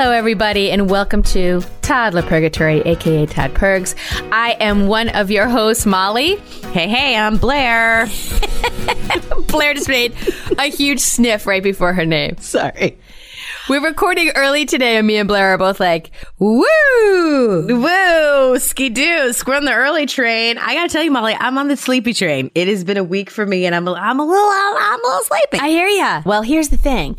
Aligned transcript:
Hello, 0.00 0.12
everybody, 0.12 0.70
and 0.70 0.88
welcome 0.88 1.22
to 1.24 1.60
Toddler 1.82 2.22
Purgatory, 2.22 2.80
aka 2.86 3.26
Todd 3.26 3.52
Pergs. 3.52 3.94
I 4.32 4.52
am 4.52 4.86
one 4.86 5.10
of 5.10 5.30
your 5.30 5.46
hosts, 5.46 5.84
Molly. 5.84 6.36
Hey, 6.72 6.88
hey, 6.88 7.14
I'm 7.14 7.38
Blaire. 7.38 8.06
Blaire 9.48 9.74
just 9.74 9.90
made 9.90 10.14
a 10.58 10.70
huge 10.70 11.00
sniff 11.00 11.46
right 11.46 11.62
before 11.62 11.92
her 11.92 12.06
name. 12.06 12.38
Sorry. 12.38 12.98
We're 13.68 13.84
recording 13.84 14.30
early 14.30 14.64
today, 14.64 14.96
and 14.96 15.06
me 15.06 15.18
and 15.18 15.28
Blaire 15.28 15.52
are 15.52 15.58
both 15.58 15.80
like, 15.80 16.10
woo! 16.38 16.64
Woo! 17.66 18.58
Skidoo! 18.58 19.34
We're 19.46 19.54
on 19.54 19.66
the 19.66 19.74
early 19.74 20.06
train. 20.06 20.56
I 20.56 20.72
gotta 20.72 20.88
tell 20.88 21.02
you, 21.02 21.10
Molly, 21.10 21.36
I'm 21.38 21.58
on 21.58 21.68
the 21.68 21.76
sleepy 21.76 22.14
train. 22.14 22.50
It 22.54 22.68
has 22.68 22.84
been 22.84 22.96
a 22.96 23.04
week 23.04 23.28
for 23.28 23.44
me, 23.44 23.66
and 23.66 23.74
I'm 23.74 23.86
a, 23.86 23.92
I'm 23.92 24.18
a 24.18 24.24
little 24.24 24.48
I'm 24.48 25.04
a 25.04 25.06
little 25.06 25.24
sleepy. 25.24 25.58
I 25.58 25.68
hear 25.68 25.88
ya. 25.88 26.22
Well, 26.24 26.40
here's 26.40 26.70
the 26.70 26.78
thing. 26.78 27.18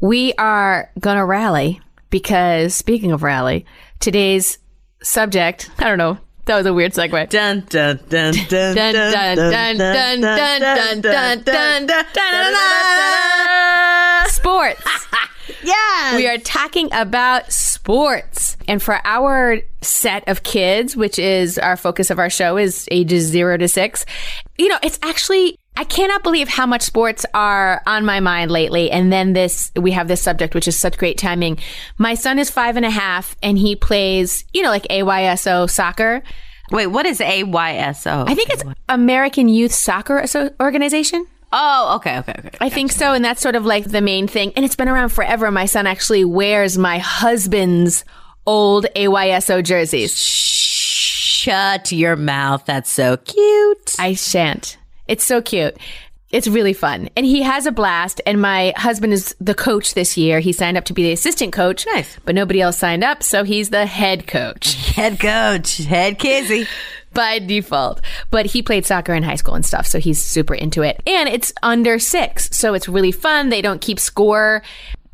We 0.00 0.32
are 0.34 0.92
gonna 1.00 1.26
rally 1.26 1.80
because, 2.10 2.74
speaking 2.74 3.12
of 3.12 3.22
rally, 3.22 3.64
today's 4.00 4.58
subject, 5.02 5.70
I 5.78 5.84
don't 5.84 5.98
know, 5.98 6.18
that 6.46 6.56
was 6.56 6.66
a 6.66 6.74
weird 6.74 6.92
segue. 6.92 7.28
Dun 7.30 7.60
dun 7.68 8.00
dun 8.08 8.34
dun 8.34 8.74
Dun, 8.74 8.74
dun, 8.74 8.94
dun, 8.94 9.36
dun, 9.76 9.78
dun, 9.78 10.20
dun, 10.20 11.00
dun, 11.00 11.42
dun, 11.42 11.86
dun, 11.86 12.12
dun. 12.12 12.54
Sports. 14.28 14.82
Yes. 15.62 16.16
We 16.16 16.26
are 16.26 16.38
talking 16.38 16.88
about 16.92 17.52
sports. 17.52 18.56
And 18.66 18.82
for 18.82 18.98
our 19.04 19.60
set 19.82 20.26
of 20.28 20.42
kids, 20.42 20.96
which 20.96 21.18
is 21.18 21.58
our 21.58 21.76
focus 21.76 22.10
of 22.10 22.18
our 22.18 22.30
show 22.30 22.56
is 22.56 22.88
ages 22.90 23.24
0 23.26 23.58
to 23.58 23.68
6. 23.68 24.06
You 24.58 24.68
know, 24.68 24.78
it's 24.82 24.98
actually 25.02 25.58
I 25.76 25.84
cannot 25.84 26.22
believe 26.22 26.48
how 26.48 26.66
much 26.66 26.82
sports 26.82 27.24
are 27.32 27.82
on 27.86 28.04
my 28.04 28.20
mind 28.20 28.50
lately. 28.50 28.90
And 28.90 29.12
then 29.12 29.32
this, 29.32 29.72
we 29.76 29.92
have 29.92 30.08
this 30.08 30.20
subject, 30.20 30.54
which 30.54 30.68
is 30.68 30.78
such 30.78 30.98
great 30.98 31.16
timing. 31.16 31.58
My 31.96 32.14
son 32.14 32.38
is 32.38 32.50
five 32.50 32.76
and 32.76 32.84
a 32.84 32.90
half 32.90 33.36
and 33.42 33.56
he 33.56 33.76
plays, 33.76 34.44
you 34.52 34.62
know, 34.62 34.68
like 34.68 34.84
AYSO 34.88 35.70
soccer. 35.70 36.22
Wait, 36.70 36.88
what 36.88 37.06
is 37.06 37.20
AYSO? 37.20 38.28
I 38.28 38.34
think 38.34 38.50
it's 38.50 38.62
American 38.88 39.48
Youth 39.48 39.72
Soccer 39.72 40.24
Organization. 40.60 41.26
Oh, 41.52 41.96
okay, 41.96 42.18
okay, 42.18 42.34
okay. 42.38 42.58
I 42.60 42.68
think 42.68 42.92
so. 42.92 43.12
And 43.12 43.24
that's 43.24 43.40
sort 43.40 43.56
of 43.56 43.64
like 43.64 43.90
the 43.90 44.00
main 44.00 44.28
thing. 44.28 44.52
And 44.54 44.64
it's 44.64 44.76
been 44.76 44.88
around 44.88 45.08
forever. 45.08 45.50
My 45.50 45.66
son 45.66 45.86
actually 45.86 46.24
wears 46.24 46.78
my 46.78 46.98
husband's 46.98 48.04
old 48.46 48.86
AYSO 48.94 49.64
jerseys. 49.64 50.16
Shut 50.16 51.90
your 51.90 52.16
mouth. 52.16 52.66
That's 52.66 52.90
so 52.90 53.16
cute. 53.16 53.94
I 53.98 54.14
shan't. 54.14 54.76
It's 55.10 55.24
so 55.24 55.42
cute. 55.42 55.76
It's 56.30 56.46
really 56.46 56.72
fun. 56.72 57.08
And 57.16 57.26
he 57.26 57.42
has 57.42 57.66
a 57.66 57.72
blast. 57.72 58.20
And 58.24 58.40
my 58.40 58.72
husband 58.76 59.12
is 59.12 59.34
the 59.40 59.56
coach 59.56 59.94
this 59.94 60.16
year. 60.16 60.38
He 60.38 60.52
signed 60.52 60.76
up 60.76 60.84
to 60.84 60.92
be 60.92 61.02
the 61.02 61.10
assistant 61.10 61.52
coach. 61.52 61.84
Nice. 61.92 62.16
But 62.24 62.36
nobody 62.36 62.60
else 62.60 62.78
signed 62.78 63.02
up. 63.02 63.24
So 63.24 63.42
he's 63.42 63.70
the 63.70 63.86
head 63.86 64.28
coach 64.28 64.74
Head 64.94 65.18
coach, 65.18 65.78
head 65.78 66.20
kizzy. 66.20 66.68
by 67.12 67.40
default. 67.40 68.00
But 68.30 68.46
he 68.46 68.62
played 68.62 68.86
soccer 68.86 69.12
in 69.12 69.24
high 69.24 69.34
school 69.34 69.56
and 69.56 69.66
stuff. 69.66 69.84
So 69.84 69.98
he's 69.98 70.22
super 70.22 70.54
into 70.54 70.82
it. 70.82 71.02
And 71.08 71.28
it's 71.28 71.52
under 71.60 71.98
six. 71.98 72.48
So 72.56 72.74
it's 72.74 72.88
really 72.88 73.12
fun. 73.12 73.48
They 73.48 73.62
don't 73.62 73.80
keep 73.80 73.98
score. 73.98 74.62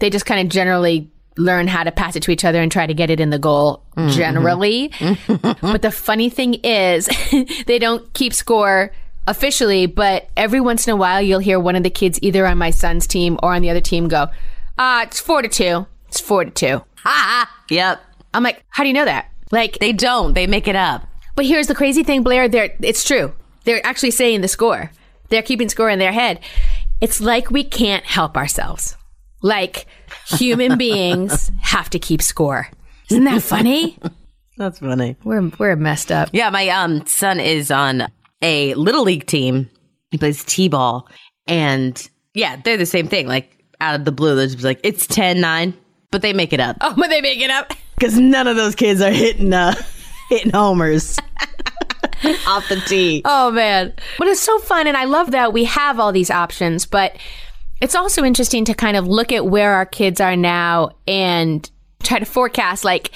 They 0.00 0.10
just 0.10 0.26
kind 0.26 0.46
of 0.46 0.52
generally 0.52 1.10
learn 1.38 1.68
how 1.68 1.84
to 1.84 1.92
pass 1.92 2.16
it 2.16 2.22
to 2.24 2.30
each 2.30 2.44
other 2.44 2.60
and 2.60 2.70
try 2.70 2.86
to 2.86 2.94
get 2.94 3.08
it 3.08 3.20
in 3.20 3.30
the 3.30 3.38
goal 3.38 3.82
mm-hmm. 3.96 4.10
generally. 4.10 4.92
but 5.62 5.80
the 5.80 5.90
funny 5.90 6.28
thing 6.28 6.54
is 6.62 7.08
they 7.66 7.78
don't 7.78 8.12
keep 8.12 8.34
score 8.34 8.92
officially, 9.26 9.86
but 9.86 10.28
every 10.36 10.60
once 10.60 10.86
in 10.86 10.92
a 10.92 10.96
while 10.96 11.20
you'll 11.20 11.38
hear 11.40 11.58
one 11.60 11.76
of 11.76 11.82
the 11.82 11.90
kids 11.90 12.18
either 12.22 12.46
on 12.46 12.58
my 12.58 12.70
son's 12.70 13.06
team 13.06 13.38
or 13.42 13.54
on 13.54 13.62
the 13.62 13.70
other 13.70 13.80
team 13.80 14.08
go, 14.08 14.28
ah, 14.78 15.02
it's 15.02 15.20
four 15.20 15.42
to 15.42 15.48
two. 15.48 15.86
It's 16.08 16.20
four 16.20 16.44
to 16.44 16.50
two. 16.50 16.82
Ha! 17.04 17.50
Yep. 17.70 18.00
I'm 18.34 18.42
like, 18.42 18.64
how 18.68 18.82
do 18.82 18.88
you 18.88 18.94
know 18.94 19.04
that? 19.04 19.30
Like, 19.50 19.78
They 19.78 19.92
don't. 19.92 20.34
They 20.34 20.46
make 20.46 20.68
it 20.68 20.76
up. 20.76 21.06
but 21.34 21.44
here's 21.46 21.66
the 21.68 21.74
crazy 21.74 22.02
thing, 22.02 22.22
Blaire. 22.24 22.50
They're, 22.50 22.74
it's 22.80 23.04
true. 23.04 23.32
They're 23.64 23.84
actually 23.84 24.10
saying 24.12 24.40
the 24.40 24.48
score. 24.48 24.90
They're 25.28 25.42
keeping 25.42 25.68
score 25.68 25.90
in 25.90 25.98
their 25.98 26.12
head. 26.12 26.40
It's 27.00 27.20
like 27.20 27.50
we 27.50 27.64
can't 27.64 28.04
help 28.04 28.36
ourselves. 28.36 28.96
Like 29.42 29.86
human 30.28 30.78
beings 30.84 31.50
have 31.60 31.90
to 31.90 31.98
keep 31.98 32.22
score. 32.22 32.68
Isn't 33.10 33.24
that 33.24 33.42
funny? 33.42 33.98
That's 34.56 34.78
funny. 34.78 35.16
We're 35.22 35.50
we're 35.58 35.76
messed 35.76 36.10
up. 36.10 36.30
Yeah, 36.32 36.48
my 36.50 36.68
um 36.70 37.04
son 37.06 37.38
is 37.40 37.70
on 37.70 38.06
a 38.42 38.74
little 38.74 39.02
league 39.02 39.26
team. 39.26 39.68
He 40.10 40.18
plays 40.18 40.44
t-ball, 40.44 41.08
and 41.46 42.08
yeah, 42.34 42.56
they're 42.64 42.76
the 42.76 42.86
same 42.86 43.08
thing. 43.08 43.26
Like 43.26 43.64
out 43.80 43.94
of 43.94 44.04
the 44.04 44.12
blue, 44.12 44.34
they're 44.36 44.46
just 44.46 44.62
like 44.62 44.80
it's 44.82 45.06
10-9, 45.06 45.74
but 46.10 46.22
they 46.22 46.32
make 46.32 46.52
it 46.52 46.60
up 46.60 46.76
Oh, 46.80 46.94
but 46.96 47.08
they 47.08 47.20
make 47.20 47.40
it 47.40 47.50
up. 47.50 47.72
because 47.98 48.18
none 48.18 48.46
of 48.46 48.56
those 48.56 48.74
kids 48.74 49.00
are 49.00 49.10
hitting 49.10 49.52
uh 49.52 49.74
hitting 50.30 50.52
homers 50.52 51.18
off 52.46 52.68
the 52.68 52.82
tee. 52.86 53.22
Oh 53.24 53.50
man. 53.50 53.92
But 54.18 54.28
it's 54.28 54.40
so 54.40 54.58
fun 54.60 54.86
and 54.86 54.96
I 54.96 55.04
love 55.04 55.32
that 55.32 55.52
we 55.52 55.64
have 55.64 56.00
all 56.00 56.12
these 56.12 56.30
options, 56.30 56.86
but 56.86 57.16
it's 57.80 57.94
also 57.94 58.24
interesting 58.24 58.64
to 58.66 58.74
kind 58.74 58.96
of 58.96 59.06
look 59.06 59.32
at 59.32 59.46
where 59.46 59.72
our 59.74 59.86
kids 59.86 60.20
are 60.20 60.36
now 60.36 60.90
and 61.06 61.70
try 62.02 62.18
to 62.18 62.24
forecast 62.24 62.84
like 62.84 63.10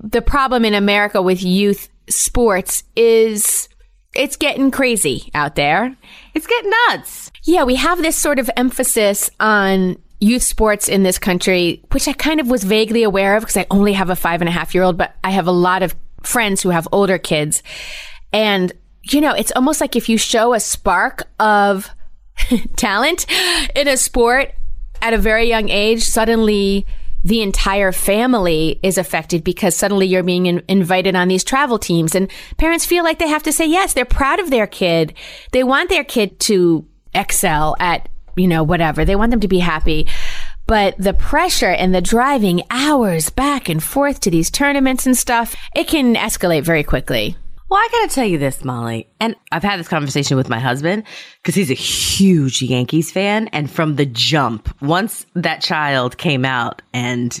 the 0.00 0.22
problem 0.22 0.64
in 0.64 0.74
America 0.74 1.22
with 1.22 1.42
youth 1.42 1.88
sports 2.08 2.82
is 2.96 3.68
it's 4.14 4.36
getting 4.36 4.70
crazy 4.70 5.30
out 5.34 5.54
there. 5.54 5.96
It's 6.34 6.46
getting 6.46 6.72
nuts. 6.88 7.30
Yeah, 7.44 7.64
we 7.64 7.76
have 7.76 8.02
this 8.02 8.16
sort 8.16 8.38
of 8.38 8.50
emphasis 8.56 9.30
on 9.38 9.96
youth 10.20 10.42
sports 10.42 10.88
in 10.88 11.02
this 11.02 11.18
country, 11.18 11.82
which 11.92 12.06
I 12.06 12.12
kind 12.12 12.40
of 12.40 12.48
was 12.48 12.64
vaguely 12.64 13.02
aware 13.02 13.36
of 13.36 13.42
because 13.42 13.56
I 13.56 13.66
only 13.70 13.94
have 13.94 14.10
a 14.10 14.16
five 14.16 14.42
and 14.42 14.48
a 14.48 14.52
half 14.52 14.74
year 14.74 14.84
old, 14.84 14.96
but 14.96 15.14
I 15.24 15.30
have 15.30 15.46
a 15.46 15.52
lot 15.52 15.82
of 15.82 15.94
friends 16.22 16.62
who 16.62 16.70
have 16.70 16.86
older 16.92 17.18
kids. 17.18 17.62
And, 18.32 18.72
you 19.02 19.20
know, 19.20 19.32
it's 19.32 19.52
almost 19.52 19.80
like 19.80 19.96
if 19.96 20.08
you 20.08 20.18
show 20.18 20.52
a 20.52 20.60
spark 20.60 21.24
of 21.38 21.88
talent 22.76 23.26
in 23.74 23.88
a 23.88 23.96
sport 23.96 24.52
at 25.00 25.14
a 25.14 25.18
very 25.18 25.48
young 25.48 25.70
age, 25.70 26.02
suddenly 26.02 26.86
the 27.24 27.42
entire 27.42 27.92
family 27.92 28.80
is 28.82 28.98
affected 28.98 29.44
because 29.44 29.76
suddenly 29.76 30.06
you're 30.06 30.22
being 30.22 30.46
in- 30.46 30.62
invited 30.68 31.14
on 31.14 31.28
these 31.28 31.44
travel 31.44 31.78
teams 31.78 32.14
and 32.14 32.30
parents 32.56 32.86
feel 32.86 33.04
like 33.04 33.18
they 33.18 33.28
have 33.28 33.42
to 33.42 33.52
say 33.52 33.66
yes. 33.66 33.92
They're 33.92 34.04
proud 34.04 34.40
of 34.40 34.50
their 34.50 34.66
kid. 34.66 35.14
They 35.52 35.64
want 35.64 35.88
their 35.88 36.04
kid 36.04 36.40
to 36.40 36.86
excel 37.14 37.76
at, 37.78 38.08
you 38.36 38.46
know, 38.46 38.62
whatever. 38.62 39.04
They 39.04 39.16
want 39.16 39.30
them 39.30 39.40
to 39.40 39.48
be 39.48 39.58
happy. 39.58 40.08
But 40.66 40.94
the 40.98 41.14
pressure 41.14 41.70
and 41.70 41.94
the 41.94 42.00
driving 42.00 42.62
hours 42.70 43.28
back 43.28 43.68
and 43.68 43.82
forth 43.82 44.20
to 44.20 44.30
these 44.30 44.50
tournaments 44.50 45.04
and 45.04 45.18
stuff, 45.18 45.56
it 45.74 45.88
can 45.88 46.14
escalate 46.14 46.62
very 46.62 46.84
quickly. 46.84 47.36
Well, 47.70 47.78
I 47.78 47.88
gotta 47.92 48.12
tell 48.12 48.26
you 48.26 48.36
this, 48.36 48.64
Molly, 48.64 49.06
and 49.20 49.36
I've 49.52 49.62
had 49.62 49.78
this 49.78 49.86
conversation 49.86 50.36
with 50.36 50.48
my 50.48 50.58
husband 50.58 51.04
because 51.36 51.54
he's 51.54 51.70
a 51.70 51.74
huge 51.74 52.62
Yankees 52.62 53.12
fan, 53.12 53.46
and 53.52 53.70
from 53.70 53.94
the 53.94 54.06
jump, 54.06 54.74
once 54.82 55.24
that 55.36 55.62
child 55.62 56.18
came 56.18 56.44
out 56.44 56.82
and 56.92 57.40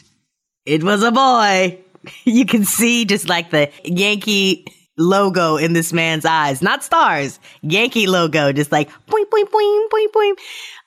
it 0.66 0.84
was 0.84 1.02
a 1.02 1.10
boy, 1.10 1.80
you 2.24 2.46
can 2.46 2.64
see 2.64 3.04
just 3.04 3.28
like 3.28 3.50
the 3.50 3.72
Yankee 3.82 4.66
logo 4.96 5.56
in 5.56 5.72
this 5.72 5.92
man's 5.92 6.24
eyes, 6.24 6.62
not 6.62 6.84
stars, 6.84 7.40
Yankee 7.62 8.06
logo, 8.06 8.52
just 8.52 8.70
like 8.70 8.88
boing, 9.08 9.24
boing, 9.30 9.50
boing, 9.50 9.88
boing, 9.92 10.12
boing. 10.14 10.34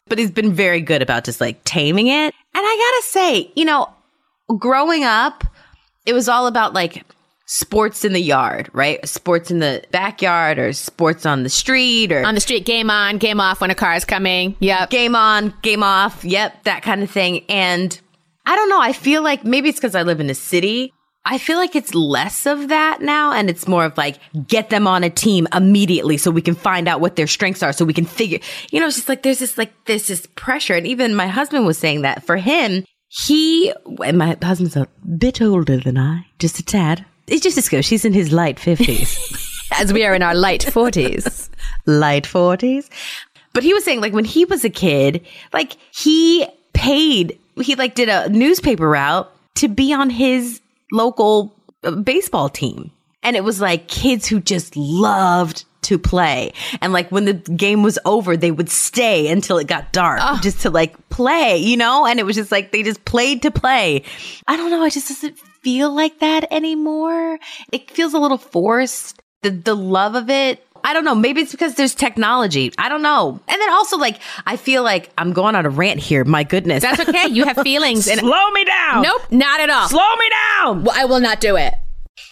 But 0.07 0.19
he's 0.19 0.31
been 0.31 0.53
very 0.53 0.79
good 0.79 1.01
about 1.01 1.25
just 1.25 1.41
like 1.41 1.59
taming 1.65 2.07
it. 2.07 2.33
And 2.33 2.33
I 2.53 2.61
gotta 2.61 3.07
say, 3.09 3.51
you 3.57 3.65
know, 3.65 3.89
growing 4.57 5.03
up, 5.03 5.43
it 6.05 6.13
was 6.13 6.29
all 6.29 6.47
about 6.47 6.73
like 6.73 7.03
sports 7.45 8.05
in 8.05 8.13
the 8.13 8.21
yard, 8.21 8.69
right? 8.73 9.05
Sports 9.07 9.51
in 9.51 9.59
the 9.59 9.83
backyard 9.91 10.57
or 10.57 10.73
sports 10.73 11.25
on 11.25 11.43
the 11.43 11.49
street 11.49 12.11
or 12.11 12.25
On 12.25 12.35
the 12.35 12.41
street, 12.41 12.65
game 12.65 12.89
on, 12.89 13.17
game 13.17 13.39
off 13.39 13.61
when 13.61 13.71
a 13.71 13.75
car 13.75 13.93
is 13.95 14.05
coming. 14.05 14.55
Yep. 14.59 14.89
game 14.89 15.15
on, 15.15 15.53
game 15.61 15.83
off. 15.83 16.23
Yep, 16.23 16.63
that 16.63 16.83
kind 16.83 17.03
of 17.03 17.11
thing. 17.11 17.43
And 17.49 17.99
I 18.45 18.55
don't 18.55 18.69
know. 18.69 18.81
I 18.81 18.93
feel 18.93 19.21
like 19.23 19.43
maybe 19.43 19.69
it's 19.69 19.79
because 19.79 19.95
I 19.95 20.03
live 20.03 20.19
in 20.19 20.29
a 20.29 20.35
city. 20.35 20.93
I 21.25 21.37
feel 21.37 21.57
like 21.57 21.75
it's 21.75 21.95
less 21.95 22.45
of 22.45 22.67
that 22.67 23.01
now. 23.01 23.31
And 23.31 23.49
it's 23.49 23.67
more 23.67 23.85
of 23.85 23.97
like, 23.97 24.19
get 24.45 24.69
them 24.69 24.87
on 24.87 25.03
a 25.03 25.09
team 25.09 25.47
immediately 25.53 26.17
so 26.17 26.31
we 26.31 26.41
can 26.41 26.55
find 26.55 26.87
out 26.87 26.99
what 26.99 27.15
their 27.15 27.27
strengths 27.27 27.63
are. 27.63 27.71
So 27.71 27.85
we 27.85 27.93
can 27.93 28.05
figure, 28.05 28.39
you 28.71 28.79
know, 28.79 28.87
it's 28.87 28.97
just 28.97 29.07
like, 29.07 29.23
there's 29.23 29.39
this, 29.39 29.57
like, 29.57 29.71
there's 29.85 30.07
this 30.07 30.27
pressure. 30.35 30.73
And 30.75 30.85
even 30.85 31.15
my 31.15 31.27
husband 31.27 31.65
was 31.65 31.77
saying 31.77 32.01
that 32.01 32.25
for 32.25 32.35
him, 32.35 32.83
he, 33.07 33.71
and 34.03 34.17
my 34.17 34.35
husband's 34.41 34.75
a 34.75 34.89
bit 35.17 35.41
older 35.41 35.77
than 35.77 35.97
I, 35.97 36.25
just 36.39 36.59
a 36.59 36.63
tad. 36.63 37.05
It's 37.27 37.41
just 37.41 37.57
a 37.57 37.61
skosh. 37.61 37.85
She's 37.85 38.05
in 38.05 38.13
his 38.13 38.31
light 38.31 38.57
50s. 38.57 39.69
As 39.79 39.91
we 39.93 40.05
are 40.05 40.13
in 40.13 40.21
our 40.21 40.35
light 40.35 40.61
40s. 40.61 41.49
light 41.85 42.25
40s. 42.25 42.89
But 43.53 43.63
he 43.63 43.73
was 43.73 43.83
saying 43.83 44.01
like 44.01 44.13
when 44.13 44.25
he 44.25 44.45
was 44.45 44.63
a 44.65 44.69
kid, 44.69 45.25
like 45.53 45.77
he 45.91 46.47
paid, 46.73 47.39
he 47.61 47.75
like 47.75 47.95
did 47.95 48.09
a 48.09 48.29
newspaper 48.29 48.89
route 48.89 49.31
to 49.55 49.67
be 49.67 49.93
on 49.93 50.09
his 50.09 50.59
local 50.91 51.53
uh, 51.83 51.91
baseball 51.91 52.49
team. 52.49 52.91
And 53.21 53.35
it 53.35 53.43
was 53.43 53.61
like 53.61 53.87
kids 53.87 54.27
who 54.27 54.41
just 54.41 54.75
loved 54.75 55.65
to 55.83 55.97
play. 55.97 56.51
And 56.81 56.93
like 56.93 57.11
when 57.11 57.25
the 57.25 57.33
game 57.33 57.83
was 57.83 57.99
over, 58.05 58.35
they 58.35 58.51
would 58.51 58.69
stay 58.69 59.27
until 59.29 59.57
it 59.57 59.67
got 59.67 59.93
dark 59.93 60.19
just 60.41 60.61
to 60.61 60.69
like 60.69 61.09
play, 61.09 61.57
you 61.57 61.77
know? 61.77 62.05
And 62.05 62.19
it 62.19 62.25
was 62.25 62.35
just 62.35 62.51
like 62.51 62.71
they 62.71 62.83
just 62.83 63.05
played 63.05 63.41
to 63.43 63.51
play. 63.51 64.03
I 64.47 64.57
don't 64.57 64.71
know. 64.71 64.83
It 64.83 64.91
just 64.91 65.09
doesn't 65.09 65.37
feel 65.63 65.93
like 65.93 66.19
that 66.19 66.51
anymore. 66.51 67.39
It 67.71 67.89
feels 67.89 68.13
a 68.13 68.19
little 68.19 68.37
forced. 68.37 69.19
The, 69.41 69.49
the 69.49 69.75
love 69.75 70.15
of 70.15 70.29
it. 70.29 70.65
I 70.85 70.93
don't 70.93 71.05
know. 71.05 71.15
Maybe 71.15 71.41
it's 71.41 71.51
because 71.51 71.75
there's 71.75 71.95
technology. 71.95 72.71
I 72.77 72.89
don't 72.89 73.01
know. 73.01 73.39
And 73.47 73.61
then 73.61 73.69
also 73.71 73.97
like, 73.97 74.19
I 74.45 74.57
feel 74.57 74.83
like 74.83 75.09
I'm 75.17 75.31
going 75.33 75.55
on 75.55 75.65
a 75.65 75.69
rant 75.69 75.99
here. 75.99 76.23
My 76.25 76.43
goodness. 76.43 76.83
That's 76.83 76.99
okay. 77.07 77.27
You 77.27 77.45
have 77.45 77.57
feelings. 77.63 78.07
And 78.07 78.19
Slow 78.19 78.51
me 78.51 78.65
down. 78.65 79.01
nope, 79.03 79.21
not 79.31 79.59
at 79.61 79.69
all. 79.69 79.87
Slow 79.87 80.15
me 80.17 80.29
down. 80.29 80.83
Well, 80.83 80.93
I 80.97 81.05
will 81.05 81.21
not 81.21 81.39
do 81.39 81.55
it. 81.55 81.73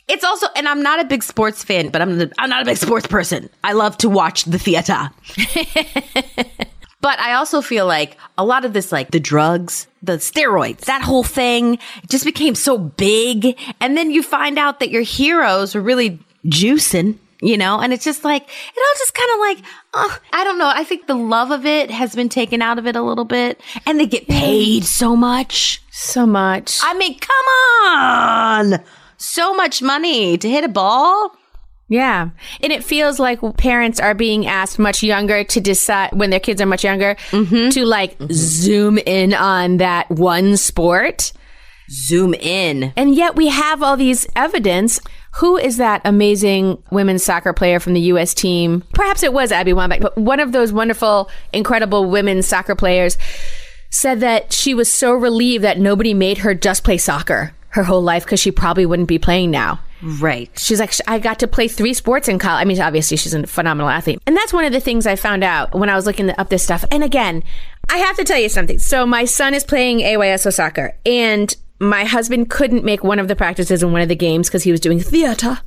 It's 0.08 0.24
also, 0.24 0.48
and 0.56 0.68
I'm 0.68 0.82
not 0.84 1.00
a 1.00 1.06
big 1.06 1.24
sports 1.24 1.64
fan, 1.64 1.90
but 1.90 2.02
I'm 2.02 2.30
I'm 2.38 2.50
not 2.50 2.62
a 2.62 2.66
big 2.66 2.78
sports 2.78 3.08
person. 3.08 3.50
I 3.64 3.72
love 3.74 3.98
to 4.00 4.10
watch 4.10 4.44
the 4.44 4.60
theater. 4.60 5.10
but 7.02 7.20
I 7.20 7.34
also 7.34 7.62
feel 7.62 7.86
like 7.86 8.18
a 8.38 8.46
lot 8.46 8.64
of 8.64 8.74
this, 8.74 8.92
like 8.92 9.12
the 9.12 9.20
drugs, 9.20 9.88
the 10.02 10.14
steroids, 10.14 10.82
that 10.82 11.02
whole 11.02 11.24
thing 11.24 11.80
just 12.08 12.26
became 12.26 12.56
so 12.56 12.78
big. 12.78 13.58
And 13.80 13.98
then 13.98 14.12
you 14.12 14.24
find 14.24 14.58
out 14.58 14.80
that 14.80 14.90
your 14.92 15.02
heroes 15.02 15.76
are 15.76 15.82
really 15.82 16.20
juicing. 16.46 17.18
You 17.44 17.58
know, 17.58 17.80
and 17.80 17.92
it's 17.92 18.06
just 18.06 18.24
like, 18.24 18.44
it 18.44 18.78
all 18.78 19.00
just 19.00 19.16
kind 19.16 19.32
of 19.34 19.40
like, 19.40 19.58
uh, 19.96 20.18
I 20.32 20.44
don't 20.44 20.60
know. 20.60 20.72
I 20.72 20.84
think 20.84 21.08
the 21.08 21.16
love 21.16 21.50
of 21.50 21.66
it 21.66 21.90
has 21.90 22.16
been 22.16 22.30
taken 22.30 22.62
out 22.62 22.78
of 22.78 22.86
it 22.86 22.96
a 22.96 23.02
little 23.02 23.26
bit. 23.26 23.60
And 23.88 24.00
they 24.00 24.06
get 24.06 24.28
paid 24.28 24.86
so 24.86 25.16
much. 25.16 25.82
So 25.90 26.28
much. 26.28 26.78
I 26.84 26.94
mean, 26.94 27.18
come 27.18 27.46
on. 27.88 28.84
So 29.18 29.56
much 29.56 29.82
money 29.82 30.38
to 30.38 30.48
hit 30.48 30.64
a 30.64 30.68
ball. 30.68 31.36
Yeah. 31.92 32.30
And 32.62 32.72
it 32.72 32.86
feels 32.86 33.20
like 33.20 33.42
parents 33.58 34.00
are 34.00 34.14
being 34.14 34.48
asked 34.48 34.80
much 34.80 35.04
younger 35.04 35.44
to 35.44 35.60
decide 35.60 36.14
when 36.14 36.30
their 36.30 36.40
kids 36.40 36.62
are 36.62 36.66
much 36.66 36.86
younger 36.86 37.16
mm-hmm. 37.32 37.70
to 37.72 37.86
like 37.86 38.18
mm-hmm. 38.18 38.32
zoom 38.32 38.98
in 39.00 39.34
on 39.34 39.76
that 39.78 40.10
one 40.10 40.56
sport. 40.56 41.34
Zoom 41.90 42.34
in. 42.34 42.94
And 42.96 43.14
yet 43.14 43.36
we 43.36 43.50
have 43.50 43.84
all 43.84 43.98
these 43.98 44.26
evidence. 44.38 45.02
Who 45.40 45.58
is 45.58 45.76
that 45.78 46.02
amazing 46.06 46.82
women's 46.94 47.26
soccer 47.26 47.52
player 47.52 47.82
from 47.82 47.94
the 47.94 48.00
U.S. 48.02 48.34
team? 48.34 48.86
Perhaps 48.94 49.22
it 49.22 49.34
was 49.34 49.52
Abby 49.52 49.74
Wambach, 49.74 50.00
but 50.00 50.18
one 50.18 50.40
of 50.40 50.54
those 50.54 50.72
wonderful, 50.72 51.30
incredible 51.52 52.10
women's 52.10 52.48
soccer 52.48 52.74
players 52.76 53.18
said 53.90 54.22
that 54.22 54.54
she 54.54 54.74
was 54.74 54.90
so 54.90 55.12
relieved 55.12 55.66
that 55.66 55.78
nobody 55.78 56.14
made 56.14 56.38
her 56.38 56.56
just 56.56 56.86
play 56.86 56.98
soccer 56.98 57.54
her 57.72 57.84
whole 57.84 58.02
life 58.02 58.24
because 58.24 58.40
she 58.40 58.52
probably 58.52 58.86
wouldn't 58.86 59.10
be 59.10 59.20
playing 59.20 59.52
now. 59.52 59.82
Right. 60.02 60.50
She's 60.58 60.80
like, 60.80 60.94
I 61.08 61.20
got 61.20 61.40
to 61.40 61.48
play 61.48 61.68
three 61.68 61.94
sports 61.94 62.28
in 62.28 62.40
college. 62.40 62.62
I 62.62 62.66
mean, 62.66 62.80
obviously, 62.82 63.18
she's 63.18 63.34
a 63.34 63.46
phenomenal 63.46 63.90
athlete. 63.90 64.20
And 64.26 64.36
that's 64.36 64.54
one 64.54 64.66
of 64.66 64.72
the 64.72 64.80
things 64.80 65.06
I 65.06 65.16
found 65.16 65.44
out 65.44 65.74
when 65.74 65.90
I 65.90 65.96
was 65.96 66.06
looking 66.06 66.30
up 66.38 66.50
this 66.50 66.64
stuff. 66.64 66.84
And 66.92 67.04
again, 67.04 67.44
I 67.90 67.98
have 67.98 68.16
to 68.18 68.24
tell 68.24 68.40
you 68.40 68.50
something. 68.50 68.80
So, 68.80 69.06
my 69.06 69.26
son 69.26 69.54
is 69.54 69.64
playing 69.64 70.00
AYSO 70.00 70.54
soccer, 70.54 70.96
and 71.06 71.56
my 71.80 72.04
husband 72.04 72.50
couldn't 72.50 72.84
make 72.84 73.04
one 73.04 73.20
of 73.20 73.28
the 73.28 73.36
practices 73.36 73.84
in 73.84 73.92
one 73.92 74.02
of 74.02 74.10
the 74.10 74.16
games 74.16 74.48
because 74.48 74.64
he 74.64 74.72
was 74.72 74.80
doing 74.80 75.00
theater. 75.00 75.60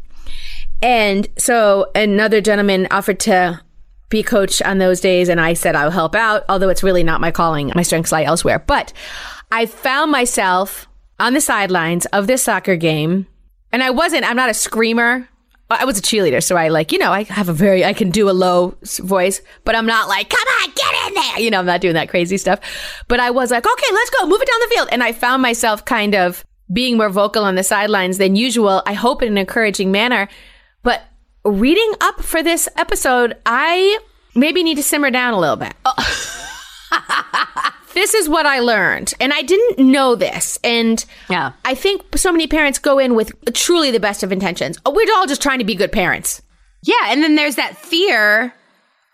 And 0.82 1.28
so, 1.38 1.90
another 1.94 2.40
gentleman 2.40 2.88
offered 2.90 3.20
to 3.20 3.60
be 4.08 4.22
coach 4.22 4.60
on 4.62 4.78
those 4.78 5.00
days, 5.00 5.28
and 5.28 5.40
I 5.40 5.54
said, 5.54 5.76
I'll 5.76 5.90
help 5.90 6.14
out, 6.14 6.44
although 6.48 6.68
it's 6.68 6.82
really 6.82 7.02
not 7.02 7.20
my 7.20 7.30
calling. 7.30 7.72
My 7.74 7.82
strengths 7.82 8.12
lie 8.12 8.24
elsewhere. 8.24 8.58
But 8.58 8.92
I 9.52 9.66
found 9.66 10.10
myself 10.10 10.88
on 11.20 11.34
the 11.34 11.40
sidelines 11.40 12.06
of 12.06 12.26
this 12.26 12.42
soccer 12.42 12.76
game 12.76 13.26
and 13.74 13.82
I 13.82 13.90
wasn't, 13.90 14.24
I'm 14.24 14.36
not 14.36 14.48
a 14.48 14.54
screamer. 14.54 15.28
I 15.68 15.84
was 15.84 15.98
a 15.98 16.00
cheerleader, 16.00 16.40
so 16.40 16.56
I 16.56 16.68
like, 16.68 16.92
you 16.92 16.98
know, 16.98 17.10
I 17.10 17.24
have 17.24 17.48
a 17.48 17.52
very, 17.52 17.84
I 17.84 17.92
can 17.92 18.10
do 18.10 18.30
a 18.30 18.30
low 18.30 18.76
voice, 19.00 19.42
but 19.64 19.74
I'm 19.74 19.86
not 19.86 20.06
like, 20.06 20.30
come 20.30 20.46
on, 20.62 20.72
get 20.76 21.08
in 21.08 21.14
there. 21.14 21.40
You 21.40 21.50
know, 21.50 21.58
I'm 21.58 21.66
not 21.66 21.80
doing 21.80 21.94
that 21.94 22.08
crazy 22.08 22.36
stuff. 22.36 22.60
But 23.08 23.18
I 23.18 23.30
was 23.30 23.50
like, 23.50 23.66
okay, 23.66 23.92
let's 23.92 24.10
go, 24.10 24.28
move 24.28 24.40
it 24.40 24.46
down 24.46 24.60
the 24.60 24.74
field. 24.76 24.88
And 24.92 25.02
I 25.02 25.10
found 25.10 25.42
myself 25.42 25.84
kind 25.84 26.14
of 26.14 26.44
being 26.72 26.96
more 26.96 27.10
vocal 27.10 27.42
on 27.42 27.56
the 27.56 27.64
sidelines 27.64 28.18
than 28.18 28.36
usual. 28.36 28.80
I 28.86 28.92
hope 28.92 29.22
in 29.22 29.28
an 29.28 29.38
encouraging 29.38 29.90
manner. 29.90 30.28
But 30.84 31.02
reading 31.44 31.94
up 32.00 32.22
for 32.22 32.44
this 32.44 32.68
episode, 32.76 33.36
I 33.44 33.98
maybe 34.36 34.62
need 34.62 34.76
to 34.76 34.84
simmer 34.84 35.10
down 35.10 35.34
a 35.34 35.40
little 35.40 35.56
bit. 35.56 35.74
this 37.94 38.12
is 38.14 38.28
what 38.28 38.44
I 38.46 38.58
learned. 38.60 39.14
And 39.20 39.32
I 39.32 39.42
didn't 39.42 39.78
know 39.90 40.14
this. 40.14 40.58
And 40.62 41.04
Yeah. 41.30 41.52
I 41.64 41.74
think 41.74 42.02
so 42.18 42.30
many 42.30 42.46
parents 42.46 42.78
go 42.78 42.98
in 42.98 43.14
with 43.14 43.32
truly 43.54 43.90
the 43.90 44.00
best 44.00 44.22
of 44.22 44.30
intentions. 44.32 44.78
Oh, 44.84 44.90
We're 44.90 45.06
all 45.16 45.26
just 45.26 45.40
trying 45.42 45.58
to 45.60 45.64
be 45.64 45.74
good 45.74 45.92
parents. 45.92 46.42
Yeah. 46.82 46.94
And 47.06 47.22
then 47.22 47.34
there's 47.36 47.56
that 47.56 47.76
fear 47.78 48.54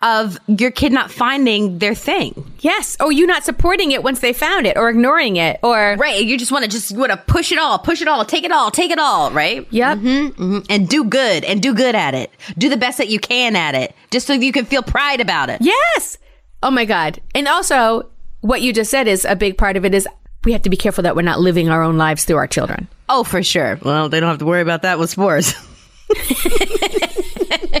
of 0.03 0.39
your 0.47 0.71
kid 0.71 0.91
not 0.91 1.11
finding 1.11 1.77
their 1.77 1.93
thing. 1.93 2.51
Yes. 2.61 2.97
Or 2.99 3.11
you 3.11 3.27
not 3.27 3.43
supporting 3.43 3.91
it 3.91 4.01
once 4.01 4.19
they 4.19 4.33
found 4.33 4.65
it 4.65 4.75
or 4.75 4.89
ignoring 4.89 5.35
it 5.35 5.59
or. 5.61 5.95
Right. 5.99 6.23
You 6.23 6.39
just 6.39 6.51
want 6.51 6.65
to 6.65 6.71
just 6.71 6.91
want 6.97 7.11
to 7.11 7.17
push 7.17 7.51
it 7.51 7.59
all, 7.59 7.77
push 7.77 8.01
it 8.01 8.07
all, 8.07 8.25
take 8.25 8.43
it 8.43 8.51
all, 8.51 8.71
take 8.71 8.89
it 8.89 8.97
all, 8.97 9.29
right? 9.29 9.67
Yep. 9.69 9.97
Mhm. 9.99 10.65
And 10.71 10.89
do 10.89 11.03
good 11.03 11.43
and 11.43 11.61
do 11.61 11.75
good 11.75 11.93
at 11.93 12.15
it. 12.15 12.31
Do 12.57 12.67
the 12.67 12.77
best 12.77 12.97
that 12.97 13.09
you 13.09 13.19
can 13.19 13.55
at 13.55 13.75
it, 13.75 13.93
just 14.09 14.25
so 14.25 14.33
you 14.33 14.51
can 14.51 14.65
feel 14.65 14.81
pride 14.81 15.21
about 15.21 15.51
it. 15.51 15.59
Yes. 15.61 16.17
Oh 16.63 16.71
my 16.71 16.85
God. 16.85 17.19
And 17.35 17.47
also, 17.47 18.09
what 18.41 18.61
you 18.61 18.73
just 18.73 18.91
said 18.91 19.07
is 19.07 19.25
a 19.25 19.35
big 19.35 19.57
part 19.57 19.77
of 19.77 19.85
it 19.85 19.93
is 19.93 20.07
we 20.43 20.51
have 20.51 20.63
to 20.63 20.69
be 20.69 20.77
careful 20.77 21.03
that 21.03 21.15
we're 21.15 21.21
not 21.21 21.39
living 21.39 21.69
our 21.69 21.83
own 21.83 21.97
lives 21.97 22.25
through 22.25 22.37
our 22.37 22.47
children. 22.47 22.87
Oh, 23.07 23.23
for 23.23 23.43
sure. 23.43 23.79
Well, 23.81 24.09
they 24.09 24.19
don't 24.19 24.29
have 24.29 24.39
to 24.39 24.45
worry 24.45 24.61
about 24.61 24.81
that 24.81 24.99
with 24.99 25.09
sports. 25.09 25.53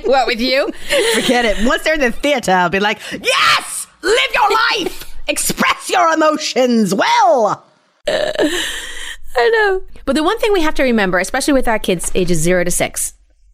what 0.05 0.27
with 0.27 0.39
you? 0.39 0.71
Forget 1.15 1.45
it. 1.45 1.65
Once 1.65 1.83
they're 1.83 1.95
in 1.95 1.99
the 1.99 2.11
theater, 2.11 2.51
I'll 2.51 2.69
be 2.69 2.79
like, 2.79 2.99
yes, 3.11 3.87
live 4.01 4.33
your 4.33 4.51
life, 4.51 5.15
express 5.27 5.89
your 5.89 6.13
emotions 6.13 6.93
well. 6.93 7.65
I 8.07 9.49
know. 9.49 9.83
But 10.05 10.15
the 10.15 10.23
one 10.23 10.37
thing 10.39 10.53
we 10.53 10.61
have 10.61 10.75
to 10.75 10.83
remember, 10.83 11.19
especially 11.19 11.53
with 11.53 11.67
our 11.67 11.79
kids 11.79 12.11
ages 12.15 12.39
zero 12.39 12.63
to 12.63 12.71
six, 12.71 13.13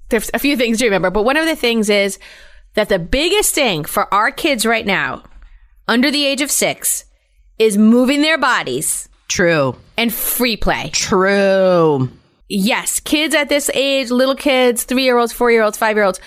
there's 0.10 0.30
a 0.34 0.40
few 0.40 0.58
things 0.58 0.80
to 0.80 0.86
remember, 0.86 1.10
but 1.10 1.24
one 1.24 1.38
of 1.38 1.46
the 1.46 1.56
things 1.56 1.90
is 1.90 2.18
that 2.76 2.90
the 2.90 3.00
biggest 3.00 3.54
thing 3.54 3.84
for 3.84 4.12
our 4.14 4.32
kids 4.32 4.66
right 4.66 4.86
now, 4.86 5.24
under 5.88 6.12
the 6.12 6.26
age 6.26 6.42
of 6.42 6.52
six, 6.52 7.06
is 7.60 7.78
moving 7.78 8.22
their 8.22 8.38
bodies 8.38 9.10
True. 9.28 9.76
and 9.98 10.14
free 10.14 10.58
play. 10.58 10.90
True. 10.94 12.10
Yes, 12.50 13.00
kids 13.00 13.36
at 13.36 13.50
this 13.50 13.70
age, 13.74 14.10
little 14.10 14.36
kids, 14.36 14.84
three 14.84 15.04
year 15.04 15.18
olds, 15.18 15.34
four 15.34 15.52
year 15.52 15.64
olds, 15.64 15.78
five 15.78 15.98
year 15.98 16.06
olds, 16.06 16.20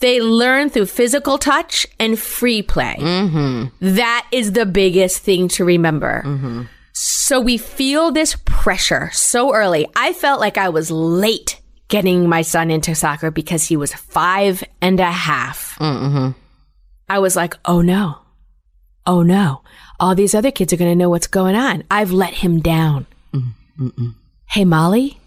they 0.00 0.20
learn 0.20 0.70
through 0.70 0.86
physical 0.86 1.38
touch 1.38 1.86
and 1.98 2.18
free 2.18 2.62
play. 2.62 2.96
Mm-hmm. 2.98 3.94
That 3.94 4.26
is 4.32 4.52
the 4.52 4.66
biggest 4.66 5.22
thing 5.22 5.48
to 5.48 5.64
remember. 5.64 6.22
Mm-hmm. 6.24 6.62
So 6.92 7.40
we 7.40 7.58
feel 7.58 8.12
this 8.12 8.36
pressure 8.44 9.10
so 9.12 9.54
early. 9.54 9.88
I 9.96 10.12
felt 10.12 10.40
like 10.40 10.58
I 10.58 10.68
was 10.68 10.90
late 10.90 11.60
getting 11.88 12.28
my 12.28 12.42
son 12.42 12.70
into 12.70 12.94
soccer 12.94 13.30
because 13.30 13.64
he 13.64 13.76
was 13.76 13.92
five 13.92 14.62
and 14.80 15.00
a 15.00 15.10
half. 15.10 15.76
Mm-hmm. 15.78 16.38
I 17.08 17.18
was 17.18 17.36
like, 17.36 17.56
oh 17.64 17.80
no. 17.80 18.18
Oh 19.06 19.22
no. 19.22 19.62
All 20.00 20.14
these 20.14 20.34
other 20.34 20.50
kids 20.50 20.72
are 20.72 20.76
going 20.76 20.90
to 20.90 20.96
know 20.96 21.10
what's 21.10 21.26
going 21.26 21.54
on. 21.54 21.84
I've 21.90 22.10
let 22.10 22.34
him 22.34 22.60
down. 22.60 23.06
Hey, 24.46 24.64
Molly, 24.64 25.20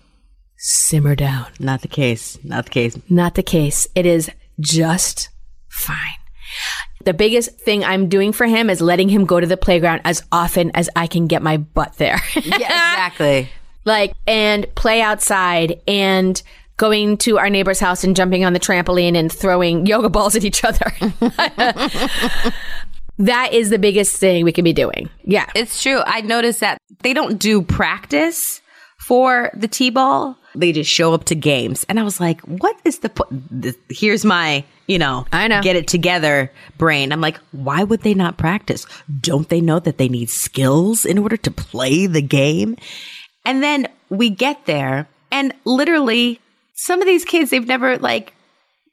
simmer 0.58 1.16
down. 1.16 1.48
Not 1.60 1.82
the 1.82 1.88
case. 1.88 2.38
Not 2.44 2.66
the 2.66 2.72
case. 2.72 2.98
Not 3.10 3.36
the 3.36 3.44
case. 3.44 3.88
It 3.96 4.06
is 4.06 4.30
just 4.60 5.30
fine. 5.70 5.98
The 7.04 7.14
biggest 7.14 7.52
thing 7.60 7.84
I'm 7.84 8.10
doing 8.10 8.34
for 8.34 8.46
him 8.46 8.70
is 8.70 8.82
letting 8.82 9.10
him 9.10 9.26
go 9.26 9.40
to 9.40 9.48
the 9.48 9.58
playground 9.58 10.02
as 10.04 10.24
often 10.32 10.72
as 10.74 10.90
I 10.96 11.08
can 11.08 11.28
get 11.28 11.42
my 11.42 11.58
butt 11.58 11.94
there. 11.98 12.22
Yeah, 12.36 12.56
exactly. 12.56 13.50
like, 13.86 14.14
and 14.26 14.66
play 14.76 15.02
outside 15.02 15.82
and 15.88 16.42
going 16.78 17.18
to 17.18 17.38
our 17.38 17.50
neighbor's 17.50 17.80
house 17.80 18.04
and 18.04 18.16
jumping 18.16 18.46
on 18.46 18.54
the 18.54 18.60
trampoline 18.60 19.16
and 19.16 19.32
throwing 19.32 19.86
yoga 19.86 20.10
balls 20.10 20.36
at 20.36 20.44
each 20.44 20.64
other. 20.64 20.92
that 23.20 23.54
is 23.54 23.70
the 23.70 23.80
biggest 23.80 24.18
thing 24.18 24.44
we 24.44 24.52
can 24.52 24.64
be 24.64 24.74
doing. 24.74 25.10
Yeah. 25.24 25.50
It's 25.56 25.82
true. 25.82 26.02
I 26.06 26.22
noticed 26.22 26.60
that 26.60 26.78
they 27.02 27.14
don't 27.14 27.38
do 27.40 27.62
practice 27.62 28.62
for 29.00 29.52
the 29.56 29.68
T-ball. 29.68 30.38
They 30.56 30.72
just 30.72 30.92
show 30.92 31.14
up 31.14 31.26
to 31.26 31.36
games. 31.36 31.86
And 31.88 32.00
I 32.00 32.04
was 32.04 32.20
like, 32.20 32.42
what 32.42 32.76
is 32.84 33.00
the 33.00 33.10
po- 33.10 33.30
here's 33.90 34.26
my, 34.26 34.64
you 34.88 34.98
know, 34.98 35.26
I 35.32 35.48
know. 35.48 35.62
get 35.62 35.76
it 35.76 35.88
together 35.88 36.52
brain. 36.78 37.12
I'm 37.12 37.22
like, 37.22 37.38
why 37.52 37.84
would 37.84 38.02
they 38.02 38.14
not 38.14 38.38
practice? 38.38 38.86
Don't 39.22 39.50
they 39.50 39.62
know 39.62 39.80
that 39.80 39.98
they 39.98 40.10
need 40.10 40.30
skills 40.30 41.06
in 41.06 41.18
order 41.18 41.38
to 41.38 41.52
play 41.52 42.08
the 42.08 42.22
game? 42.22 42.76
And 43.46 43.64
then 43.64 43.88
we 44.10 44.30
get 44.30 44.66
there 44.66 45.08
and 45.32 45.54
literally 45.64 46.40
some 46.74 47.02
of 47.02 47.08
these 47.08 47.26
kids 47.26 47.50
they've 47.50 47.68
never 47.68 47.98
like 47.98 48.34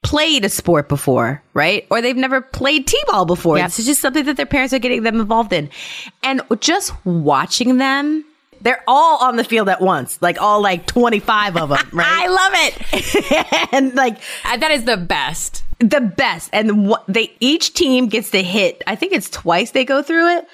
played 0.05 0.45
a 0.45 0.49
sport 0.49 0.87
before, 0.87 1.41
right? 1.55 1.87
Or 1.89 1.99
they've 2.01 2.15
never 2.15 2.39
played 2.39 2.85
T-ball 2.87 3.25
before. 3.25 3.57
Yep. 3.57 3.65
This 3.67 3.79
is 3.79 3.85
just 3.87 4.01
something 4.01 4.23
that 4.25 4.37
their 4.37 4.45
parents 4.45 4.71
are 4.73 4.79
getting 4.79 5.01
them 5.03 5.19
involved 5.19 5.51
in. 5.51 5.69
And 6.21 6.41
just 6.59 6.93
watching 7.05 7.77
them, 7.77 8.23
they're 8.61 8.83
all 8.87 9.23
on 9.23 9.35
the 9.35 9.43
field 9.43 9.67
at 9.67 9.81
once, 9.81 10.21
like 10.21 10.39
all 10.39 10.61
like 10.61 10.85
25 10.85 11.57
of 11.57 11.69
them, 11.69 11.89
right? 11.93 12.07
I 12.07 12.27
love 12.27 12.51
it. 12.55 13.67
and 13.73 13.95
like 13.95 14.17
Uh, 14.45 14.57
that 14.57 14.71
is 14.71 14.83
the 14.83 14.97
best. 14.97 15.63
the 15.79 16.01
best. 16.01 16.49
And 16.53 16.93
they 17.07 17.33
each 17.39 17.73
team 17.73 18.07
gets 18.07 18.29
to 18.31 18.43
hit. 18.43 18.83
I 18.87 18.95
think 18.95 19.11
it's 19.13 19.29
twice 19.29 19.71
they 19.71 19.85
go 19.85 20.01
through 20.03 20.37
it, 20.37 20.47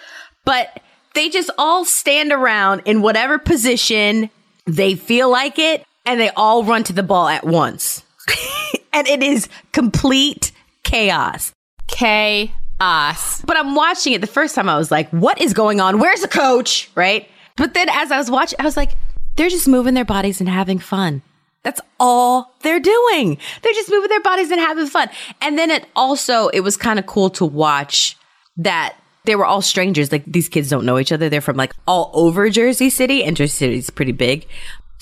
but 0.46 0.82
they 1.14 1.30
just 1.30 1.50
all 1.58 1.84
stand 1.84 2.32
around 2.32 2.84
in 2.86 3.02
whatever 3.02 3.38
position 3.38 4.30
they 4.66 4.96
feel 4.96 5.30
like 5.30 5.60
it, 5.60 5.86
and 6.06 6.20
they 6.22 6.30
all 6.30 6.64
run 6.64 6.84
to 6.86 6.94
the 6.94 7.04
ball 7.04 7.28
at 7.28 7.46
once. 7.46 8.04
and 8.94 9.08
it 9.08 9.24
is 9.24 9.48
complete 9.72 10.52
chaos. 10.84 11.54
Chaos. 11.88 13.42
But 13.42 13.58
I'm 13.58 13.76
watching 13.76 14.14
it 14.14 14.22
the 14.22 14.28
first 14.28 14.56
time 14.56 14.70
I 14.70 14.78
was 14.78 14.92
like, 14.92 15.10
what 15.12 15.40
is 15.42 15.54
going 15.54 15.80
on? 15.80 16.00
Where's 16.00 16.22
the 16.22 16.28
coach? 16.28 16.90
Right? 16.96 17.30
But 17.58 17.74
then 17.74 17.90
as 17.90 18.12
I 18.12 18.18
was 18.18 18.32
watching, 18.32 18.60
I 18.60 18.64
was 18.64 18.78
like, 18.78 18.92
they're 19.36 19.50
just 19.50 19.68
moving 19.68 19.94
their 19.94 20.06
bodies 20.06 20.40
and 20.40 20.50
having 20.50 20.80
fun. 20.80 21.22
That's 21.64 21.82
all 22.00 22.54
they're 22.64 22.80
doing. 22.80 23.38
They're 23.62 23.74
just 23.74 23.90
moving 23.90 24.10
their 24.10 24.22
bodies 24.22 24.50
and 24.50 24.60
having 24.60 24.88
fun. 24.88 25.10
And 25.42 25.58
then 25.60 25.70
it 25.70 25.86
also, 25.96 26.48
it 26.48 26.62
was 26.62 26.76
kind 26.76 26.98
of 26.98 27.06
cool 27.06 27.30
to 27.32 27.46
watch 27.46 28.18
that 28.58 28.96
they 29.26 29.36
were 29.36 29.46
all 29.46 29.62
strangers. 29.62 30.12
Like 30.12 30.24
these 30.26 30.50
kids 30.50 30.70
don't 30.70 30.86
know 30.86 30.98
each 30.98 31.12
other. 31.12 31.30
They're 31.30 31.42
from 31.42 31.58
like 31.58 31.74
all 31.88 32.10
over 32.14 32.50
Jersey 32.50 32.90
City 32.90 33.24
and 33.24 33.38
Jersey 33.38 33.52
City 33.52 33.78
is 33.78 33.90
pretty 33.92 34.12
big. 34.12 34.48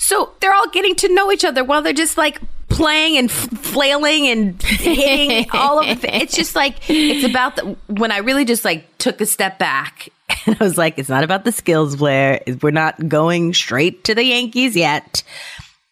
So 0.02 0.32
they're 0.40 0.54
all 0.54 0.68
getting 0.70 0.94
to 0.96 1.14
know 1.14 1.30
each 1.30 1.44
other 1.44 1.62
while 1.62 1.82
they're 1.82 1.92
just 1.92 2.16
like 2.16 2.40
playing 2.68 3.18
and 3.18 3.28
f- 3.30 3.48
flailing 3.58 4.26
and 4.28 4.62
hitting 4.62 5.46
all 5.52 5.78
of 5.80 6.04
it. 6.04 6.14
It's 6.14 6.34
just 6.34 6.56
like, 6.56 6.76
it's 6.88 7.24
about 7.28 7.56
the, 7.56 7.76
when 7.88 8.10
I 8.10 8.18
really 8.18 8.44
just 8.46 8.64
like 8.64 8.86
took 8.98 9.20
a 9.20 9.26
step 9.26 9.58
back 9.58 10.08
and 10.46 10.56
I 10.58 10.64
was 10.64 10.78
like, 10.78 10.98
it's 10.98 11.08
not 11.10 11.22
about 11.22 11.44
the 11.44 11.52
skills, 11.52 11.96
Blaire. 11.96 12.62
We're 12.62 12.70
not 12.70 13.08
going 13.08 13.52
straight 13.52 14.04
to 14.04 14.14
the 14.14 14.24
Yankees 14.24 14.74
yet. 14.74 15.22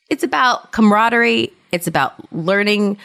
It's 0.09 0.23
about 0.23 0.73
camaraderie. 0.73 1.53
It's 1.71 1.87
about 1.87 2.33
learning 2.33 2.97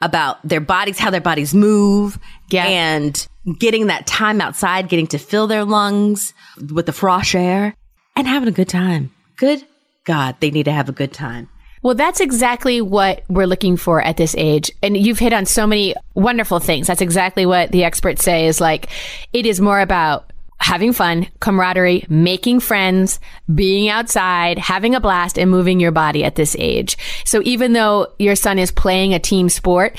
about 0.00 0.38
their 0.46 0.60
bodies, 0.60 0.98
how 0.98 1.10
their 1.10 1.20
bodies 1.20 1.54
move, 1.54 2.18
Yeah. 2.50 2.64
and 2.64 3.26
getting 3.58 3.88
that 3.88 4.06
time 4.06 4.40
outside, 4.40 4.88
getting 4.88 5.06
to 5.08 5.18
fill 5.18 5.46
their 5.46 5.64
lungs 5.64 6.32
with 6.72 6.86
the 6.86 6.92
fresh 6.92 7.34
air 7.34 7.74
and 8.14 8.26
having 8.26 8.48
a 8.48 8.52
good 8.52 8.68
time. 8.70 9.12
Good 9.36 9.62
God, 10.06 10.36
they 10.40 10.50
need 10.50 10.64
to 10.64 10.72
have 10.72 10.88
a 10.88 10.92
good 10.92 11.12
time. 11.12 11.50
Well, 11.82 11.94
that's 11.94 12.20
exactly 12.20 12.80
what 12.80 13.22
we're 13.28 13.46
looking 13.46 13.76
for 13.76 14.00
at 14.00 14.16
this 14.16 14.34
age. 14.38 14.72
And 14.82 14.96
you've 14.96 15.18
hit 15.18 15.32
on 15.32 15.46
so 15.46 15.66
many 15.66 15.94
wonderful 16.14 16.58
things. 16.58 16.86
That's 16.86 17.02
exactly 17.02 17.44
what 17.44 17.70
the 17.70 17.84
experts 17.84 18.24
say 18.24 18.46
is 18.46 18.60
like, 18.60 18.88
it 19.32 19.46
is 19.46 19.60
more 19.60 19.80
about 19.80 20.32
having 20.58 20.92
fun, 20.92 21.28
camaraderie, 21.40 22.06
making 22.08 22.60
friends, 22.60 23.20
being 23.54 23.88
outside, 23.88 24.58
having 24.58 24.94
a 24.94 25.00
blast 25.00 25.38
and 25.38 25.50
moving 25.50 25.78
your 25.78 25.92
body 25.92 26.24
at 26.24 26.34
this 26.34 26.56
age. 26.58 26.96
So 27.24 27.42
even 27.44 27.74
though 27.74 28.12
your 28.18 28.34
son 28.34 28.58
is 28.58 28.70
playing 28.70 29.12
a 29.12 29.18
team 29.18 29.48
sport, 29.48 29.98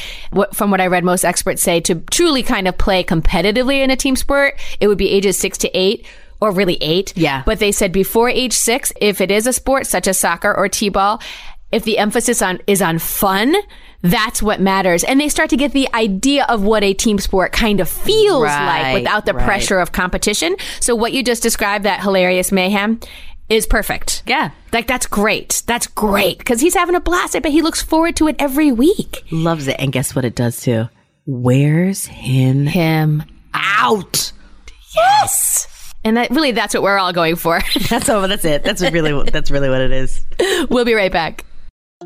from 0.54 0.72
what 0.72 0.82
I 0.82 0.88
read, 0.88 1.04
most 1.04 1.24
experts 1.24 1.62
say 1.62 1.80
to 1.82 1.96
truly 2.12 2.44
kind 2.44 2.68
of 2.68 2.78
play 2.78 3.04
competitively 3.04 3.84
in 3.84 3.92
a 3.92 3.96
team 3.96 4.16
sport, 4.16 4.60
it 4.80 4.88
would 4.88 4.98
be 4.98 5.12
ages 5.12 5.38
six 5.38 5.58
to 5.60 5.70
eight 5.78 6.06
or 6.41 6.51
really 6.51 6.77
eight. 6.82 7.13
Yeah. 7.17 7.44
But 7.46 7.60
they 7.60 7.72
said 7.72 7.91
before 7.91 8.29
age 8.29 8.53
six, 8.53 8.91
if 9.01 9.22
it 9.22 9.32
is 9.32 9.48
a 9.48 9.53
sport 9.53 9.88
such 9.88 10.08
as 10.08 10.20
soccer 10.20 10.53
or 10.56 10.67
t-ball, 10.70 11.22
if 11.72 11.84
the 11.84 11.98
emphasis 11.98 12.41
on 12.41 12.60
is 12.67 12.82
on 12.82 12.98
fun, 13.00 13.56
that's 14.01 14.41
what 14.41 14.62
matters. 14.62 15.03
And 15.03 15.20
they 15.20 15.27
start 15.27 15.50
to 15.50 15.58
get 15.58 15.74
the 15.74 15.89
idea 15.94 16.46
of 16.48 16.63
what 16.63 16.84
a 16.84 16.94
team 16.94 17.17
sport 17.20 17.51
kind 17.51 17.79
of 17.79 17.89
feels 17.89 18.44
Right, 18.44 18.94
like 18.94 19.01
without 19.01 19.25
the 19.25 19.34
right. 19.34 19.44
pressure 19.46 19.79
of 19.79 19.91
competition. 19.91 20.56
So 20.79 20.96
what 20.96 21.12
you 21.13 21.24
just 21.24 21.44
described, 21.44 21.84
that 21.86 22.01
hilarious 22.01 22.51
mayhem, 22.51 23.00
is 23.50 23.65
perfect. 23.65 24.24
Yeah. 24.27 24.51
Like 24.72 24.88
that's 24.88 25.08
great. 25.08 25.63
That's 25.67 25.88
great 25.88 26.38
because 26.38 26.62
he's 26.62 26.74
having 26.75 26.96
a 26.96 27.00
blast. 27.01 27.36
I 27.36 27.39
bet 27.39 27.51
he 27.51 27.62
looks 27.62 27.82
forward 27.82 28.15
to 28.17 28.27
it 28.27 28.36
every 28.39 28.72
week. 28.72 29.24
Loves 29.32 29.67
it. 29.67 29.77
And 29.79 29.91
guess 29.91 30.15
what 30.15 30.24
it 30.25 30.36
does 30.36 30.62
too? 30.62 30.88
Wears 31.25 32.06
him 32.06 32.65
Him. 32.67 33.24
out. 33.53 34.32
Yes. 34.96 35.67
And 36.08 36.16
that 36.16 36.32
really, 36.32 36.54
that's 36.54 36.74
what 36.74 36.84
we're 36.84 36.98
all 36.98 37.12
going 37.12 37.36
for. 37.36 37.60
That's 37.90 38.08
all. 38.08 38.26
That's 38.30 38.46
it. 38.46 38.64
That's 38.64 38.82
really. 38.82 39.30
That's 39.30 39.52
really 39.52 39.68
what 39.68 39.82
it 39.82 39.92
is. 39.92 40.24
we'll 40.70 40.86
be 40.86 40.94
right 40.94 41.12
back. 41.12 41.44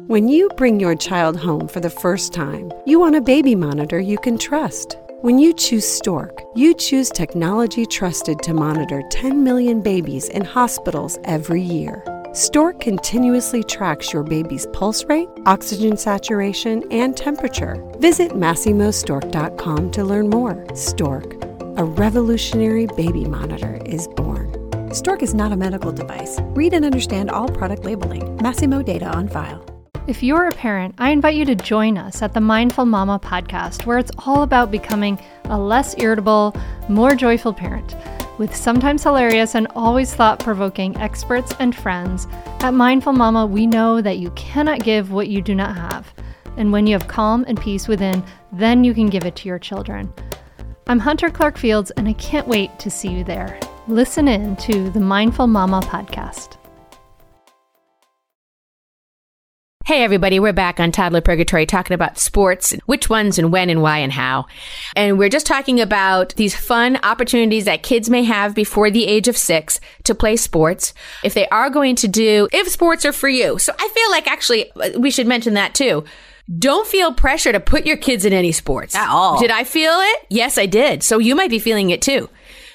When 0.08 0.28
you 0.28 0.50
bring 0.58 0.80
your 0.80 0.96
child 0.96 1.38
home 1.38 1.68
for 1.68 1.82
the 1.82 1.90
first 1.92 2.34
time, 2.34 2.72
you 2.88 3.00
want 3.00 3.16
a 3.16 3.22
baby 3.22 3.54
monitor 3.54 4.00
you 4.00 4.18
can 4.18 4.40
trust. 4.40 4.98
When 5.22 5.38
you 5.38 5.54
choose 5.54 5.88
Stork, 5.88 6.42
you 6.56 6.74
choose 6.74 7.12
technology 7.12 7.86
trusted 7.86 8.40
to 8.40 8.56
monitor 8.56 9.04
10 9.12 9.44
million 9.44 9.84
babies 9.84 10.30
in 10.30 10.44
hospitals 10.44 11.20
every 11.26 11.62
year. 11.62 12.04
Stork 12.34 12.80
continuously 12.80 13.62
tracks 13.62 14.12
your 14.12 14.24
baby's 14.24 14.66
pulse 14.74 15.04
rate, 15.06 15.30
oxygen 15.46 15.96
saturation, 15.96 16.84
and 16.90 17.16
temperature. 17.16 17.76
Visit 18.00 18.32
MasimoStork.com 18.32 19.92
to 19.92 20.04
learn 20.04 20.28
more. 20.30 20.66
Stork, 20.74 21.51
a 21.78 21.84
revolutionary 21.84 22.88
baby 22.98 23.26
monitor, 23.26 23.80
is 23.86 24.08
born. 24.10 24.50
Stork 24.94 25.24
is 25.24 25.34
not 25.34 25.52
a 25.52 25.56
medical 25.56 25.92
device. 25.92 26.40
Read 26.42 26.74
and 26.74 26.84
understand 26.84 27.30
all 27.30 27.48
product 27.48 27.86
labeling. 27.86 28.38
Masimo 28.40 28.84
data 28.84 29.06
on 29.06 29.28
file. 29.28 29.66
If 30.08 30.22
you're 30.22 30.48
a 30.48 30.52
parent, 30.52 30.96
I 30.98 31.12
invite 31.12 31.36
you 31.36 31.46
to 31.46 31.56
join 31.56 31.98
us 31.98 32.22
at 32.22 32.34
the 32.34 32.42
Mindful 32.42 32.86
Mama 32.86 33.20
podcast, 33.20 33.86
where 33.86 34.00
it's 34.00 34.12
all 34.26 34.44
about 34.44 34.72
becoming 34.72 35.20
a 35.46 35.58
less 35.58 35.98
irritable, 35.98 36.56
more 36.90 37.16
joyful 37.16 37.54
parent. 37.54 37.96
With 38.38 38.56
sometimes 38.56 39.04
hilarious 39.04 39.56
and 39.56 39.68
always 39.76 40.14
thought 40.14 40.40
provoking 40.40 40.98
experts 40.98 41.54
and 41.60 41.76
friends, 41.76 42.28
at 42.60 42.74
Mindful 42.74 43.14
Mama, 43.14 43.46
we 43.46 43.68
know 43.68 44.02
that 44.02 44.18
you 44.18 44.32
cannot 44.32 44.84
give 44.84 45.12
what 45.12 45.30
you 45.30 45.42
do 45.42 45.56
not 45.56 45.78
have. 45.78 46.12
And 46.58 46.72
when 46.72 46.88
you 46.88 46.94
have 46.94 47.08
calm 47.08 47.46
and 47.48 47.62
peace 47.62 47.88
within, 47.88 48.24
then 48.52 48.84
you 48.84 48.94
can 48.94 49.08
give 49.08 49.26
it 49.26 49.36
to 49.38 49.48
your 49.48 49.60
children. 49.60 50.12
I'm 50.92 51.00
Hunter 51.00 51.30
Clark 51.30 51.58
Fields, 51.58 51.90
and 51.92 52.06
I 52.06 52.12
can't 52.12 52.50
wait 52.50 52.78
to 52.80 52.90
see 52.90 53.08
you 53.08 53.24
there. 53.24 53.58
Listen 53.88 54.28
in 54.28 54.58
to 54.58 54.90
the 54.90 55.00
Mindful 55.00 55.48
Mama 55.48 55.80
podcast. 55.80 56.58
Hey 59.86 60.04
everybody, 60.04 60.38
we're 60.38 60.52
back 60.52 60.82
on 60.82 60.92
Toddler 60.92 61.22
Purgatory 61.22 61.66
talking 61.66 61.96
about 61.96 62.18
sports, 62.18 62.76
which 62.88 63.10
ones 63.10 63.40
and 63.40 63.54
when 63.54 63.70
and 63.70 63.82
why 63.82 64.00
and 64.00 64.12
how. 64.12 64.48
And 64.94 65.18
we're 65.18 65.30
just 65.30 65.46
talking 65.46 65.80
about 65.80 66.36
these 66.36 66.58
fun 66.58 67.00
opportunities 67.04 67.64
that 67.64 67.84
kids 67.84 68.10
may 68.10 68.24
have 68.26 68.54
before 68.54 68.92
the 68.92 69.08
age 69.08 69.30
of 69.30 69.38
six 69.38 69.80
to 70.04 70.14
play 70.14 70.36
sports. 70.36 70.94
If 71.24 71.34
they 71.34 71.48
are 71.48 71.70
going 71.70 71.96
to 71.98 72.10
do, 72.10 72.50
if 72.52 72.68
sports 72.68 73.06
are 73.06 73.14
for 73.14 73.30
you. 73.30 73.58
So 73.60 73.74
I 73.80 73.88
feel 73.88 74.12
like 74.12 74.28
actually 74.28 74.72
uh, 74.74 75.00
we 75.00 75.10
should 75.10 75.28
mention 75.28 75.54
that 75.54 75.74
too. 75.74 76.04
Don't 76.58 76.88
feel 76.88 77.14
pressure 77.14 77.52
to 77.52 77.60
put 77.60 77.86
your 77.86 77.98
kids 77.98 78.26
in 78.26 78.34
any 78.34 78.52
sports. 78.52 78.96
At 78.96 79.10
all. 79.10 79.40
Did 79.40 79.52
I 79.52 79.64
feel 79.64 79.94
it? 79.94 80.26
Yes, 80.30 80.58
I 80.58 80.66
did. 80.66 81.04
So 81.04 81.18
you 81.20 81.36
might 81.36 81.50
be 81.50 81.60
feeling 81.60 81.92
it 81.92 82.02
too. 82.02 82.30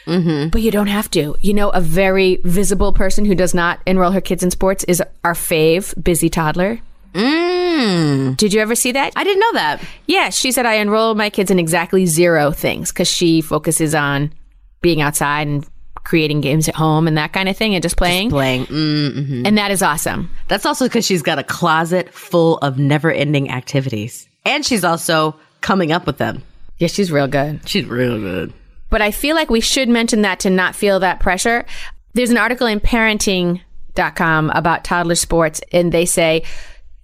But 0.06 0.62
you 0.62 0.70
don't 0.70 0.86
have 0.86 1.10
to. 1.10 1.36
You 1.40 1.52
know, 1.52 1.70
a 1.70 1.80
very 1.80 2.36
visible 2.44 2.92
person 2.92 3.24
who 3.24 3.34
does 3.34 3.54
not 3.54 3.80
enroll 3.86 4.12
her 4.12 4.20
kids 4.20 4.44
in 4.44 4.52
sports 4.52 4.84
is 4.84 5.02
our 5.24 5.34
fave, 5.34 6.00
busy 6.02 6.30
toddler. 6.30 6.78
Mm. 7.12 8.36
Did 8.36 8.52
you 8.52 8.60
ever 8.60 8.76
see 8.76 8.92
that? 8.92 9.12
I 9.16 9.24
didn't 9.24 9.40
know 9.40 9.52
that. 9.54 9.82
Yeah, 10.06 10.30
she 10.30 10.52
said 10.52 10.64
I 10.64 10.74
enroll 10.74 11.16
my 11.16 11.28
kids 11.28 11.50
in 11.50 11.58
exactly 11.58 12.06
zero 12.06 12.52
things 12.52 12.92
because 12.92 13.08
she 13.08 13.40
focuses 13.40 13.94
on 13.96 14.32
being 14.80 15.00
outside 15.00 15.48
and 15.48 15.66
creating 16.06 16.40
games 16.40 16.68
at 16.68 16.74
home 16.76 17.08
and 17.08 17.18
that 17.18 17.32
kind 17.32 17.48
of 17.48 17.56
thing 17.56 17.74
and 17.74 17.82
just 17.82 17.96
playing. 17.96 18.30
Playing. 18.30 18.64
Mm-hmm. 18.66 19.44
and 19.44 19.58
that 19.58 19.72
is 19.72 19.82
awesome. 19.82 20.30
That's 20.48 20.64
also 20.64 20.86
because 20.86 21.04
she's 21.04 21.20
got 21.22 21.38
a 21.38 21.44
closet 21.44 22.14
full 22.14 22.58
of 22.58 22.78
never-ending 22.78 23.50
activities, 23.50 24.28
and 24.44 24.64
she's 24.64 24.84
also 24.84 25.34
coming 25.60 25.90
up 25.90 26.06
with 26.06 26.18
them. 26.18 26.42
Yeah, 26.78 26.88
she's 26.88 27.10
real 27.10 27.26
good. 27.26 27.68
She's 27.68 27.84
real 27.86 28.20
good. 28.20 28.52
But 28.88 29.02
I 29.02 29.10
feel 29.10 29.34
like 29.34 29.50
we 29.50 29.60
should 29.60 29.88
mention 29.88 30.22
that 30.22 30.40
to 30.40 30.50
not 30.50 30.76
feel 30.76 31.00
that 31.00 31.18
pressure. 31.18 31.66
There's 32.14 32.30
an 32.30 32.38
article 32.38 32.68
in 32.68 32.78
parenting.com 32.80 34.50
about 34.50 34.84
toddler 34.84 35.16
sports, 35.16 35.60
and 35.72 35.90
they 35.90 36.06
say, 36.06 36.44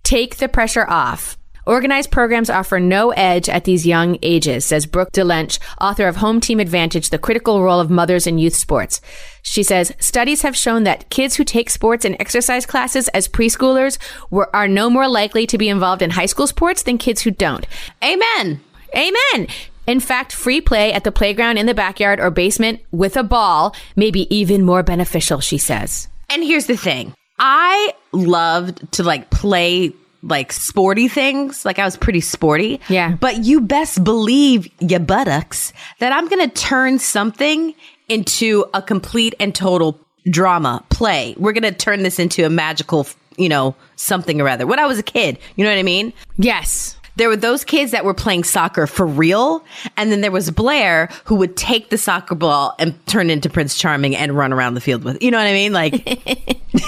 take 0.05 0.37
the 0.37 0.49
pressure 0.49 0.87
off. 0.89 1.37
Organized 1.65 2.11
programs 2.11 2.51
offer 2.51 2.81
no 2.81 3.11
edge 3.11 3.49
at 3.49 3.65
these 3.65 3.87
young 3.87 4.19
ages, 4.23 4.65
says 4.65 4.85
Brooke 4.85 5.13
de 5.13 5.23
Lench, 5.23 5.61
author 5.81 6.09
of 6.09 6.17
Home 6.17 6.41
Team 6.41 6.59
Advantage, 6.59 7.11
the 7.11 7.19
critical 7.19 7.63
role 7.63 7.79
of 7.79 7.89
mothers 7.89 8.27
in 8.27 8.39
youth 8.39 8.57
sports. 8.57 9.01
She 9.43 9.63
says, 9.63 9.93
studies 10.01 10.43
have 10.43 10.57
shown 10.57 10.83
that 10.85 11.09
kids 11.11 11.37
who 11.37 11.45
take 11.45 11.71
sports 11.71 12.05
and 12.05 12.17
exercise 12.19 12.67
classes 12.67 13.07
as 13.09 13.29
preschoolers 13.29 13.99
were, 14.31 14.55
are 14.55 14.67
no 14.67 14.91
more 14.91 15.07
likely 15.07 15.47
to 15.47 15.59
be 15.59 15.69
involved 15.69 16.03
in 16.03 16.11
high 16.11 16.27
school 16.27 16.49
sports 16.49 16.83
than 16.83 16.99
kids 16.99 17.23
who 17.23 17.31
don't. 17.31 17.67
Amen. 18.03 18.61
Amen. 18.97 19.47
In 19.87 20.01
fact, 20.01 20.33
free 20.33 20.61
play 20.61 20.93
at 20.93 21.05
the 21.05 21.13
playground 21.13 21.59
in 21.59 21.67
the 21.67 21.75
backyard 21.75 22.19
or 22.19 22.31
basement 22.31 22.81
with 22.91 23.17
a 23.17 23.23
ball 23.23 23.75
may 23.95 24.11
be 24.11 24.33
even 24.35 24.65
more 24.65 24.83
beneficial, 24.83 25.41
she 25.41 25.59
says. 25.59 26.09
And 26.29 26.43
here's 26.43 26.67
the 26.67 26.77
thing. 26.77 27.15
I 27.39 27.95
loved 28.13 28.93
to 28.93 29.03
like 29.03 29.31
play 29.31 29.93
like 30.23 30.53
sporty 30.53 31.09
things. 31.09 31.65
Like 31.65 31.79
I 31.79 31.85
was 31.85 31.97
pretty 31.97 32.21
sporty. 32.21 32.81
Yeah. 32.89 33.17
But 33.21 33.45
you 33.45 33.61
best 33.61 34.05
believe, 34.05 34.69
your 34.81 35.01
buttocks, 35.01 35.73
that 35.99 36.13
I'm 36.13 36.29
going 36.29 36.49
to 36.49 36.55
turn 36.55 36.99
something 36.99 37.75
into 38.09 38.65
a 38.75 38.83
complete 38.83 39.35
and 39.41 39.55
total 39.55 39.99
drama 40.31 40.85
play. 40.91 41.35
We're 41.39 41.53
going 41.53 41.65
to 41.65 41.73
turn 41.73 42.03
this 42.05 42.19
into 42.19 42.45
a 42.45 42.51
magical, 42.51 43.07
you 43.37 43.49
know, 43.49 43.75
something 43.97 44.41
or 44.41 44.49
other. 44.49 44.67
When 44.67 44.79
I 44.79 44.87
was 44.87 44.99
a 44.99 45.03
kid, 45.03 45.39
you 45.57 45.65
know 45.65 45.71
what 45.71 45.79
I 45.79 45.83
mean? 45.83 46.13
Yes. 46.37 46.97
there 47.17 47.29
were 47.29 47.37
those 47.37 47.65
kids 47.65 47.91
that 47.91 48.05
were 48.05 48.15
playing 48.15 48.45
soccer 48.45 48.87
for 48.87 49.07
real, 49.07 49.65
and 49.97 50.11
then 50.13 50.21
there 50.21 50.31
was 50.31 50.51
Blaire 50.51 51.11
who 51.25 51.35
would 51.37 51.57
take 51.57 51.91
the 51.91 51.99
soccer 51.99 52.35
ball 52.35 52.75
and 52.79 52.95
turn 53.07 53.29
into 53.31 53.51
Prince 53.51 53.77
Charming 53.77 54.15
and 54.17 54.37
run 54.37 54.53
around 54.53 54.75
the 54.75 54.81
field 54.81 55.03
with. 55.05 55.21
You 55.23 55.31
know 55.31 55.39
what 55.39 55.47
I 55.47 55.53
mean? 55.53 55.73
Like, 55.73 56.23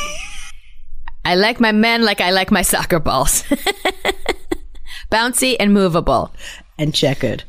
I 1.25 1.35
like 1.37 1.61
my 1.61 1.73
men 1.73 2.04
like 2.04 2.21
I 2.21 2.31
like 2.31 2.50
my 2.50 2.62
soccer 2.62 3.00
balls. 3.00 3.43
Bouncy 5.11 5.57
and 5.59 5.73
movable 5.73 6.33
and 6.78 6.95
checkered 6.95 7.45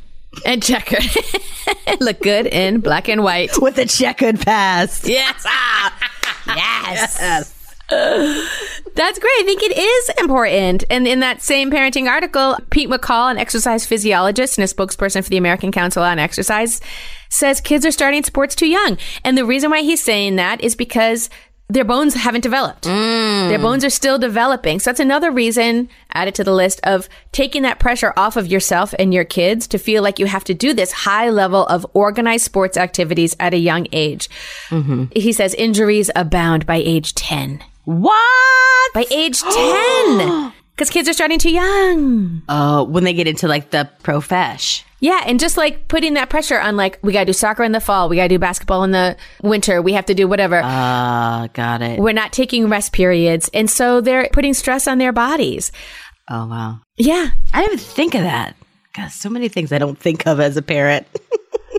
and 0.46 0.62
checkered. 0.62 1.06
Look 2.00 2.22
good 2.22 2.48
in 2.48 2.80
black 2.80 3.08
and 3.08 3.24
white. 3.24 3.52
with 3.62 3.78
a 3.78 3.86
checkered 3.86 4.40
past. 4.40 5.08
Yes. 5.08 5.44
Ah. 5.48 6.12
yes. 6.48 7.52
That's 7.90 9.20
great. 9.20 9.32
I 9.40 9.44
think 9.46 9.62
it 9.62 9.78
is 9.78 10.10
important. 10.20 10.84
And 10.90 11.08
in 11.08 11.20
that 11.20 11.42
same 11.42 11.70
parenting 11.70 12.10
article, 12.10 12.58
Pete 12.72 12.90
McCall, 12.90 13.30
an 13.30 13.38
exercise 13.38 13.86
physiologist 13.86 14.58
and 14.58 14.64
a 14.64 14.74
spokesperson 14.74 15.24
for 15.24 15.30
the 15.30 15.38
American 15.38 15.72
Council 15.72 16.02
on 16.02 16.18
Exercise, 16.18 16.82
says 17.30 17.62
kids 17.62 17.86
are 17.86 17.92
starting 17.92 18.24
sports 18.24 18.56
too 18.56 18.68
young. 18.68 18.98
And 19.24 19.38
the 19.38 19.46
reason 19.46 19.70
why 19.70 19.82
he's 19.82 20.04
saying 20.04 20.38
that 20.38 20.64
is 20.64 20.76
because 20.76 21.30
their 21.68 21.84
bones 21.84 22.14
haven't 22.14 22.42
developed. 22.42 22.84
Mm. 22.84 23.50
Their 23.50 23.60
bones 23.60 23.84
are 23.84 23.90
still 23.90 24.20
developing. 24.20 24.80
So 24.80 24.90
that's 24.90 25.00
another 25.00 25.32
reason 25.32 25.90
added 26.14 26.36
to 26.36 26.44
the 26.44 26.54
list 26.54 26.80
of 26.84 27.10
taking 27.32 27.64
that 27.64 27.80
pressure 27.80 28.14
off 28.16 28.36
of 28.36 28.48
yourself 28.48 28.94
and 29.00 29.14
your 29.14 29.26
kids 29.26 29.68
to 29.70 29.80
feel 29.80 30.04
like 30.04 30.20
you 30.20 30.28
have 30.28 30.44
to 30.44 30.54
do 30.54 30.74
this 30.74 30.92
high 30.92 31.30
level 31.30 31.66
of 31.66 31.86
organized 31.94 32.46
sports 32.46 32.78
activities 32.78 33.36
at 33.40 33.54
a 33.54 33.58
young 33.58 33.88
age. 33.92 34.30
Mm-hmm. 34.70 35.06
He 35.16 35.34
says 35.34 35.56
injuries 35.56 36.12
abound 36.16 36.66
by 36.68 36.78
age 36.78 37.16
10. 37.16 37.64
What? 37.86 38.94
By 38.94 39.06
age 39.10 39.42
10. 39.42 40.54
Because 40.76 40.90
kids 40.90 41.08
are 41.08 41.14
starting 41.14 41.40
too 41.40 41.52
young. 41.52 42.42
Oh, 42.50 42.84
when 42.84 43.06
they 43.06 43.14
get 43.14 43.28
into 43.28 43.48
like 43.48 43.70
the 43.70 43.90
profesh. 44.04 44.84
Yeah, 45.00 45.22
and 45.26 45.40
just 45.40 45.56
like 45.56 45.88
putting 45.88 46.16
that 46.16 46.30
pressure 46.30 46.60
on, 46.60 46.76
like, 46.78 47.00
we 47.02 47.14
gotta 47.14 47.26
do 47.26 47.34
soccer 47.34 47.64
in 47.64 47.72
the 47.72 47.80
fall, 47.80 48.10
we 48.10 48.16
gotta 48.16 48.30
do 48.30 48.40
basketball 48.40 48.84
in 48.84 48.92
the 48.92 49.16
winter, 49.42 49.82
we 49.82 49.94
have 49.94 50.06
to 50.08 50.14
do 50.14 50.28
whatever. 50.28 50.62
Ah, 50.64 51.48
got 51.54 51.82
it. 51.82 52.00
We're 52.00 52.14
not 52.14 52.34
taking 52.34 52.68
rest 52.70 52.92
periods. 52.92 53.50
And 53.54 53.70
so 53.70 54.02
they're 54.02 54.30
putting 54.34 54.54
stress 54.54 54.88
on 54.88 54.98
their 54.98 55.14
bodies. 55.14 55.72
Oh, 56.30 56.48
wow. 56.48 56.80
Yeah. 56.98 57.30
I 57.54 57.62
didn't 57.62 57.74
even 57.74 57.86
think 57.86 58.16
of 58.16 58.22
that. 58.22 58.56
God, 58.96 59.12
so 59.12 59.30
many 59.30 59.48
things 59.48 59.72
I 59.72 59.78
don't 59.78 60.00
think 60.00 60.26
of 60.26 60.40
as 60.40 60.58
a 60.58 60.62
parent. 60.62 61.08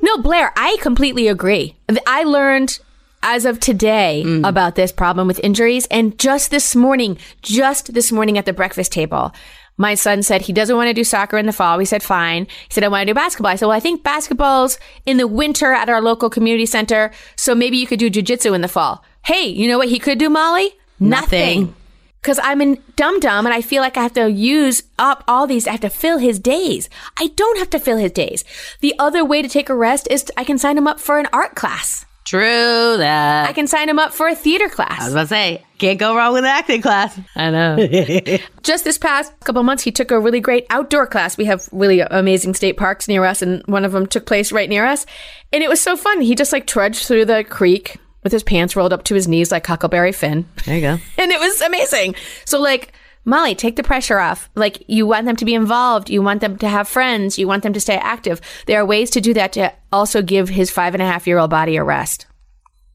No, 0.02 0.18
Blaire, 0.18 0.50
I 0.56 0.76
completely 0.82 1.26
agree. 1.26 1.74
I 2.06 2.24
learned 2.24 2.78
as 3.26 3.44
of 3.44 3.58
today 3.58 4.22
mm. 4.24 4.48
about 4.48 4.76
this 4.76 4.92
problem 4.92 5.26
with 5.26 5.40
injuries. 5.40 5.86
And 5.90 6.16
just 6.18 6.50
this 6.52 6.76
morning, 6.76 7.18
just 7.42 7.92
this 7.92 8.12
morning 8.12 8.38
at 8.38 8.46
the 8.46 8.52
breakfast 8.52 8.92
table, 8.92 9.32
my 9.76 9.94
son 9.94 10.22
said 10.22 10.42
he 10.42 10.52
doesn't 10.52 10.76
want 10.76 10.88
to 10.88 10.94
do 10.94 11.02
soccer 11.02 11.36
in 11.36 11.44
the 11.44 11.52
fall. 11.52 11.76
We 11.76 11.84
said, 11.84 12.02
fine. 12.02 12.46
He 12.46 12.70
said, 12.74 12.84
I 12.84 12.88
want 12.88 13.02
to 13.02 13.12
do 13.12 13.14
basketball. 13.14 13.50
I 13.50 13.56
said, 13.56 13.66
well, 13.66 13.76
I 13.76 13.80
think 13.80 14.04
basketball's 14.04 14.78
in 15.04 15.16
the 15.16 15.26
winter 15.26 15.72
at 15.72 15.88
our 15.88 16.00
local 16.00 16.30
community 16.30 16.66
center. 16.66 17.10
So 17.34 17.54
maybe 17.54 17.76
you 17.76 17.86
could 17.86 17.98
do 17.98 18.10
jujitsu 18.10 18.54
in 18.54 18.60
the 18.60 18.68
fall. 18.68 19.04
Hey, 19.24 19.46
you 19.48 19.66
know 19.66 19.76
what 19.76 19.88
he 19.88 19.98
could 19.98 20.18
do, 20.18 20.30
Molly? 20.30 20.72
Nothing. 21.00 21.74
Because 22.22 22.38
I'm 22.42 22.62
in 22.62 22.80
dum 22.94 23.20
dum 23.20 23.44
and 23.44 23.54
I 23.54 23.60
feel 23.60 23.82
like 23.82 23.96
I 23.96 24.02
have 24.02 24.14
to 24.14 24.30
use 24.30 24.84
up 24.98 25.24
all 25.28 25.46
these. 25.46 25.66
I 25.66 25.72
have 25.72 25.80
to 25.80 25.90
fill 25.90 26.18
his 26.18 26.38
days. 26.38 26.88
I 27.18 27.28
don't 27.34 27.58
have 27.58 27.70
to 27.70 27.80
fill 27.80 27.98
his 27.98 28.12
days. 28.12 28.44
The 28.80 28.94
other 28.98 29.24
way 29.24 29.42
to 29.42 29.48
take 29.48 29.68
a 29.68 29.74
rest 29.74 30.06
is 30.10 30.30
I 30.36 30.44
can 30.44 30.58
sign 30.58 30.78
him 30.78 30.86
up 30.86 31.00
for 31.00 31.18
an 31.18 31.28
art 31.32 31.54
class. 31.54 32.05
True 32.26 32.96
that. 32.98 33.48
I 33.48 33.52
can 33.52 33.68
sign 33.68 33.88
him 33.88 34.00
up 34.00 34.12
for 34.12 34.26
a 34.26 34.34
theater 34.34 34.68
class. 34.68 35.00
I 35.00 35.04
was 35.04 35.12
about 35.12 35.22
to 35.22 35.28
say, 35.28 35.64
can't 35.78 35.98
go 35.98 36.16
wrong 36.16 36.32
with 36.32 36.44
an 36.44 36.50
acting 36.50 36.82
class. 36.82 37.18
I 37.36 37.50
know. 37.50 38.38
Just 38.62 38.82
this 38.82 38.98
past 38.98 39.32
couple 39.44 39.62
months, 39.62 39.84
he 39.84 39.92
took 39.92 40.10
a 40.10 40.18
really 40.18 40.40
great 40.40 40.66
outdoor 40.70 41.06
class. 41.06 41.38
We 41.38 41.44
have 41.44 41.68
really 41.70 42.00
amazing 42.00 42.54
state 42.54 42.76
parks 42.76 43.06
near 43.06 43.24
us, 43.24 43.42
and 43.42 43.62
one 43.66 43.84
of 43.84 43.92
them 43.92 44.06
took 44.06 44.26
place 44.26 44.50
right 44.50 44.68
near 44.68 44.84
us. 44.84 45.06
And 45.52 45.62
it 45.62 45.68
was 45.68 45.80
so 45.80 45.96
fun. 45.96 46.20
He 46.20 46.34
just 46.34 46.52
like 46.52 46.66
trudged 46.66 47.06
through 47.06 47.26
the 47.26 47.44
creek 47.44 47.98
with 48.24 48.32
his 48.32 48.42
pants 48.42 48.74
rolled 48.74 48.92
up 48.92 49.04
to 49.04 49.14
his 49.14 49.28
knees 49.28 49.52
like 49.52 49.64
Huckleberry 49.64 50.10
Finn. 50.10 50.46
There 50.64 50.74
you 50.74 50.80
go. 50.80 50.98
and 51.18 51.30
it 51.30 51.38
was 51.38 51.60
amazing. 51.60 52.16
So, 52.44 52.60
like, 52.60 52.92
Molly, 53.26 53.54
take 53.54 53.76
the 53.76 53.82
pressure 53.82 54.18
off. 54.18 54.48
Like, 54.54 54.84
you 54.86 55.06
want 55.06 55.26
them 55.26 55.36
to 55.36 55.44
be 55.44 55.52
involved. 55.52 56.08
You 56.08 56.22
want 56.22 56.40
them 56.40 56.56
to 56.58 56.68
have 56.68 56.88
friends. 56.88 57.38
You 57.38 57.48
want 57.48 57.64
them 57.64 57.72
to 57.72 57.80
stay 57.80 57.96
active. 57.96 58.40
There 58.66 58.80
are 58.80 58.86
ways 58.86 59.10
to 59.10 59.20
do 59.20 59.34
that 59.34 59.52
to 59.54 59.72
also 59.92 60.22
give 60.22 60.48
his 60.48 60.70
five 60.70 60.94
and 60.94 61.02
a 61.02 61.06
half 61.06 61.26
year 61.26 61.38
old 61.38 61.50
body 61.50 61.76
a 61.76 61.84
rest. 61.84 62.26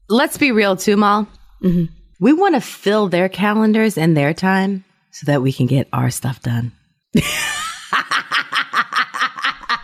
Let's 0.08 0.38
be 0.38 0.50
real 0.50 0.74
too, 0.74 0.96
Mal. 0.96 1.28
Mm-hmm. 1.62 1.92
We 2.18 2.32
want 2.32 2.54
to 2.54 2.60
fill 2.60 3.08
their 3.08 3.28
calendars 3.28 3.98
and 3.98 4.16
their 4.16 4.32
time 4.32 4.84
so 5.10 5.26
that 5.26 5.42
we 5.42 5.52
can 5.52 5.66
get 5.66 5.86
our 5.92 6.10
stuff 6.10 6.40
done. 6.40 6.72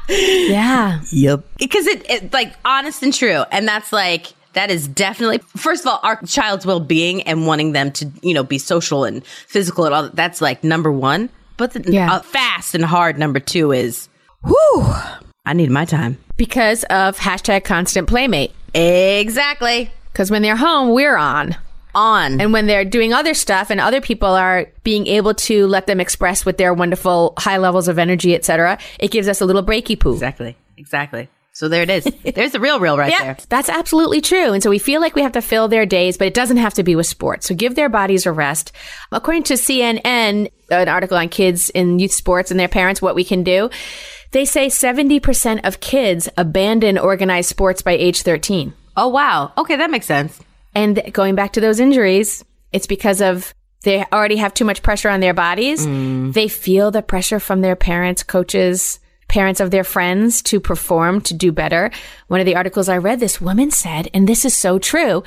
Yeah. 0.08 1.02
Yep. 1.12 1.44
Because 1.58 1.86
it, 1.86 2.10
it, 2.10 2.32
like, 2.32 2.54
honest 2.64 3.02
and 3.02 3.12
true. 3.12 3.44
And 3.52 3.68
that's 3.68 3.92
like, 3.92 4.32
that 4.54 4.70
is 4.70 4.88
definitely, 4.88 5.38
first 5.56 5.84
of 5.84 5.88
all, 5.92 6.00
our 6.02 6.20
child's 6.22 6.64
well 6.66 6.80
being 6.80 7.22
and 7.22 7.46
wanting 7.46 7.72
them 7.72 7.92
to, 7.92 8.10
you 8.22 8.34
know, 8.34 8.42
be 8.42 8.58
social 8.58 9.04
and 9.04 9.24
physical 9.26 9.84
and 9.84 9.94
all 9.94 10.02
that. 10.04 10.16
That's 10.16 10.40
like 10.40 10.64
number 10.64 10.90
one. 10.92 11.28
But 11.56 11.72
the 11.72 11.90
Yeah. 11.92 12.12
uh, 12.14 12.20
fast 12.20 12.74
and 12.74 12.84
hard 12.84 13.18
number 13.18 13.40
two 13.40 13.72
is, 13.72 14.08
whew, 14.44 14.86
I 15.44 15.52
need 15.54 15.70
my 15.70 15.84
time. 15.84 16.18
Because 16.36 16.84
of 16.84 17.18
hashtag 17.18 17.64
constant 17.64 18.08
playmate. 18.08 18.52
Exactly. 18.74 19.90
Because 20.12 20.30
when 20.30 20.42
they're 20.42 20.56
home, 20.56 20.90
we're 20.90 21.16
on. 21.16 21.56
On. 21.94 22.40
And 22.40 22.52
when 22.52 22.66
they're 22.66 22.84
doing 22.84 23.12
other 23.12 23.34
stuff 23.34 23.70
and 23.70 23.80
other 23.80 24.00
people 24.00 24.28
are 24.28 24.66
being 24.84 25.06
able 25.06 25.34
to 25.34 25.66
let 25.66 25.86
them 25.86 26.00
express 26.00 26.44
with 26.44 26.58
their 26.58 26.72
wonderful 26.74 27.34
high 27.38 27.56
levels 27.56 27.88
of 27.88 27.98
energy, 27.98 28.34
etc., 28.34 28.78
it 29.00 29.10
gives 29.10 29.26
us 29.26 29.40
a 29.40 29.46
little 29.46 29.62
breaky 29.64 29.98
poo. 29.98 30.12
exactly. 30.12 30.56
Exactly. 30.76 31.28
So 31.58 31.66
there 31.66 31.82
it 31.82 31.90
is. 31.90 32.04
There's 32.36 32.52
the 32.52 32.60
real, 32.60 32.78
real 32.78 32.96
right 32.96 33.10
Yeah, 33.10 33.24
there. 33.24 33.36
that's 33.48 33.68
absolutely 33.68 34.20
true. 34.20 34.52
And 34.52 34.62
so 34.62 34.70
we 34.70 34.78
feel 34.78 35.00
like 35.00 35.16
we 35.16 35.22
have 35.22 35.32
to 35.32 35.42
fill 35.42 35.66
their 35.66 35.86
days, 35.86 36.16
but 36.16 36.28
it 36.28 36.32
doesn't 36.34 36.58
have 36.58 36.74
to 36.74 36.84
be 36.84 36.94
with 36.94 37.08
sports. 37.08 37.48
So 37.48 37.54
give 37.56 37.74
their 37.74 37.88
bodies 37.88 38.26
a 38.26 38.32
rest. 38.32 38.70
According 39.10 39.42
to 39.42 39.54
CNN, 39.54 40.52
an 40.70 40.88
article 40.88 41.16
on 41.16 41.28
kids 41.28 41.68
in 41.70 41.98
youth 41.98 42.12
sports 42.12 42.52
and 42.52 42.60
their 42.60 42.68
parents, 42.68 43.02
what 43.02 43.16
we 43.16 43.24
can 43.24 43.42
do, 43.42 43.70
they 44.30 44.44
say 44.44 44.68
70% 44.68 45.66
of 45.66 45.80
kids 45.80 46.28
abandon 46.36 46.96
organized 46.96 47.48
sports 47.48 47.82
by 47.82 47.90
age 47.90 48.22
13. 48.22 48.72
Oh, 48.96 49.08
wow. 49.08 49.52
Okay, 49.58 49.74
that 49.74 49.90
makes 49.90 50.06
sense. 50.06 50.38
And 50.76 51.02
going 51.12 51.34
back 51.34 51.54
to 51.54 51.60
those 51.60 51.80
injuries, 51.80 52.44
it's 52.72 52.86
because 52.86 53.20
of 53.20 53.52
they 53.82 54.04
already 54.12 54.36
have 54.36 54.54
too 54.54 54.64
much 54.64 54.84
pressure 54.84 55.08
on 55.08 55.18
their 55.18 55.34
bodies. 55.34 55.84
Mm. 55.84 56.34
They 56.34 56.46
feel 56.46 56.92
the 56.92 57.02
pressure 57.02 57.40
from 57.40 57.62
their 57.62 57.74
parents, 57.74 58.22
coaches, 58.22 59.00
parents 59.28 59.60
of 59.60 59.70
their 59.70 59.84
friends 59.84 60.42
to 60.42 60.58
perform, 60.60 61.20
to 61.22 61.34
do 61.34 61.52
better. 61.52 61.90
One 62.28 62.40
of 62.40 62.46
the 62.46 62.56
articles 62.56 62.88
I 62.88 62.96
read, 62.96 63.20
this 63.20 63.40
woman 63.40 63.70
said, 63.70 64.08
and 64.12 64.28
this 64.28 64.44
is 64.44 64.56
so 64.56 64.78
true, 64.78 65.22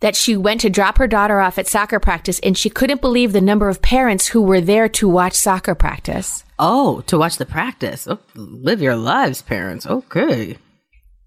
that 0.00 0.14
she 0.14 0.36
went 0.36 0.60
to 0.60 0.68
drop 0.68 0.98
her 0.98 1.06
daughter 1.06 1.40
off 1.40 1.58
at 1.58 1.66
soccer 1.66 1.98
practice 1.98 2.38
and 2.40 2.58
she 2.58 2.68
couldn't 2.68 3.00
believe 3.00 3.32
the 3.32 3.40
number 3.40 3.68
of 3.68 3.80
parents 3.80 4.28
who 4.28 4.42
were 4.42 4.60
there 4.60 4.88
to 4.90 5.08
watch 5.08 5.32
soccer 5.32 5.74
practice. 5.74 6.44
Oh, 6.58 7.00
to 7.06 7.16
watch 7.16 7.38
the 7.38 7.46
practice. 7.46 8.06
Oh, 8.06 8.18
live 8.34 8.82
your 8.82 8.96
lives, 8.96 9.40
parents. 9.40 9.86
Okay. 9.86 10.58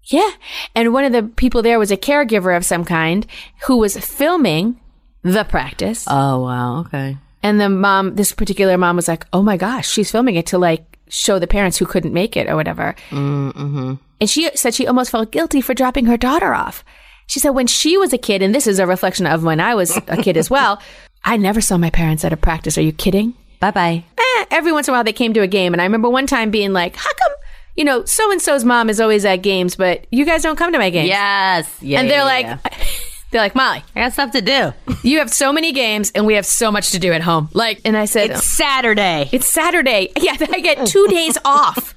Yeah. 0.04 0.30
And 0.74 0.92
one 0.92 1.04
of 1.04 1.12
the 1.12 1.24
people 1.24 1.62
there 1.62 1.78
was 1.78 1.90
a 1.90 1.96
caregiver 1.96 2.56
of 2.56 2.64
some 2.64 2.84
kind 2.84 3.26
who 3.66 3.78
was 3.78 3.98
filming 3.98 4.80
the 5.22 5.44
practice. 5.44 6.04
Oh, 6.08 6.42
wow. 6.42 6.80
Okay. 6.80 7.18
And 7.42 7.60
the 7.60 7.68
mom, 7.68 8.14
this 8.14 8.32
particular 8.32 8.78
mom 8.78 8.96
was 8.96 9.08
like, 9.08 9.26
oh 9.32 9.42
my 9.42 9.56
gosh, 9.56 9.88
she's 9.88 10.10
filming 10.10 10.36
it 10.36 10.46
to 10.46 10.58
like 10.58 10.97
show 11.08 11.38
the 11.38 11.46
parents 11.46 11.78
who 11.78 11.86
couldn't 11.86 12.12
make 12.12 12.36
it 12.36 12.48
or 12.48 12.56
whatever. 12.56 12.94
Mm-hmm. 13.10 13.94
And 14.20 14.30
she 14.30 14.50
said 14.54 14.74
she 14.74 14.86
almost 14.86 15.10
felt 15.10 15.30
guilty 15.30 15.60
for 15.60 15.74
dropping 15.74 16.06
her 16.06 16.16
daughter 16.16 16.54
off. 16.54 16.84
She 17.26 17.40
said 17.40 17.50
when 17.50 17.66
she 17.66 17.98
was 17.98 18.12
a 18.12 18.18
kid, 18.18 18.42
and 18.42 18.54
this 18.54 18.66
is 18.66 18.78
a 18.78 18.86
reflection 18.86 19.26
of 19.26 19.44
when 19.44 19.60
I 19.60 19.74
was 19.74 19.96
a 19.96 20.16
kid 20.22 20.36
as 20.36 20.48
well, 20.48 20.80
I 21.24 21.36
never 21.36 21.60
saw 21.60 21.76
my 21.76 21.90
parents 21.90 22.24
at 22.24 22.32
a 22.32 22.36
practice. 22.36 22.78
Are 22.78 22.82
you 22.82 22.92
kidding? 22.92 23.34
Bye 23.60 23.70
bye. 23.70 24.04
Eh, 24.16 24.44
every 24.50 24.72
once 24.72 24.88
in 24.88 24.94
a 24.94 24.96
while 24.96 25.04
they 25.04 25.12
came 25.12 25.34
to 25.34 25.40
a 25.40 25.46
game. 25.46 25.74
And 25.74 25.82
I 25.82 25.84
remember 25.84 26.08
one 26.08 26.26
time 26.26 26.50
being 26.50 26.72
like, 26.72 26.96
how 26.96 27.10
come, 27.12 27.32
you 27.76 27.84
know, 27.84 28.04
so 28.04 28.30
and 28.30 28.40
so's 28.40 28.64
mom 28.64 28.88
is 28.88 29.00
always 29.00 29.24
at 29.24 29.36
games, 29.36 29.76
but 29.76 30.06
you 30.10 30.24
guys 30.24 30.42
don't 30.42 30.56
come 30.56 30.72
to 30.72 30.78
my 30.78 30.90
games? 30.90 31.08
Yes. 31.08 31.76
Yeah. 31.82 32.00
And 32.00 32.08
they're 32.08 32.18
yeah, 32.18 32.24
like, 32.24 32.46
yeah. 32.46 32.58
they're 33.30 33.40
like, 33.40 33.54
Molly, 33.54 33.84
I 33.94 34.00
got 34.00 34.12
stuff 34.12 34.30
to 34.32 34.40
do. 34.42 34.72
you 35.02 35.18
have 35.18 35.32
so 35.32 35.52
many 35.52 35.72
games 35.72 36.10
and 36.14 36.26
we 36.26 36.34
have 36.34 36.46
so 36.46 36.72
much 36.72 36.90
to 36.90 36.98
do 36.98 37.12
at 37.12 37.22
home. 37.22 37.50
Like, 37.52 37.80
and 37.84 37.96
I 37.96 38.06
said, 38.06 38.30
It's 38.30 38.38
oh. 38.38 38.42
Saturday. 38.42 39.28
It's 39.32 39.46
Saturday. 39.46 40.12
Yeah, 40.18 40.36
I 40.40 40.60
get 40.60 40.86
two 40.86 41.06
days 41.08 41.38
off. 41.44 41.94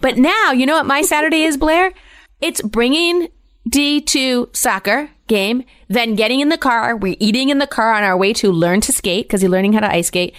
But 0.00 0.18
now, 0.18 0.52
you 0.52 0.66
know 0.66 0.74
what 0.74 0.86
my 0.86 1.02
Saturday 1.02 1.44
is, 1.44 1.56
Blaire? 1.56 1.92
It's 2.40 2.60
bringing 2.60 3.28
D 3.68 4.00
to 4.02 4.50
soccer 4.52 5.10
game, 5.26 5.64
then 5.88 6.14
getting 6.14 6.40
in 6.40 6.50
the 6.50 6.58
car. 6.58 6.96
We're 6.96 7.16
eating 7.18 7.48
in 7.48 7.58
the 7.58 7.66
car 7.66 7.94
on 7.94 8.02
our 8.04 8.16
way 8.16 8.32
to 8.34 8.52
learn 8.52 8.80
to 8.82 8.92
skate 8.92 9.26
because 9.26 9.40
he's 9.40 9.50
learning 9.50 9.72
how 9.72 9.80
to 9.80 9.90
ice 9.90 10.08
skate. 10.08 10.34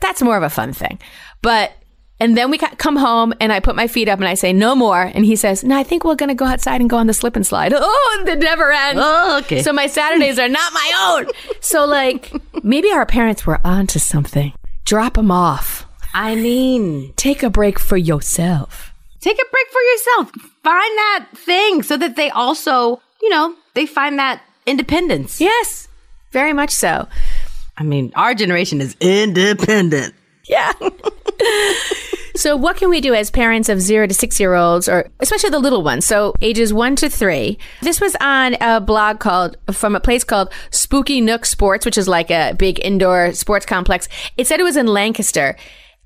That's 0.00 0.22
more 0.22 0.36
of 0.36 0.42
a 0.42 0.50
fun 0.50 0.72
thing. 0.72 0.98
But, 1.42 1.72
and 2.20 2.36
then 2.36 2.50
we 2.50 2.58
come 2.58 2.96
home 2.96 3.32
and 3.40 3.52
I 3.52 3.60
put 3.60 3.74
my 3.74 3.86
feet 3.86 4.08
up 4.08 4.18
and 4.18 4.28
I 4.28 4.34
say, 4.34 4.52
no 4.52 4.74
more. 4.76 5.02
And 5.02 5.24
he 5.24 5.34
says, 5.36 5.64
no, 5.64 5.76
I 5.76 5.82
think 5.82 6.04
we're 6.04 6.14
going 6.16 6.28
to 6.28 6.34
go 6.34 6.44
outside 6.44 6.80
and 6.80 6.88
go 6.90 6.98
on 6.98 7.06
the 7.06 7.14
slip 7.14 7.34
and 7.36 7.46
slide. 7.46 7.72
Oh, 7.82 8.24
it 8.26 8.38
never 8.38 8.70
ends. 8.70 9.00
Oh, 9.02 9.38
okay. 9.38 9.62
So 9.62 9.72
my 9.72 9.86
Saturdays 9.86 10.38
are 10.38 10.48
not 10.48 10.72
my 10.72 10.92
own. 11.24 11.32
So, 11.60 11.86
like, 11.86 12.30
maybe 12.62 12.90
our 12.92 13.06
parents 13.06 13.46
were 13.46 13.58
onto 13.64 13.98
something. 13.98 14.52
Drop 14.84 15.14
them 15.14 15.30
off. 15.30 15.86
I 16.12 16.34
mean, 16.34 17.12
Take 17.16 17.42
a 17.42 17.50
break 17.50 17.78
for 17.78 17.96
yourself. 17.96 18.92
take 19.20 19.36
a 19.36 19.50
break 19.50 19.66
for 19.70 19.80
yourself. 19.80 20.30
Find 20.62 20.98
that 20.98 21.26
thing 21.34 21.82
so 21.82 21.96
that 21.96 22.16
they 22.16 22.30
also, 22.30 23.00
you 23.22 23.28
know, 23.30 23.54
they 23.74 23.86
find 23.86 24.18
that 24.18 24.42
independence. 24.66 25.40
Yes, 25.40 25.88
very 26.32 26.52
much 26.52 26.70
so. 26.70 27.06
I 27.78 27.82
mean, 27.82 28.12
our 28.16 28.34
generation 28.34 28.80
is 28.80 28.94
independent. 29.00 30.14
Yeah. 30.50 30.72
so, 32.34 32.56
what 32.56 32.76
can 32.76 32.90
we 32.90 33.00
do 33.00 33.14
as 33.14 33.30
parents 33.30 33.68
of 33.68 33.80
zero 33.80 34.08
to 34.08 34.14
six 34.14 34.40
year 34.40 34.54
olds, 34.54 34.88
or 34.88 35.08
especially 35.20 35.50
the 35.50 35.60
little 35.60 35.82
ones? 35.84 36.04
So, 36.04 36.34
ages 36.40 36.72
one 36.72 36.96
to 36.96 37.08
three. 37.08 37.56
This 37.82 38.00
was 38.00 38.16
on 38.20 38.56
a 38.60 38.80
blog 38.80 39.20
called, 39.20 39.56
from 39.70 39.94
a 39.94 40.00
place 40.00 40.24
called 40.24 40.52
Spooky 40.70 41.20
Nook 41.20 41.46
Sports, 41.46 41.86
which 41.86 41.96
is 41.96 42.08
like 42.08 42.32
a 42.32 42.54
big 42.58 42.84
indoor 42.84 43.32
sports 43.32 43.64
complex. 43.64 44.08
It 44.36 44.48
said 44.48 44.58
it 44.58 44.64
was 44.64 44.76
in 44.76 44.88
Lancaster. 44.88 45.56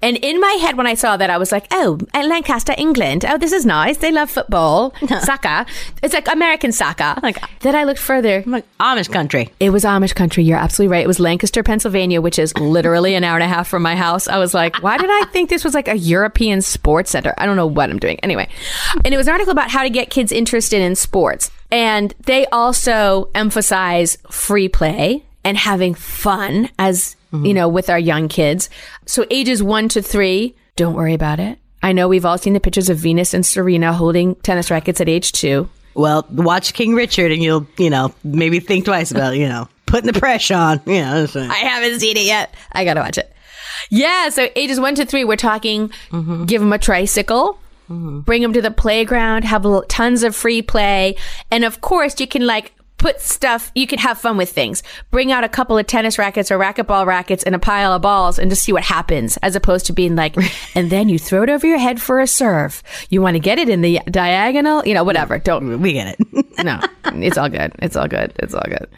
And 0.04 0.18
in 0.18 0.38
my 0.38 0.52
head, 0.60 0.76
when 0.76 0.86
I 0.86 0.92
saw 0.92 1.16
that, 1.16 1.30
I 1.30 1.38
was 1.38 1.50
like, 1.50 1.66
oh, 1.70 1.98
at 2.12 2.26
Lancaster, 2.26 2.74
England. 2.76 3.24
Oh, 3.26 3.38
this 3.38 3.52
is 3.52 3.64
nice. 3.64 3.96
They 3.96 4.12
love 4.12 4.30
football, 4.30 4.92
soccer. 5.20 5.64
It's 6.02 6.12
like 6.12 6.28
American 6.30 6.72
soccer. 6.72 7.14
Oh 7.16 7.20
like- 7.22 7.38
then 7.60 7.74
I 7.74 7.84
looked 7.84 8.00
further. 8.00 8.42
I'm 8.44 8.52
like 8.52 8.66
Amish 8.78 9.10
country. 9.10 9.48
It 9.60 9.70
was 9.70 9.82
Amish 9.84 10.14
country. 10.14 10.44
You're 10.44 10.58
absolutely 10.58 10.92
right. 10.92 11.04
It 11.04 11.06
was 11.06 11.20
Lancaster, 11.20 11.62
Pennsylvania, 11.62 12.20
which 12.20 12.38
is 12.38 12.54
literally 12.58 13.14
an 13.14 13.24
hour 13.24 13.36
and 13.36 13.44
a 13.44 13.48
half 13.48 13.66
from 13.66 13.82
my 13.82 13.96
house. 13.96 14.28
I 14.28 14.36
was 14.36 14.52
like, 14.52 14.82
why 14.82 14.98
did 14.98 15.08
I 15.10 15.24
think 15.32 15.48
this 15.48 15.64
was 15.64 15.72
like 15.72 15.88
a 15.88 15.96
European 15.96 16.60
sports 16.60 17.10
center? 17.10 17.32
I 17.38 17.46
don't 17.46 17.56
know 17.56 17.66
what 17.66 17.88
I'm 17.88 17.98
doing. 17.98 18.20
Anyway, 18.22 18.46
and 19.06 19.14
it 19.14 19.16
was 19.16 19.26
an 19.26 19.32
article 19.32 19.52
about 19.52 19.70
how 19.70 19.84
to 19.84 19.90
get 19.90 20.10
kids 20.10 20.32
interested 20.32 20.82
in 20.82 20.96
sports. 20.96 21.50
And 21.72 22.14
they 22.26 22.44
also 22.48 23.30
emphasize 23.34 24.18
free 24.30 24.68
play 24.68 25.24
and 25.44 25.56
having 25.56 25.94
fun 25.94 26.68
as, 26.78 27.16
you 27.42 27.54
know, 27.54 27.68
with 27.68 27.90
our 27.90 27.98
young 27.98 28.28
kids. 28.28 28.70
So 29.06 29.26
ages 29.30 29.62
one 29.62 29.88
to 29.90 30.02
three, 30.02 30.54
don't 30.76 30.94
worry 30.94 31.14
about 31.14 31.40
it. 31.40 31.58
I 31.82 31.92
know 31.92 32.08
we've 32.08 32.24
all 32.24 32.38
seen 32.38 32.52
the 32.54 32.60
pictures 32.60 32.88
of 32.88 32.96
Venus 32.98 33.34
and 33.34 33.44
Serena 33.44 33.92
holding 33.92 34.36
tennis 34.36 34.70
rackets 34.70 35.00
at 35.00 35.08
age 35.08 35.32
two. 35.32 35.68
Well, 35.94 36.26
watch 36.30 36.74
King 36.74 36.94
Richard 36.94 37.30
and 37.30 37.42
you'll, 37.42 37.66
you 37.78 37.90
know, 37.90 38.14
maybe 38.24 38.58
think 38.60 38.84
twice 38.84 39.10
about, 39.10 39.36
you 39.36 39.48
know, 39.48 39.68
putting 39.86 40.12
the 40.12 40.18
pressure 40.18 40.54
on. 40.54 40.80
You 40.86 41.00
know. 41.00 41.26
I 41.34 41.54
haven't 41.54 42.00
seen 42.00 42.16
it 42.16 42.24
yet. 42.24 42.54
I 42.72 42.84
gotta 42.84 43.00
watch 43.00 43.18
it. 43.18 43.32
Yeah, 43.90 44.28
so 44.30 44.48
ages 44.56 44.80
one 44.80 44.94
to 44.96 45.04
three, 45.04 45.24
we're 45.24 45.36
talking 45.36 45.90
give 46.46 46.60
them 46.60 46.72
a 46.72 46.78
tricycle, 46.78 47.58
bring 47.88 48.42
them 48.42 48.52
to 48.54 48.62
the 48.62 48.70
playground, 48.70 49.44
have 49.44 49.66
tons 49.88 50.22
of 50.22 50.34
free 50.34 50.62
play. 50.62 51.16
And 51.50 51.64
of 51.64 51.80
course, 51.80 52.18
you 52.18 52.26
can 52.26 52.46
like 52.46 52.72
put 53.04 53.20
stuff, 53.20 53.70
you 53.74 53.86
can 53.86 53.98
have 53.98 54.16
fun 54.16 54.38
with 54.38 54.50
things. 54.50 54.82
Bring 55.10 55.30
out 55.30 55.44
a 55.44 55.48
couple 55.48 55.76
of 55.76 55.86
tennis 55.86 56.18
rackets 56.18 56.50
or 56.50 56.58
racquetball 56.58 57.04
rackets 57.04 57.44
and 57.44 57.54
a 57.54 57.58
pile 57.58 57.92
of 57.92 58.00
balls 58.00 58.38
and 58.38 58.50
just 58.50 58.62
see 58.62 58.72
what 58.72 58.82
happens, 58.82 59.36
as 59.42 59.54
opposed 59.54 59.84
to 59.84 59.92
being 59.92 60.16
like, 60.16 60.34
and 60.74 60.88
then 60.88 61.10
you 61.10 61.18
throw 61.18 61.42
it 61.42 61.50
over 61.50 61.66
your 61.66 61.76
head 61.76 62.00
for 62.00 62.18
a 62.18 62.26
serve. 62.26 62.82
You 63.10 63.20
want 63.20 63.34
to 63.34 63.40
get 63.40 63.58
it 63.58 63.68
in 63.68 63.82
the 63.82 64.00
diagonal, 64.10 64.82
you 64.86 64.94
know, 64.94 65.04
whatever. 65.04 65.38
Don't 65.38 65.82
we 65.82 65.92
get 65.92 66.18
it. 66.18 66.46
no, 66.64 66.80
it's 67.22 67.36
all 67.36 67.50
good. 67.50 67.72
It's 67.80 67.94
all 67.94 68.08
good. 68.08 68.32
It's 68.36 68.54
all 68.54 68.64
good. 68.66 68.88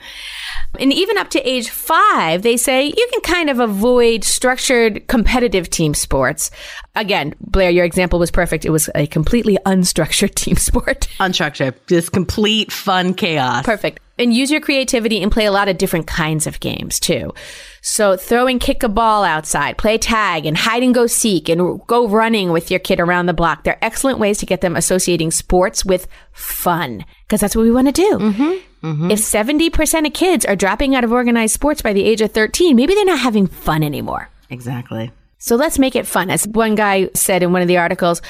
And 0.78 0.92
even 0.92 1.18
up 1.18 1.30
to 1.30 1.40
age 1.48 1.70
five, 1.70 2.42
they 2.42 2.56
say 2.56 2.86
you 2.86 3.08
can 3.10 3.20
kind 3.22 3.50
of 3.50 3.58
avoid 3.58 4.22
structured 4.22 5.08
competitive 5.08 5.68
team 5.68 5.94
sports. 5.94 6.52
Again, 6.96 7.34
Blaire, 7.50 7.72
your 7.72 7.84
example 7.84 8.18
was 8.18 8.30
perfect. 8.30 8.64
It 8.64 8.70
was 8.70 8.88
a 8.94 9.06
completely 9.06 9.58
unstructured 9.66 10.34
team 10.34 10.56
sport. 10.56 11.08
Unstructured. 11.20 11.74
Just 11.86 12.12
complete 12.12 12.72
fun 12.72 13.14
chaos. 13.14 13.64
Perfect. 13.64 14.00
And 14.18 14.32
use 14.32 14.50
your 14.50 14.62
creativity 14.62 15.22
and 15.22 15.30
play 15.30 15.44
a 15.44 15.52
lot 15.52 15.68
of 15.68 15.76
different 15.76 16.06
kinds 16.06 16.46
of 16.46 16.58
games 16.58 16.98
too. 16.98 17.34
So 17.82 18.16
throw 18.16 18.46
and 18.46 18.58
kick 18.58 18.82
a 18.82 18.88
ball 18.88 19.24
outside, 19.24 19.76
play 19.76 19.98
tag 19.98 20.46
and 20.46 20.56
hide 20.56 20.82
and 20.82 20.94
go 20.94 21.06
seek 21.06 21.50
and 21.50 21.86
go 21.86 22.08
running 22.08 22.50
with 22.50 22.70
your 22.70 22.80
kid 22.80 22.98
around 22.98 23.26
the 23.26 23.34
block. 23.34 23.64
They're 23.64 23.78
excellent 23.84 24.18
ways 24.18 24.38
to 24.38 24.46
get 24.46 24.62
them 24.62 24.74
associating 24.74 25.30
sports 25.30 25.84
with 25.84 26.08
fun 26.32 27.04
because 27.26 27.42
that's 27.42 27.54
what 27.54 27.62
we 27.62 27.70
want 27.70 27.88
to 27.88 27.92
do. 27.92 28.18
Mm-hmm. 28.18 28.86
Mm-hmm. 28.86 29.10
If 29.10 29.18
70% 29.18 30.06
of 30.06 30.12
kids 30.14 30.44
are 30.46 30.56
dropping 30.56 30.94
out 30.94 31.04
of 31.04 31.12
organized 31.12 31.52
sports 31.52 31.82
by 31.82 31.92
the 31.92 32.04
age 32.04 32.22
of 32.22 32.32
13, 32.32 32.74
maybe 32.74 32.94
they're 32.94 33.04
not 33.04 33.18
having 33.18 33.46
fun 33.46 33.82
anymore. 33.82 34.30
Exactly. 34.48 35.10
So 35.46 35.54
let's 35.54 35.78
make 35.78 35.94
it 35.94 36.08
fun. 36.08 36.28
As 36.28 36.44
one 36.44 36.74
guy 36.74 37.08
said 37.14 37.44
in 37.44 37.52
one 37.52 37.62
of 37.62 37.68
the 37.68 37.76
articles, 37.76 38.20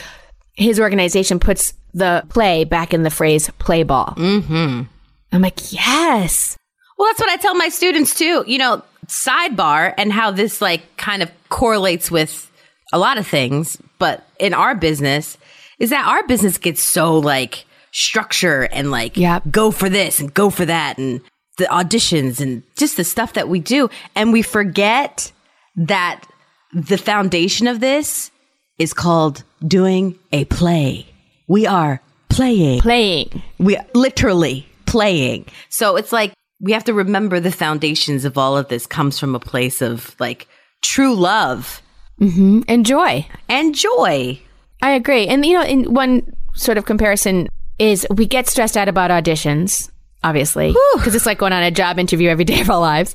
his 0.52 0.78
organization 0.78 1.40
puts 1.40 1.72
the 1.94 2.22
play 2.28 2.64
back 2.64 2.92
in 2.92 3.04
the 3.04 3.10
phrase 3.10 3.48
play 3.58 3.84
ball. 3.84 4.12
Mm-hmm. 4.18 4.82
I'm 5.32 5.42
like, 5.42 5.72
yes. 5.72 6.58
Well, 6.98 7.08
that's 7.08 7.18
what 7.18 7.30
I 7.30 7.36
tell 7.36 7.54
my 7.54 7.70
students 7.70 8.14
too. 8.14 8.44
You 8.46 8.58
know, 8.58 8.82
sidebar 9.06 9.94
and 9.96 10.12
how 10.12 10.30
this 10.30 10.60
like 10.60 10.82
kind 10.98 11.22
of 11.22 11.30
correlates 11.48 12.10
with 12.10 12.50
a 12.92 12.98
lot 12.98 13.16
of 13.16 13.26
things, 13.26 13.78
but 13.98 14.26
in 14.38 14.52
our 14.52 14.74
business 14.74 15.38
is 15.78 15.88
that 15.88 16.06
our 16.06 16.26
business 16.26 16.58
gets 16.58 16.82
so 16.82 17.18
like 17.18 17.64
structure 17.92 18.64
and 18.64 18.90
like 18.90 19.16
Yep. 19.16 19.44
go 19.50 19.70
for 19.70 19.88
this 19.88 20.20
and 20.20 20.34
go 20.34 20.50
for 20.50 20.66
that 20.66 20.98
and 20.98 21.22
the 21.56 21.64
auditions 21.64 22.42
and 22.42 22.62
just 22.76 22.98
the 22.98 23.04
stuff 23.04 23.32
that 23.32 23.48
we 23.48 23.58
do 23.58 23.88
and 24.14 24.34
we 24.34 24.42
forget 24.42 25.32
that 25.76 26.22
the 26.76 26.98
foundation 26.98 27.66
of 27.66 27.80
this 27.80 28.30
is 28.78 28.92
called 28.92 29.42
doing 29.66 30.18
a 30.32 30.44
play. 30.44 31.06
We 31.48 31.66
are 31.66 32.02
playing 32.28 32.80
Playing. 32.80 33.42
we 33.58 33.78
literally 33.94 34.66
playing. 34.84 35.46
So 35.70 35.96
it's 35.96 36.12
like 36.12 36.34
we 36.60 36.72
have 36.72 36.84
to 36.84 36.92
remember 36.92 37.40
the 37.40 37.50
foundations 37.50 38.24
of 38.26 38.36
all 38.36 38.56
of 38.58 38.68
this 38.68 38.86
comes 38.86 39.18
from 39.18 39.34
a 39.34 39.40
place 39.40 39.80
of 39.80 40.14
like 40.20 40.46
true 40.84 41.14
love 41.14 41.80
Mhm. 42.20 42.82
joy. 42.84 43.26
and 43.48 43.74
joy. 43.74 44.38
I 44.82 44.90
agree. 44.90 45.26
And, 45.26 45.44
you 45.46 45.54
know, 45.54 45.62
in 45.64 45.94
one 45.94 46.22
sort 46.54 46.76
of 46.78 46.84
comparison 46.84 47.48
is 47.78 48.06
we 48.14 48.26
get 48.26 48.46
stressed 48.48 48.76
out 48.76 48.88
about 48.88 49.10
auditions, 49.10 49.90
obviously, 50.22 50.74
because 50.94 51.14
it's 51.14 51.26
like 51.26 51.38
going 51.38 51.52
on 51.52 51.62
a 51.62 51.70
job 51.70 51.98
interview 51.98 52.28
every 52.28 52.44
day 52.44 52.60
of 52.60 52.70
our 52.70 52.80
lives. 52.80 53.14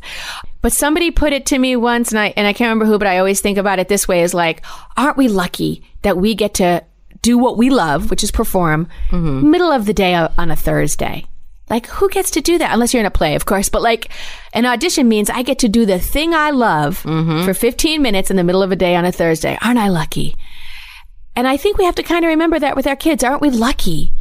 But 0.62 0.74
somebody 0.74 1.12
put 1.12 1.34
it 1.34 1.48
to 1.48 1.60
me 1.60 1.76
once, 1.76 2.12
and 2.12 2.20
I, 2.20 2.34
and 2.38 2.48
I 2.48 2.54
can't 2.54 2.70
remember 2.70 2.86
who, 2.86 3.00
but 3.00 3.08
I 3.08 3.18
always 3.18 3.42
think 3.42 3.58
about 3.58 3.80
it 3.80 3.88
this 3.88 4.08
way 4.08 4.22
is 4.22 4.34
like, 4.34 4.64
aren't 4.96 5.18
we 5.18 5.28
lucky 5.28 5.84
that 6.04 6.18
we 6.18 6.36
get 6.36 6.54
to 6.56 6.84
do 7.22 7.38
what 7.38 7.58
we 7.58 7.70
love, 7.70 8.10
which 8.10 8.24
is 8.24 8.32
perform, 8.32 8.88
mm-hmm. 9.10 9.50
middle 9.50 9.72
of 9.72 9.86
the 9.86 9.94
day 9.94 10.14
on 10.14 10.52
a 10.52 10.56
Thursday? 10.56 11.26
Like, 11.70 11.88
who 11.88 12.10
gets 12.10 12.32
to 12.32 12.42
do 12.42 12.58
that? 12.58 12.74
Unless 12.74 12.94
you're 12.94 13.00
in 13.00 13.08
a 13.08 13.12
play, 13.12 13.34
of 13.34 13.46
course. 13.46 13.70
But 13.70 13.82
like, 13.82 14.12
an 14.54 14.66
audition 14.66 15.08
means 15.08 15.30
I 15.30 15.42
get 15.42 15.60
to 15.60 15.70
do 15.70 15.86
the 15.86 16.00
thing 16.00 16.34
I 16.34 16.52
love 16.52 17.02
mm-hmm. 17.04 17.46
for 17.46 17.54
15 17.54 18.02
minutes 18.02 18.30
in 18.30 18.36
the 18.36 18.44
middle 18.44 18.62
of 18.62 18.74
a 18.74 18.76
day 18.76 18.96
on 18.96 19.06
a 19.06 19.12
Thursday. 19.12 19.58
Aren't 19.62 19.80
I 19.80 19.88
lucky? 19.88 20.36
And 21.34 21.48
I 21.48 21.56
think 21.56 21.78
we 21.78 21.86
have 21.86 21.96
to 21.96 22.04
kind 22.04 22.26
of 22.26 22.30
remember 22.30 22.60
that 22.60 22.76
with 22.76 22.88
our 22.88 22.98
kids. 22.98 23.24
Aren't 23.24 23.42
we 23.42 23.50
lucky 23.50 24.12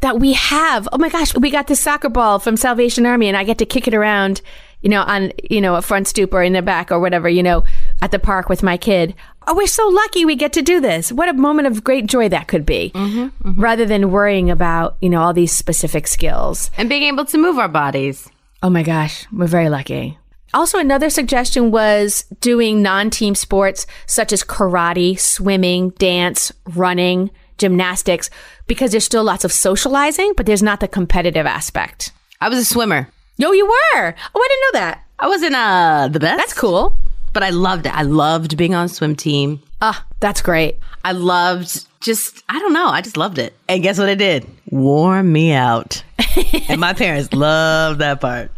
that 0.00 0.18
we 0.18 0.34
have, 0.34 0.88
oh 0.92 0.98
my 0.98 1.08
gosh, 1.08 1.34
we 1.34 1.50
got 1.50 1.66
this 1.66 1.80
soccer 1.80 2.08
ball 2.08 2.38
from 2.38 2.56
Salvation 2.56 3.06
Army 3.06 3.28
and 3.28 3.36
I 3.36 3.44
get 3.44 3.58
to 3.58 3.66
kick 3.66 3.88
it 3.88 3.94
around, 3.94 4.40
you 4.80 4.88
know, 4.88 5.02
on, 5.02 5.32
you 5.50 5.60
know, 5.60 5.74
a 5.74 5.82
front 5.82 6.06
stoop 6.06 6.32
or 6.32 6.42
in 6.42 6.52
the 6.52 6.62
back 6.62 6.92
or 6.92 7.00
whatever, 7.00 7.28
you 7.28 7.42
know, 7.42 7.64
at 8.00 8.10
the 8.10 8.18
park 8.18 8.48
with 8.48 8.62
my 8.62 8.76
kid. 8.76 9.14
Oh, 9.46 9.54
we're 9.54 9.66
so 9.66 9.88
lucky 9.88 10.24
we 10.24 10.36
get 10.36 10.52
to 10.52 10.62
do 10.62 10.80
this. 10.80 11.10
What 11.10 11.28
a 11.28 11.32
moment 11.32 11.66
of 11.68 11.82
great 11.82 12.06
joy 12.06 12.28
that 12.28 12.48
could 12.48 12.64
be 12.64 12.92
mm-hmm, 12.94 13.48
mm-hmm. 13.48 13.60
rather 13.60 13.86
than 13.86 14.12
worrying 14.12 14.50
about, 14.50 14.96
you 15.00 15.08
know, 15.08 15.20
all 15.20 15.32
these 15.32 15.52
specific 15.52 16.06
skills. 16.06 16.70
And 16.76 16.88
being 16.88 17.04
able 17.04 17.24
to 17.24 17.38
move 17.38 17.58
our 17.58 17.68
bodies. 17.68 18.28
Oh 18.62 18.70
my 18.70 18.82
gosh, 18.82 19.26
we're 19.32 19.46
very 19.46 19.68
lucky. 19.68 20.18
Also, 20.54 20.78
another 20.78 21.10
suggestion 21.10 21.70
was 21.70 22.24
doing 22.40 22.82
non 22.82 23.10
team 23.10 23.34
sports 23.34 23.86
such 24.06 24.32
as 24.32 24.42
karate, 24.42 25.18
swimming, 25.18 25.90
dance, 25.90 26.52
running, 26.74 27.30
gymnastics, 27.58 28.30
because 28.68 28.92
there's 28.92 29.04
still 29.04 29.24
lots 29.24 29.44
of 29.44 29.52
socializing, 29.52 30.34
but 30.36 30.46
there's 30.46 30.62
not 30.62 30.78
the 30.78 30.86
competitive 30.86 31.46
aspect. 31.46 32.12
I 32.40 32.48
was 32.48 32.58
a 32.58 32.64
swimmer. 32.64 33.08
No, 33.38 33.52
you 33.52 33.66
were. 33.66 33.74
Oh, 33.94 34.40
I 34.40 34.48
didn't 34.48 34.62
know 34.62 34.80
that. 34.80 35.04
I 35.18 35.26
wasn't 35.26 35.54
uh 35.54 36.08
the 36.12 36.20
best. 36.20 36.38
That's 36.38 36.54
cool. 36.54 36.94
But 37.32 37.42
I 37.42 37.50
loved 37.50 37.86
it. 37.86 37.94
I 37.94 38.02
loved 38.02 38.56
being 38.56 38.74
on 38.74 38.86
a 38.86 38.88
swim 38.88 39.16
team. 39.16 39.60
Ah, 39.80 40.04
that's 40.20 40.40
great. 40.40 40.78
I 41.04 41.12
loved 41.12 41.86
just 42.00 42.44
I 42.48 42.58
don't 42.60 42.72
know, 42.72 42.88
I 42.88 43.00
just 43.00 43.16
loved 43.16 43.38
it. 43.38 43.54
And 43.68 43.82
guess 43.82 43.98
what 43.98 44.08
I 44.08 44.14
did? 44.14 44.46
Warm 44.70 45.32
me 45.32 45.52
out. 45.52 46.02
and 46.68 46.80
my 46.80 46.92
parents 46.92 47.32
loved 47.32 48.00
that 48.00 48.20
part. 48.20 48.50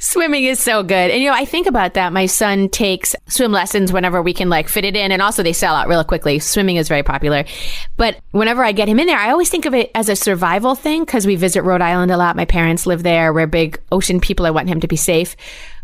Swimming 0.00 0.44
is 0.44 0.60
so 0.60 0.82
good. 0.82 1.10
And 1.10 1.20
you 1.20 1.28
know, 1.28 1.34
I 1.34 1.44
think 1.44 1.66
about 1.66 1.94
that. 1.94 2.12
My 2.12 2.26
son 2.26 2.68
takes 2.68 3.16
swim 3.26 3.50
lessons 3.50 3.92
whenever 3.92 4.22
we 4.22 4.32
can 4.32 4.48
like 4.48 4.68
fit 4.68 4.84
it 4.84 4.94
in. 4.94 5.10
And 5.10 5.20
also 5.20 5.42
they 5.42 5.52
sell 5.52 5.74
out 5.74 5.88
real 5.88 6.04
quickly. 6.04 6.38
Swimming 6.38 6.76
is 6.76 6.88
very 6.88 7.02
popular. 7.02 7.44
But 7.96 8.18
whenever 8.30 8.64
I 8.64 8.72
get 8.72 8.88
him 8.88 9.00
in 9.00 9.06
there, 9.06 9.18
I 9.18 9.30
always 9.30 9.50
think 9.50 9.66
of 9.66 9.74
it 9.74 9.90
as 9.94 10.08
a 10.08 10.14
survival 10.16 10.76
thing 10.76 11.04
because 11.04 11.26
we 11.26 11.34
visit 11.34 11.62
Rhode 11.62 11.82
Island 11.82 12.12
a 12.12 12.16
lot. 12.16 12.36
My 12.36 12.44
parents 12.44 12.86
live 12.86 13.02
there. 13.02 13.32
We're 13.32 13.48
big 13.48 13.80
ocean 13.90 14.20
people. 14.20 14.46
I 14.46 14.50
want 14.50 14.68
him 14.68 14.80
to 14.80 14.88
be 14.88 14.96
safe. 14.96 15.36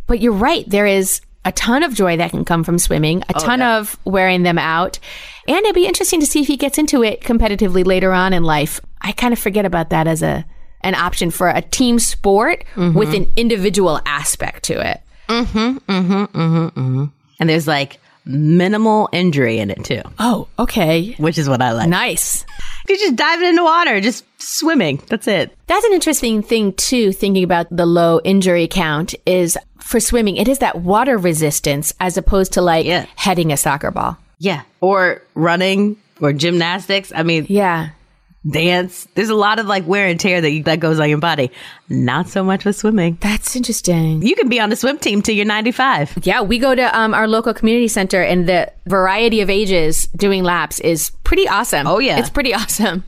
But 0.07 0.21
you're 0.21 0.33
right. 0.33 0.69
There 0.69 0.87
is 0.87 1.21
a 1.45 1.53
ton 1.53 1.83
of 1.83 1.95
joy 1.95 2.17
that 2.17 2.31
can 2.31 2.45
come 2.45 2.65
from 2.65 2.79
swimming, 2.79 3.23
a 3.23 3.35
oh, 3.35 3.39
ton 3.39 3.63
of 3.63 3.99
wearing 4.05 4.45
them 4.45 4.59
out. 4.59 4.99
And 5.47 5.59
it'd 5.59 5.75
be 5.75 5.87
interesting 5.87 6.21
to 6.21 6.27
see 6.27 6.41
if 6.41 6.47
he 6.47 6.57
gets 6.57 6.79
into 6.79 7.03
it 7.03 7.21
competitively 7.21 7.85
later 7.85 8.13
on 8.13 8.33
in 8.33 8.45
life. 8.45 8.81
I 9.01 9.13
kind 9.13 9.33
of 9.33 9.39
forget 9.39 9.67
about 9.67 9.91
that 9.91 10.07
as 10.07 10.23
a 10.23 10.47
an 10.85 10.95
option 10.95 11.31
for 11.31 11.49
a 11.49 11.61
team 11.63 11.99
sport 11.99 12.65
with 12.77 13.15
an 13.15 13.27
individual 13.37 14.01
aspect 14.07 14.65
to 14.65 14.75
it. 14.91 15.01
Mm-hmm, 15.29 15.79
mm-hmm, 15.91 16.25
mm-hmm, 16.39 17.05
And 17.41 17.49
there's 17.49 17.67
like 17.67 17.99
minimal 18.27 19.09
injury 19.13 19.59
in 19.59 19.71
it 19.71 19.85
too, 19.85 20.01
Oh, 20.19 20.49
okay. 20.59 21.15
which 21.19 21.39
is 21.39 21.49
what 21.49 21.61
I 21.63 21.73
like. 21.73 21.89
Nice. 21.89 22.45
You're 22.89 22.99
just 22.99 23.17
diving 23.17 23.49
into 23.49 23.63
water, 23.65 24.01
just 24.01 24.25
swimming. 24.41 25.01
That's 25.09 25.27
it. 25.27 25.57
That's 25.67 25.85
an 25.87 25.93
interesting 25.93 26.43
thing 26.43 26.73
too, 26.75 27.13
thinking 27.13 27.45
about 27.45 27.67
the 27.75 27.87
low 27.87 28.21
injury 28.25 28.69
count 28.69 29.15
is 29.27 29.57
for 29.79 30.01
swimming, 30.01 30.37
it 30.37 30.49
is 30.49 30.59
that 30.61 30.77
water 30.81 31.19
resistance 31.19 31.93
as 32.01 32.17
opposed 32.17 32.53
to 32.55 32.63
like 32.63 32.87
Yeah. 32.87 33.07
heading 33.17 33.53
a 33.53 33.57
soccer 33.57 33.91
ball. 33.91 34.17
Yeah. 34.39 34.63
Or 34.81 35.23
running 35.35 35.97
or 36.21 36.33
gymnastics. 36.33 37.13
I 37.15 37.23
mean, 37.23 37.47
Yeah. 37.49 37.91
Dance. 38.49 39.07
There's 39.15 39.31
a 39.31 39.35
lot 39.35 39.59
of 39.59 39.67
like 39.67 39.87
wear 39.87 40.07
and 40.07 40.19
tear 40.19 40.41
that 40.41 40.51
you, 40.51 40.63
that 40.65 40.81
goes 40.81 41.01
on 41.01 41.09
your 41.09 41.19
body. 41.19 41.51
Not 41.89 42.29
so 42.29 42.43
much 42.43 42.65
with 42.65 42.77
swimming. 42.77 43.19
That's 43.21 43.57
interesting. 43.57 44.23
You 44.23 44.35
can 44.35 44.49
be 44.49 44.61
on 44.61 44.71
the 44.71 44.77
swim 44.77 44.99
team 44.99 45.23
till 45.23 45.35
you're 45.35 45.45
95. 45.45 46.19
Yeah, 46.23 46.43
we 46.43 46.59
go 46.59 46.75
to 46.75 46.99
um, 46.99 47.15
our 47.15 47.29
local 47.29 47.55
community 47.55 47.89
center, 47.89 48.23
and 48.23 48.49
the 48.49 48.73
variety 48.87 49.41
of 49.41 49.51
ages 49.51 50.07
doing 50.09 50.45
laps 50.45 50.81
is 50.81 51.11
pretty 51.25 51.49
awesome. 51.49 51.87
Oh, 51.87 51.99
yeah. 51.99 52.19
it's 52.19 52.31
pretty 52.31 52.55
awesome. 52.55 53.05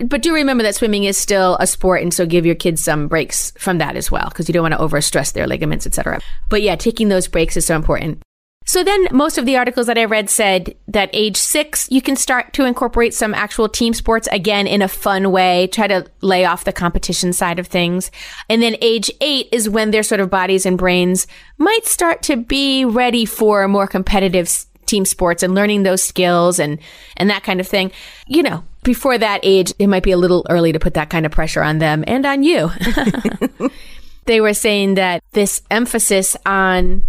But 0.00 0.22
do 0.22 0.34
remember 0.34 0.62
that 0.62 0.74
swimming 0.74 1.04
is 1.04 1.16
still 1.16 1.56
a 1.60 1.66
sport, 1.66 2.02
and 2.02 2.12
so 2.12 2.26
give 2.26 2.44
your 2.44 2.54
kids 2.54 2.82
some 2.82 3.08
breaks 3.08 3.52
from 3.58 3.78
that 3.78 3.96
as 3.96 4.10
well, 4.10 4.28
because 4.28 4.48
you 4.48 4.52
don't 4.52 4.62
want 4.62 4.74
to 4.74 4.80
overstress 4.80 5.32
their 5.32 5.46
ligaments, 5.46 5.86
etc. 5.86 6.20
But 6.48 6.62
yeah, 6.62 6.76
taking 6.76 7.08
those 7.08 7.28
breaks 7.28 7.56
is 7.56 7.66
so 7.66 7.76
important. 7.76 8.22
So 8.64 8.84
then, 8.84 9.08
most 9.10 9.38
of 9.38 9.46
the 9.46 9.56
articles 9.56 9.86
that 9.86 9.98
I 9.98 10.04
read 10.04 10.30
said 10.30 10.74
that 10.88 11.10
age 11.12 11.36
six, 11.36 11.88
you 11.90 12.00
can 12.00 12.16
start 12.16 12.52
to 12.54 12.64
incorporate 12.64 13.14
some 13.14 13.34
actual 13.34 13.68
team 13.68 13.92
sports 13.92 14.28
again 14.30 14.66
in 14.66 14.82
a 14.82 14.88
fun 14.88 15.32
way, 15.32 15.66
try 15.66 15.86
to 15.88 16.06
lay 16.20 16.44
off 16.44 16.64
the 16.64 16.72
competition 16.72 17.32
side 17.32 17.58
of 17.58 17.66
things. 17.66 18.10
And 18.48 18.62
then 18.62 18.76
age 18.80 19.10
eight 19.20 19.48
is 19.52 19.68
when 19.68 19.90
their 19.90 20.02
sort 20.02 20.20
of 20.20 20.30
bodies 20.30 20.64
and 20.64 20.78
brains 20.78 21.26
might 21.58 21.86
start 21.86 22.22
to 22.24 22.36
be 22.36 22.84
ready 22.84 23.24
for 23.24 23.66
more 23.68 23.86
competitive 23.86 24.66
team 24.86 25.04
sports 25.04 25.42
and 25.42 25.54
learning 25.54 25.82
those 25.82 26.02
skills 26.02 26.58
and, 26.58 26.78
and 27.16 27.30
that 27.30 27.42
kind 27.42 27.60
of 27.60 27.66
thing. 27.66 27.90
You 28.26 28.42
know, 28.42 28.64
before 28.84 29.18
that 29.18 29.40
age, 29.42 29.72
it 29.78 29.86
might 29.86 30.02
be 30.02 30.12
a 30.12 30.16
little 30.16 30.46
early 30.50 30.72
to 30.72 30.78
put 30.78 30.94
that 30.94 31.10
kind 31.10 31.26
of 31.26 31.32
pressure 31.32 31.62
on 31.62 31.78
them 31.78 32.04
and 32.06 32.26
on 32.26 32.42
you. 32.42 32.70
they 34.26 34.40
were 34.40 34.54
saying 34.54 34.94
that 34.94 35.22
this 35.32 35.62
emphasis 35.70 36.36
on 36.46 37.04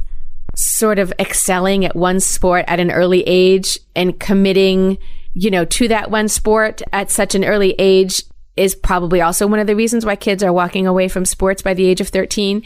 sort 0.73 0.97
of 0.97 1.13
excelling 1.19 1.85
at 1.85 1.95
one 1.95 2.19
sport 2.19 2.65
at 2.67 2.79
an 2.79 2.89
early 2.89 3.21
age 3.27 3.79
and 3.95 4.19
committing, 4.19 4.97
you 5.33 5.51
know, 5.51 5.65
to 5.65 5.87
that 5.87 6.09
one 6.09 6.27
sport 6.27 6.81
at 6.91 7.11
such 7.11 7.35
an 7.35 7.45
early 7.45 7.75
age 7.77 8.23
is 8.57 8.75
probably 8.75 9.21
also 9.21 9.47
one 9.47 9.59
of 9.59 9.67
the 9.67 9.75
reasons 9.75 10.05
why 10.05 10.15
kids 10.15 10.41
are 10.43 10.53
walking 10.53 10.85
away 10.87 11.07
from 11.07 11.25
sports 11.25 11.61
by 11.61 11.73
the 11.73 11.85
age 11.85 12.01
of 12.01 12.09
13. 12.09 12.63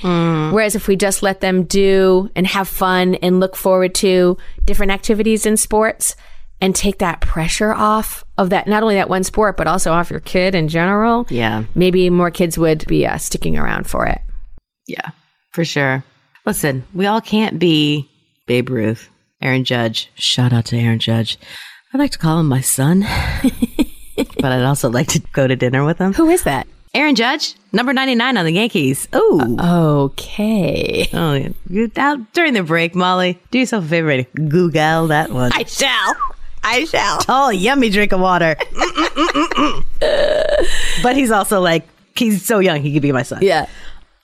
Whereas 0.54 0.76
if 0.76 0.88
we 0.88 0.96
just 0.96 1.22
let 1.22 1.42
them 1.42 1.64
do 1.64 2.30
and 2.36 2.48
have 2.48 2.68
fun 2.68 3.16
and 3.16 3.40
look 3.40 3.56
forward 3.56 3.94
to 3.96 4.38
different 4.66 4.92
activities 4.92 5.46
in 5.46 5.58
sports 5.58 6.16
and 6.60 6.76
take 6.76 7.00
that 7.00 7.22
pressure 7.22 7.74
off 7.74 8.24
of 8.38 8.50
that, 8.50 8.68
not 8.68 8.84
only 8.84 8.96
that 8.96 9.10
one 9.10 9.24
sport, 9.24 9.56
but 9.58 9.68
also 9.68 9.92
off 9.92 10.10
your 10.10 10.20
kid 10.22 10.56
in 10.56 10.68
general. 10.68 11.26
Yeah. 11.30 11.66
Maybe 11.76 12.10
more 12.10 12.32
kids 12.32 12.58
would 12.58 12.86
be 12.88 13.06
uh, 13.06 13.18
sticking 13.18 13.58
around 13.58 13.88
for 13.88 14.06
it. 14.08 14.22
Yeah, 14.88 15.12
for 15.52 15.64
sure. 15.64 16.04
Listen, 16.48 16.86
we 16.94 17.06
all 17.06 17.20
can't 17.20 17.60
be 17.60 18.10
Babe 18.46 18.70
Ruth, 18.70 19.10
Aaron 19.42 19.66
Judge. 19.66 20.10
Shout 20.16 20.54
out 20.54 20.64
to 20.68 20.78
Aaron 20.78 20.98
Judge. 20.98 21.38
I'd 21.94 21.98
like 21.98 22.12
to 22.12 22.18
call 22.18 22.40
him 22.40 22.48
my 22.48 22.62
son, 22.62 23.02
but 24.16 24.46
I'd 24.46 24.64
also 24.64 24.90
like 24.90 25.08
to 25.10 25.20
go 25.34 25.46
to 25.46 25.58
dinner 25.58 25.84
with 25.84 25.98
him. 25.98 26.14
Who 26.14 26.30
is 26.30 26.44
that? 26.44 26.66
Aaron 26.94 27.16
Judge, 27.16 27.56
number 27.74 27.92
99 27.92 28.38
on 28.38 28.46
the 28.46 28.54
Yankees. 28.54 29.10
Oh, 29.12 30.06
Okay. 30.06 31.10
oh 31.14 31.34
yeah. 31.70 31.88
Out 31.98 32.32
during 32.32 32.54
the 32.54 32.64
break, 32.64 32.96
Molly. 32.96 33.42
Do 33.52 33.60
yourself 33.60 33.84
a 33.84 33.88
favor 33.90 34.10
and 34.12 34.26
Google 34.50 35.08
that 35.08 35.32
one. 35.32 35.52
I 35.54 35.66
shall. 35.66 36.16
I 36.64 36.86
shall. 36.86 37.20
Oh, 37.28 37.50
yummy 37.50 37.90
drink 37.90 38.14
of 38.14 38.22
water. 38.22 38.56
but 41.04 41.18
he's 41.18 41.30
also 41.30 41.60
like, 41.60 41.86
he's 42.16 42.46
so 42.46 42.60
young, 42.60 42.82
he 42.82 42.94
could 42.94 43.02
be 43.02 43.12
my 43.12 43.24
son. 43.24 43.40
Yeah. 43.42 43.68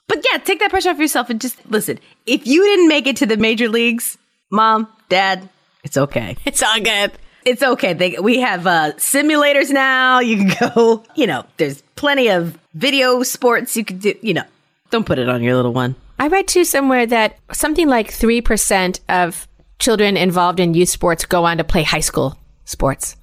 But 0.08 0.24
yeah, 0.30 0.38
take 0.38 0.60
that 0.60 0.70
pressure 0.70 0.90
off 0.90 0.98
yourself 0.98 1.30
and 1.30 1.40
just 1.40 1.58
listen. 1.70 1.98
If 2.26 2.46
you 2.46 2.62
didn't 2.62 2.88
make 2.88 3.06
it 3.06 3.16
to 3.16 3.26
the 3.26 3.36
major 3.36 3.68
leagues, 3.68 4.18
mom, 4.50 4.88
dad, 5.08 5.48
it's 5.82 5.96
okay. 5.96 6.36
It's 6.44 6.62
all 6.62 6.80
good. 6.80 7.12
It's 7.44 7.62
okay. 7.62 7.92
They, 7.92 8.16
we 8.18 8.40
have 8.40 8.66
uh, 8.66 8.92
simulators 8.96 9.70
now. 9.70 10.20
You 10.20 10.36
can 10.38 10.70
go, 10.74 11.04
you 11.14 11.26
know, 11.26 11.44
there's 11.58 11.82
plenty 11.94 12.28
of 12.28 12.58
video 12.72 13.22
sports 13.22 13.76
you 13.76 13.84
could 13.84 14.00
do, 14.00 14.14
you 14.22 14.32
know. 14.32 14.44
Don't 14.90 15.04
put 15.04 15.18
it 15.18 15.28
on 15.28 15.42
your 15.42 15.54
little 15.54 15.72
one. 15.74 15.94
I 16.18 16.28
read 16.28 16.48
too 16.48 16.64
somewhere 16.64 17.04
that 17.06 17.38
something 17.52 17.88
like 17.88 18.10
3% 18.10 19.00
of 19.08 19.46
children 19.78 20.16
involved 20.16 20.60
in 20.60 20.72
youth 20.72 20.88
sports 20.88 21.26
go 21.26 21.44
on 21.44 21.58
to 21.58 21.64
play 21.64 21.82
high 21.82 22.00
school 22.00 22.38
sports. 22.64 23.16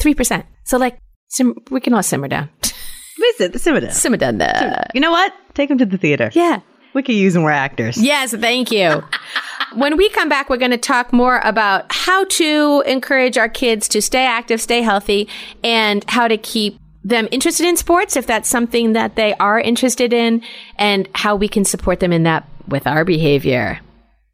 3%. 0.00 0.44
So, 0.64 0.76
like, 0.78 0.98
sim- 1.28 1.58
we 1.70 1.80
can 1.80 1.94
all 1.94 2.02
simmer 2.02 2.26
down. 2.28 2.48
Visit, 3.20 3.60
simmer 3.60 3.80
down. 3.80 3.90
simmer 3.92 4.16
down 4.16 4.38
there. 4.38 4.86
You 4.94 5.00
know 5.00 5.10
what? 5.10 5.32
Take 5.58 5.70
them 5.70 5.78
to 5.78 5.86
the 5.86 5.98
theater. 5.98 6.30
Yeah. 6.34 6.60
We 6.94 7.02
could 7.02 7.16
use 7.16 7.34
them. 7.34 7.42
We're 7.42 7.50
actors. 7.50 8.00
Yes, 8.00 8.32
thank 8.32 8.70
you. 8.70 9.02
when 9.74 9.96
we 9.96 10.08
come 10.10 10.28
back, 10.28 10.48
we're 10.48 10.56
going 10.56 10.70
to 10.70 10.78
talk 10.78 11.12
more 11.12 11.40
about 11.42 11.86
how 11.90 12.26
to 12.26 12.84
encourage 12.86 13.36
our 13.36 13.48
kids 13.48 13.88
to 13.88 14.00
stay 14.00 14.24
active, 14.24 14.60
stay 14.60 14.82
healthy, 14.82 15.28
and 15.64 16.08
how 16.08 16.28
to 16.28 16.36
keep 16.36 16.78
them 17.02 17.26
interested 17.32 17.66
in 17.66 17.76
sports 17.76 18.14
if 18.14 18.24
that's 18.24 18.48
something 18.48 18.92
that 18.92 19.16
they 19.16 19.34
are 19.34 19.58
interested 19.58 20.12
in, 20.12 20.44
and 20.76 21.08
how 21.16 21.34
we 21.34 21.48
can 21.48 21.64
support 21.64 21.98
them 21.98 22.12
in 22.12 22.22
that 22.22 22.48
with 22.68 22.86
our 22.86 23.04
behavior. 23.04 23.80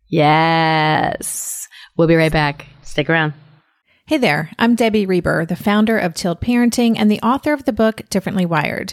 Yes. 0.09 1.67
We'll 1.97 2.07
be 2.07 2.17
right 2.17 2.31
back. 2.31 2.67
Stick 2.83 3.09
around. 3.09 3.33
Hey 4.09 4.19
there, 4.19 4.51
I'm 4.59 4.75
Debbie 4.75 5.07
Reber, 5.07 5.47
the 5.47 5.57
founder 5.57 5.99
of 5.99 6.13
Tilt 6.13 6.43
Parenting 6.43 6.97
and 6.99 7.11
the 7.11 7.21
author 7.23 7.55
of 7.55 7.65
the 7.65 7.73
book 7.73 8.03
Differently 8.11 8.45
Wired. 8.45 8.93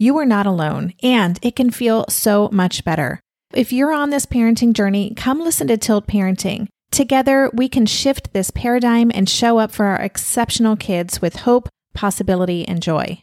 you 0.00 0.16
are 0.16 0.24
not 0.24 0.46
alone, 0.46 0.94
and 1.02 1.38
it 1.42 1.54
can 1.54 1.70
feel 1.70 2.06
so 2.08 2.48
much 2.50 2.84
better. 2.86 3.20
If 3.52 3.70
you're 3.70 3.92
on 3.92 4.08
this 4.08 4.24
parenting 4.24 4.72
journey, 4.72 5.12
come 5.14 5.40
listen 5.40 5.66
to 5.68 5.76
Tilt 5.76 6.06
Parenting. 6.06 6.68
Together, 6.90 7.50
we 7.52 7.68
can 7.68 7.84
shift 7.84 8.32
this 8.32 8.50
paradigm 8.50 9.12
and 9.14 9.28
show 9.28 9.58
up 9.58 9.70
for 9.70 9.84
our 9.84 10.00
exceptional 10.00 10.74
kids 10.74 11.20
with 11.20 11.36
hope, 11.36 11.68
possibility, 11.92 12.66
and 12.66 12.82
joy. 12.82 13.22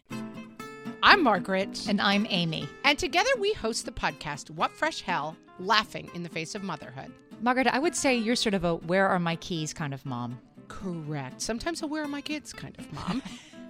I'm 1.01 1.23
Margaret. 1.23 1.87
And 1.89 1.99
I'm 1.99 2.27
Amy. 2.29 2.69
And 2.83 2.99
together 2.99 3.31
we 3.39 3.53
host 3.53 3.85
the 3.85 3.91
podcast, 3.91 4.51
What 4.51 4.71
Fresh 4.71 5.01
Hell 5.01 5.35
Laughing 5.57 6.11
in 6.13 6.21
the 6.21 6.29
Face 6.29 6.53
of 6.53 6.61
Motherhood. 6.61 7.11
Margaret, 7.41 7.65
I 7.65 7.79
would 7.79 7.95
say 7.95 8.15
you're 8.15 8.35
sort 8.35 8.53
of 8.53 8.63
a 8.63 8.75
where 8.75 9.07
are 9.07 9.19
my 9.19 9.37
keys 9.37 9.73
kind 9.73 9.95
of 9.95 10.05
mom. 10.05 10.37
Correct. 10.67 11.41
Sometimes 11.41 11.81
a 11.81 11.87
where 11.87 12.03
are 12.03 12.07
my 12.07 12.21
kids 12.21 12.53
kind 12.53 12.75
of 12.77 12.93
mom. 12.93 13.23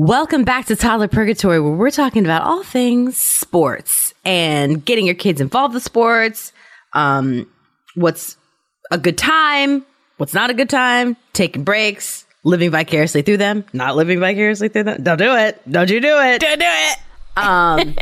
Welcome 0.00 0.44
back 0.44 0.66
to 0.66 0.76
Toddler 0.76 1.08
Purgatory, 1.08 1.58
where 1.58 1.72
we're 1.72 1.90
talking 1.90 2.24
about 2.24 2.42
all 2.42 2.62
things 2.62 3.18
sports 3.18 4.14
and 4.24 4.84
getting 4.84 5.06
your 5.06 5.16
kids 5.16 5.40
involved 5.40 5.74
with 5.74 5.82
sports. 5.82 6.52
Um, 6.92 7.50
what's 7.96 8.36
a 8.92 8.98
good 8.98 9.18
time? 9.18 9.84
What's 10.18 10.34
not 10.34 10.50
a 10.50 10.54
good 10.54 10.70
time? 10.70 11.16
Taking 11.32 11.64
breaks, 11.64 12.24
living 12.44 12.70
vicariously 12.70 13.22
through 13.22 13.38
them, 13.38 13.64
not 13.72 13.96
living 13.96 14.20
vicariously 14.20 14.68
through 14.68 14.84
them. 14.84 15.02
Don't 15.02 15.18
do 15.18 15.34
it. 15.34 15.60
Don't 15.68 15.90
you 15.90 16.00
do 16.00 16.16
it. 16.16 16.42
Don't 16.42 16.60
do 16.60 16.64
it. 16.64 16.98
Um, 17.36 17.96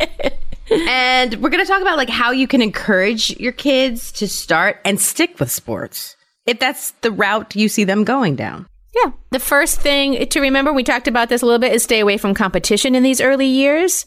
and 0.86 1.34
we're 1.36 1.48
going 1.48 1.64
to 1.64 1.66
talk 1.66 1.80
about 1.80 1.96
like 1.96 2.10
how 2.10 2.30
you 2.30 2.46
can 2.46 2.60
encourage 2.60 3.30
your 3.40 3.52
kids 3.52 4.12
to 4.12 4.28
start 4.28 4.80
and 4.84 5.00
stick 5.00 5.40
with 5.40 5.50
sports 5.50 6.14
if 6.44 6.58
that's 6.58 6.90
the 7.00 7.10
route 7.10 7.56
you 7.56 7.70
see 7.70 7.84
them 7.84 8.04
going 8.04 8.36
down. 8.36 8.66
Yeah. 9.04 9.12
The 9.30 9.38
first 9.40 9.80
thing 9.80 10.26
to 10.26 10.40
remember, 10.40 10.72
we 10.72 10.82
talked 10.82 11.08
about 11.08 11.28
this 11.28 11.42
a 11.42 11.46
little 11.46 11.58
bit, 11.58 11.72
is 11.72 11.82
stay 11.82 12.00
away 12.00 12.16
from 12.16 12.34
competition 12.34 12.94
in 12.94 13.02
these 13.02 13.20
early 13.20 13.46
years. 13.46 14.06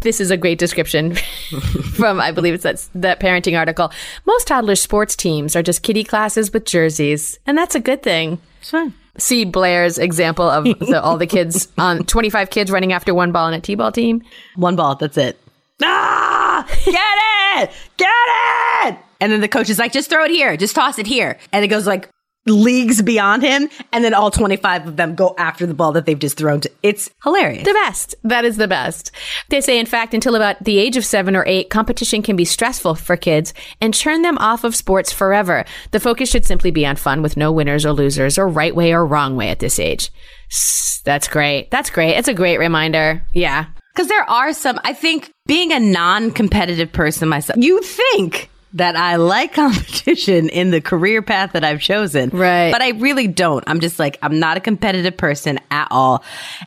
This 0.00 0.18
is 0.20 0.30
a 0.30 0.36
great 0.36 0.58
description 0.58 1.14
from, 1.94 2.20
I 2.20 2.32
believe 2.32 2.54
it's 2.54 2.62
that, 2.62 2.88
that 2.94 3.20
parenting 3.20 3.58
article. 3.58 3.92
Most 4.24 4.46
toddler 4.46 4.76
sports 4.76 5.14
teams 5.14 5.54
are 5.54 5.62
just 5.62 5.82
kiddie 5.82 6.04
classes 6.04 6.52
with 6.52 6.64
jerseys, 6.64 7.38
and 7.46 7.58
that's 7.58 7.74
a 7.74 7.80
good 7.80 8.02
thing. 8.02 8.40
Fine. 8.62 8.94
See 9.18 9.44
Blaire's 9.44 9.98
example 9.98 10.48
of 10.48 10.64
the, 10.64 11.02
all 11.02 11.18
the 11.18 11.26
kids 11.26 11.68
on 11.78 12.04
25 12.04 12.48
kids 12.48 12.70
running 12.70 12.94
after 12.94 13.12
one 13.12 13.32
ball 13.32 13.48
in 13.48 13.54
a 13.54 13.60
T-ball 13.60 13.92
team. 13.92 14.22
One 14.56 14.76
ball, 14.76 14.94
that's 14.94 15.18
it. 15.18 15.38
Ah! 15.82 16.66
Get 16.86 16.94
it! 16.94 17.70
Get 17.98 18.08
it! 18.86 18.98
And 19.20 19.30
then 19.30 19.42
the 19.42 19.48
coach 19.48 19.68
is 19.68 19.78
like, 19.78 19.92
just 19.92 20.08
throw 20.08 20.24
it 20.24 20.30
here, 20.30 20.56
just 20.56 20.74
toss 20.74 20.98
it 20.98 21.06
here. 21.06 21.38
And 21.52 21.62
it 21.62 21.68
goes 21.68 21.86
like 21.86 22.08
leagues 22.46 23.02
beyond 23.02 23.42
him. 23.42 23.68
And 23.92 24.04
then 24.04 24.14
all 24.14 24.30
25 24.30 24.86
of 24.88 24.96
them 24.96 25.14
go 25.14 25.34
after 25.38 25.66
the 25.66 25.74
ball 25.74 25.92
that 25.92 26.06
they've 26.06 26.18
just 26.18 26.36
thrown 26.36 26.60
to. 26.60 26.70
It's 26.82 27.10
hilarious. 27.22 27.64
The 27.64 27.74
best. 27.74 28.14
That 28.24 28.44
is 28.44 28.56
the 28.56 28.68
best. 28.68 29.10
They 29.48 29.60
say, 29.60 29.78
in 29.78 29.86
fact, 29.86 30.14
until 30.14 30.34
about 30.34 30.62
the 30.64 30.78
age 30.78 30.96
of 30.96 31.04
seven 31.04 31.36
or 31.36 31.44
eight, 31.46 31.70
competition 31.70 32.22
can 32.22 32.36
be 32.36 32.44
stressful 32.44 32.94
for 32.96 33.16
kids 33.16 33.52
and 33.80 33.92
turn 33.92 34.22
them 34.22 34.38
off 34.38 34.64
of 34.64 34.74
sports 34.74 35.12
forever. 35.12 35.64
The 35.90 36.00
focus 36.00 36.30
should 36.30 36.44
simply 36.44 36.70
be 36.70 36.86
on 36.86 36.96
fun 36.96 37.22
with 37.22 37.36
no 37.36 37.52
winners 37.52 37.84
or 37.84 37.92
losers 37.92 38.38
or 38.38 38.48
right 38.48 38.74
way 38.74 38.92
or 38.92 39.04
wrong 39.04 39.36
way 39.36 39.50
at 39.50 39.58
this 39.58 39.78
age. 39.78 40.10
That's 41.04 41.28
great. 41.28 41.70
That's 41.70 41.90
great. 41.90 42.16
It's 42.16 42.28
a 42.28 42.34
great 42.34 42.58
reminder. 42.58 43.22
Yeah. 43.32 43.66
Because 43.94 44.08
there 44.08 44.28
are 44.28 44.52
some, 44.52 44.78
I 44.84 44.92
think 44.92 45.32
being 45.46 45.72
a 45.72 45.80
non 45.80 46.30
competitive 46.30 46.92
person 46.92 47.28
myself, 47.28 47.58
you 47.62 47.82
think 47.82 48.50
that 48.74 48.96
I 48.96 49.16
like 49.16 49.54
competition 49.54 50.48
in 50.48 50.70
the 50.70 50.80
career 50.80 51.22
path 51.22 51.52
that 51.52 51.64
I've 51.64 51.80
chosen. 51.80 52.30
Right. 52.30 52.70
But 52.70 52.82
I 52.82 52.90
really 52.90 53.26
don't. 53.26 53.64
I'm 53.66 53.80
just 53.80 53.98
like, 53.98 54.18
I'm 54.22 54.38
not 54.38 54.56
a 54.56 54.60
competitive 54.60 55.16
person 55.16 55.58
at 55.70 55.88
all. 55.90 56.22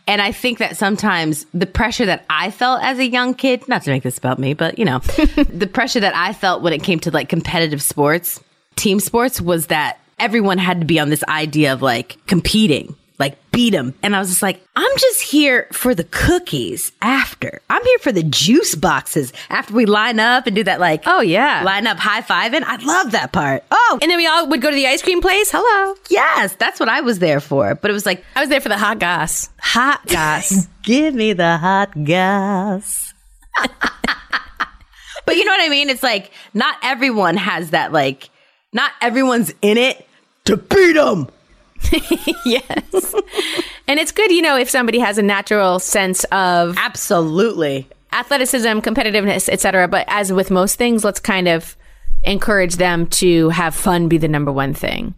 And 0.08 0.22
I 0.22 0.32
think 0.32 0.60
that 0.60 0.78
sometimes 0.78 1.46
the 1.54 1.66
pressure 1.66 2.06
that 2.06 2.26
I 2.30 2.52
felt 2.52 2.84
as 2.84 3.00
a 3.00 3.08
young 3.08 3.34
kid, 3.34 3.68
not 3.68 3.84
to 3.84 3.92
make 3.92 4.04
this 4.04 4.18
about 4.18 4.40
me, 4.40 4.54
but 4.54 4.78
you 4.78 4.86
know, 4.86 5.00
the 5.50 5.70
pressure 5.72 6.00
that 6.00 6.16
I 6.16 6.34
felt 6.34 6.62
when 6.62 6.74
it 6.74 6.84
came 6.84 7.00
to 7.02 7.12
like 7.12 7.30
competitive 7.30 7.82
sports, 7.82 8.40
team 8.76 9.00
sports 9.00 9.40
was 9.40 9.68
that 9.68 10.00
everyone 10.20 10.58
had 10.58 10.80
to 10.82 10.86
be 10.86 11.00
on 11.00 11.10
this 11.10 11.24
idea 11.28 11.74
of 11.74 11.82
like 11.82 12.18
competing 12.28 12.96
like 13.24 13.52
beat 13.52 13.72
them. 13.72 13.94
And 14.04 14.16
I 14.16 14.20
was 14.20 14.30
just 14.30 14.42
like, 14.42 14.60
I'm 14.76 14.98
just 14.98 15.22
here 15.22 15.68
for 15.72 15.96
the 15.96 16.04
cookies 16.06 16.92
after. 17.02 17.62
I'm 17.70 17.84
here 17.84 18.00
for 18.00 18.12
the 18.12 18.24
juice 18.24 18.76
boxes 18.76 19.32
after 19.50 19.74
we 19.74 19.86
line 19.86 20.20
up 20.20 20.46
and 20.48 20.56
do 20.56 20.64
that 20.64 20.80
like, 20.80 21.04
Oh, 21.06 21.22
yeah. 21.22 21.62
line 21.64 21.88
up 21.88 21.98
high 21.98 22.22
fiving. 22.22 22.64
I 22.64 22.76
love 22.84 23.12
that 23.12 23.32
part. 23.32 23.64
Oh, 23.72 24.00
And 24.02 24.10
then 24.12 24.18
we 24.18 24.28
all 24.28 24.48
would 24.50 24.62
go 24.62 24.70
to 24.70 24.76
the 24.76 24.88
ice 24.88 25.02
cream 25.02 25.22
place. 25.22 25.50
Hello. 25.52 25.96
yes, 26.10 26.56
that's 26.56 26.80
what 26.80 26.90
I 26.90 27.02
was 27.02 27.20
there 27.20 27.40
for. 27.40 27.76
But 27.76 27.90
it 27.92 27.94
was 27.94 28.06
like, 28.06 28.24
I 28.36 28.40
was 28.42 28.50
there 28.50 28.62
for 28.62 28.70
the 28.70 28.78
hot 28.78 29.00
gas. 29.00 29.50
Hot 29.60 30.06
gas. 30.08 30.68
give 30.84 31.14
me 31.16 31.34
the 31.34 31.58
hot 31.58 32.04
gas. 32.04 33.14
but 35.26 35.36
you 35.36 35.46
know 35.46 35.52
what 35.52 35.62
I 35.62 35.70
mean? 35.70 35.90
It's 35.90 36.04
like, 36.04 36.32
not 36.54 36.76
everyone 36.84 37.38
has 37.38 37.70
that, 37.72 37.92
like, 37.94 38.30
not 38.74 38.92
everyone's 39.02 39.54
in 39.62 39.78
it 39.78 40.08
to 40.46 40.58
beat 40.58 40.94
them. 40.94 41.30
yes. 42.46 43.16
and 43.88 44.00
it's 44.00 44.12
good, 44.12 44.32
you 44.32 44.42
know, 44.42 44.58
if 44.58 44.70
somebody 44.70 45.00
has 45.00 45.18
a 45.18 45.24
natural 45.24 45.80
sense 45.80 46.24
of 46.26 46.78
Absolutely. 46.78 47.88
athleticism, 48.12 48.80
competitiveness, 48.80 49.50
etc. 49.50 49.88
But 49.88 50.06
as 50.08 50.32
with 50.32 50.52
most 50.52 50.78
things, 50.78 51.04
let's 51.04 51.20
kind 51.20 51.48
of 51.48 51.76
encourage 52.24 52.78
them 52.78 53.08
to 53.08 53.50
have 53.50 53.76
fun 53.76 54.08
be 54.08 54.18
the 54.18 54.28
number 54.28 54.52
one 54.52 54.74
thing. 54.74 55.14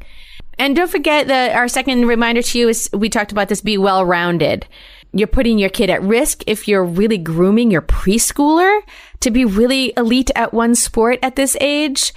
And 0.58 0.75
don't 0.75 0.89
forget 0.89 1.28
that 1.28 1.56
our 1.56 1.67
second 1.67 2.08
reminder 2.08 2.41
to 2.41 2.60
you 2.60 2.69
is 2.69 2.89
we 2.93 3.10
talked 3.10 3.32
about 3.32 3.49
this 3.49 3.62
be 3.62 3.78
well 3.78 4.06
rounded. 4.06 4.65
You're 5.12 5.28
putting 5.28 5.58
your 5.60 5.69
kid 5.69 5.89
at 5.89 6.01
risk 6.01 6.43
if 6.47 6.67
you're 6.67 6.84
really 6.84 7.17
grooming 7.17 7.71
your 7.71 7.82
preschooler 7.82 8.82
to 9.21 9.32
be 9.32 9.45
really 9.45 9.93
elite 9.95 10.32
at 10.36 10.54
one 10.54 10.75
sport 10.75 11.19
at 11.23 11.36
this 11.36 11.56
age. 11.62 12.13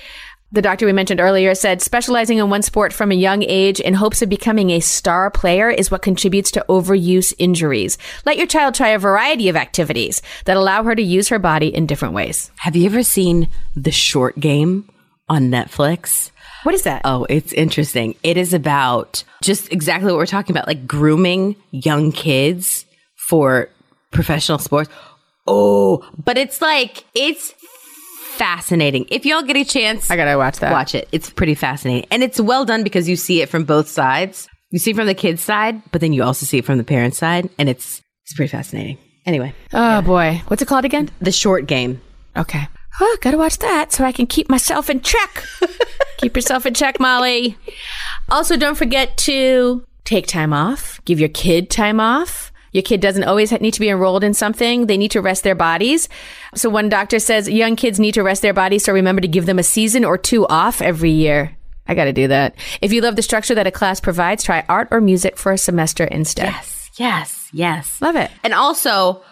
The 0.51 0.63
doctor 0.63 0.87
we 0.87 0.95
mentioned 0.95 1.21
earlier 1.21 1.55
said 1.55 1.83
specializing 1.83 2.39
in 2.39 2.49
one 2.49 2.63
sport 2.63 2.95
from 2.95 3.13
a 3.13 3.15
young 3.15 3.43
age 3.43 3.81
in 3.81 3.93
hopes 3.93 4.23
of 4.23 4.31
becoming 4.31 4.71
a 4.71 4.81
star 4.81 5.31
player 5.31 5.69
is 5.69 5.91
what 5.91 6.01
contributes 6.01 6.51
to 6.53 6.65
overuse 6.71 7.35
injuries. 7.39 7.99
Let 8.25 8.39
your 8.39 8.47
child 8.47 8.75
try 8.75 8.89
a 8.89 8.99
variety 8.99 9.51
of 9.51 9.57
activities 9.57 10.23
that 10.47 10.57
allow 10.57 10.85
her 10.85 10.95
to 10.95 11.03
use 11.03 11.29
her 11.29 11.39
body 11.39 11.69
in 11.69 11.85
different 11.85 12.15
ways. 12.15 12.51
Have 12.61 12.77
you 12.77 12.87
ever 12.87 13.03
seen 13.03 13.49
The 13.77 13.93
Short 13.93 14.41
Game 14.41 14.89
on 15.29 15.51
Netflix? 15.51 16.31
What 16.63 16.75
is 16.75 16.83
that? 16.85 17.03
Oh, 17.05 17.27
it's 17.29 17.53
interesting. 17.53 18.15
It 18.23 18.39
is 18.39 18.55
about 18.55 19.25
just 19.43 19.71
exactly 19.71 20.11
what 20.11 20.17
we're 20.17 20.25
talking 20.25 20.57
about, 20.57 20.67
like 20.67 20.87
grooming 20.87 21.57
young 21.73 22.11
kids 22.11 22.87
for 23.17 23.69
professional 24.13 24.59
sports. 24.59 24.89
Oh, 25.47 26.07
but 26.23 26.37
it's 26.37 26.63
like, 26.63 27.05
it's 27.15 27.55
fascinating. 28.39 29.07
If 29.11 29.27
y'all 29.27 29.43
get 29.43 29.57
a 29.57 29.65
chance, 29.65 30.11
I 30.11 30.17
gotta 30.17 30.39
watch 30.39 30.59
that. 30.61 30.73
watch 30.73 30.95
it. 30.95 31.09
It's 31.13 31.29
pretty 31.29 31.55
fascinating. 31.55 32.07
And 32.11 32.23
it's 32.23 32.41
well 32.41 32.65
done 32.65 32.83
because 32.85 33.09
you 33.09 33.17
see 33.17 33.43
it 33.43 33.49
from 33.49 33.65
both 33.65 33.89
sides. 33.89 34.49
You 34.71 34.79
see 34.79 34.93
it 34.93 34.97
from 34.97 35.07
the 35.07 35.15
kid's 35.15 35.43
side, 35.43 35.83
but 35.93 36.01
then 36.01 36.13
you 36.13 36.23
also 36.23 36.47
see 36.47 36.59
it 36.59 36.65
from 36.65 36.79
the 36.79 36.85
parent's 36.85 37.19
side. 37.19 37.51
And 37.59 37.69
it's, 37.69 38.01
it's 38.25 38.35
pretty 38.35 38.51
fascinating. 38.51 38.99
Anyway, 39.27 39.53
Oh 39.75 40.01
boy. 40.03 40.41
What's 40.49 40.63
it 40.63 40.69
called 40.69 40.85
again? 40.85 41.11
the 41.21 41.33
short 41.33 41.67
game. 41.67 42.01
Okay. 42.37 42.67
Oh, 43.01 43.17
gotta 43.21 43.37
watch 43.39 43.59
that 43.59 43.93
so 43.93 44.05
I 44.05 44.13
can 44.13 44.27
keep 44.27 44.49
myself 44.49 44.89
in 44.89 45.01
check. 45.01 45.45
keep 46.19 46.35
yourself 46.37 46.65
in 46.67 46.75
check, 46.75 46.99
Molly. 47.01 47.57
Also, 48.31 48.57
don't 48.57 48.77
forget 48.77 49.17
to 49.19 49.85
take 50.05 50.27
time 50.27 50.53
off. 50.53 51.01
Give 51.05 51.21
your 51.21 51.29
kid 51.29 51.71
time 51.71 52.01
off. 52.01 52.53
Your 52.73 52.83
kid 52.83 53.01
doesn't 53.01 53.25
always 53.25 53.53
need 53.53 53.75
to 53.75 53.81
be 53.81 53.89
enrolled 53.89 54.25
in 54.25 54.35
something. 54.35 54.87
They 54.87 54.97
need 54.97 55.11
to 55.13 55.21
rest 55.21 55.43
their 55.43 55.55
bodies. 55.55 56.09
So 56.55 56.69
one 56.69 56.89
doctor 56.89 57.19
says 57.19 57.49
young 57.49 57.77
kids 57.77 57.99
need 57.99 58.15
to 58.15 58.23
rest 58.23 58.43
their 58.43 58.55
bodies. 58.55 58.85
So 58.85 58.93
remember 58.93 59.21
to 59.21 59.29
give 59.29 59.47
them 59.47 59.59
a 59.59 59.63
season 59.63 60.05
or 60.05 60.19
two 60.19 60.47
off 60.47 60.83
every 60.83 61.11
year. 61.11 61.57
I 61.87 61.95
got 61.95 62.05
to 62.05 62.13
do 62.13 62.29
that. 62.29 62.55
If 62.83 62.93
you 62.93 63.01
love 63.01 63.17
the 63.17 63.23
structure 63.23 63.55
that 63.55 63.67
a 63.67 63.71
class 63.71 63.99
provides, 64.01 64.45
try 64.45 64.65
art 64.69 64.89
or 64.91 65.01
music 65.01 65.39
for 65.39 65.53
a 65.53 65.59
semester 65.59 66.05
instead. 66.05 66.47
Yes, 66.47 66.91
yes, 66.97 67.49
yes. 67.53 68.03
Love 68.03 68.17
it. 68.17 68.31
And 68.45 68.53
also 68.53 69.23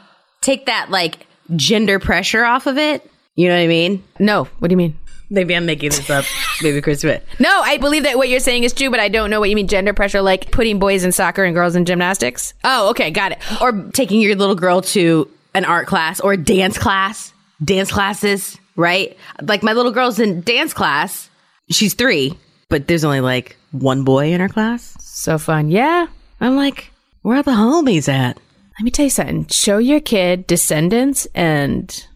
take 0.41 0.67
that 0.67 0.91
like 0.91 1.27
gender 1.55 1.99
pressure 1.99 2.45
off 2.45 2.67
of 2.67 2.79
it. 2.79 3.09
You 3.35 3.49
know 3.49 3.55
what 3.55 3.63
I 3.63 3.67
mean? 3.67 4.03
No, 4.19 4.45
what 4.59 4.69
do 4.69 4.73
you 4.73 4.79
mean? 4.79 4.97
Maybe 5.29 5.57
I'm 5.57 5.67
making 5.67 5.91
this 5.91 6.09
up. 6.09 6.25
Maybe 6.63 6.81
Chris 6.81 7.03
Witt. 7.03 7.27
No, 7.41 7.61
I 7.65 7.79
believe 7.79 8.05
that 8.05 8.17
what 8.17 8.29
you're 8.29 8.41
saying 8.41 8.65
is 8.65 8.73
true, 8.73 8.91
but 8.91 9.01
I 9.01 9.09
don't 9.09 9.29
know 9.29 9.41
what 9.41 9.51
you 9.51 9.57
mean 9.57 9.69
gender 9.69 9.93
pressure, 9.93 10.23
like 10.23 10.51
putting 10.53 10.79
boys 10.79 11.05
in 11.05 11.13
soccer 11.13 11.43
and 11.45 11.55
girls 11.55 11.75
in 11.75 11.85
gymnastics. 11.85 12.55
Oh, 12.63 12.91
okay, 12.91 13.11
got 13.11 13.33
it. 13.33 13.39
Or 13.61 13.73
taking 13.93 14.21
your 14.21 14.37
little 14.37 14.55
girl 14.55 14.83
to 14.83 15.29
an 15.55 15.65
art 15.65 15.87
class 15.87 16.21
or 16.21 16.35
a 16.35 16.37
dance 16.37 16.79
class, 16.79 17.33
dance 17.65 17.91
classes, 17.91 18.57
right? 18.77 19.17
Like 19.43 19.63
my 19.63 19.73
little 19.73 19.93
girl's 19.93 20.21
in 20.21 20.43
dance 20.43 20.73
class. 20.73 21.29
She's 21.71 21.95
three, 21.95 22.39
but 22.69 22.87
there's 22.87 23.05
only 23.05 23.21
like 23.21 23.57
one 23.73 24.05
boy 24.05 24.33
in 24.33 24.41
her 24.41 24.49
class. 24.49 24.97
So 25.01 25.39
fun. 25.39 25.71
Yeah. 25.71 26.07
I'm 26.41 26.57
like, 26.57 26.91
where 27.23 27.39
are 27.39 27.43
the 27.43 27.51
homies 27.53 28.09
at? 28.09 28.39
Let 28.79 28.85
me 28.85 28.91
tell 28.91 29.07
you 29.07 29.11
something. 29.11 29.47
Show 29.47 29.79
your 29.79 30.01
kid 30.01 30.47
descendants, 30.47 31.27
and 31.35 32.07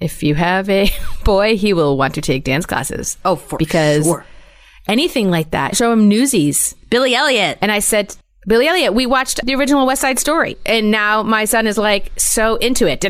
if 0.00 0.22
you 0.22 0.34
have 0.34 0.68
a 0.70 0.90
boy, 1.24 1.56
he 1.56 1.72
will 1.72 1.96
want 1.96 2.14
to 2.14 2.20
take 2.20 2.44
dance 2.44 2.66
classes. 2.66 3.16
Oh, 3.24 3.36
for 3.36 3.58
because 3.58 4.04
sure. 4.04 4.24
anything 4.88 5.30
like 5.30 5.50
that. 5.52 5.76
Show 5.76 5.92
him 5.92 6.08
Newsies. 6.08 6.74
Billy 6.90 7.14
Elliot. 7.14 7.58
And 7.60 7.72
I 7.72 7.78
said, 7.80 8.16
Billy 8.46 8.68
Elliot. 8.68 8.94
We 8.94 9.06
watched 9.06 9.44
the 9.44 9.54
original 9.56 9.86
West 9.86 10.00
Side 10.02 10.18
Story, 10.20 10.56
and 10.64 10.90
now 10.92 11.22
my 11.24 11.44
son 11.46 11.66
is 11.66 11.76
like 11.78 12.12
so 12.16 12.56
into 12.56 12.86
it. 12.86 13.02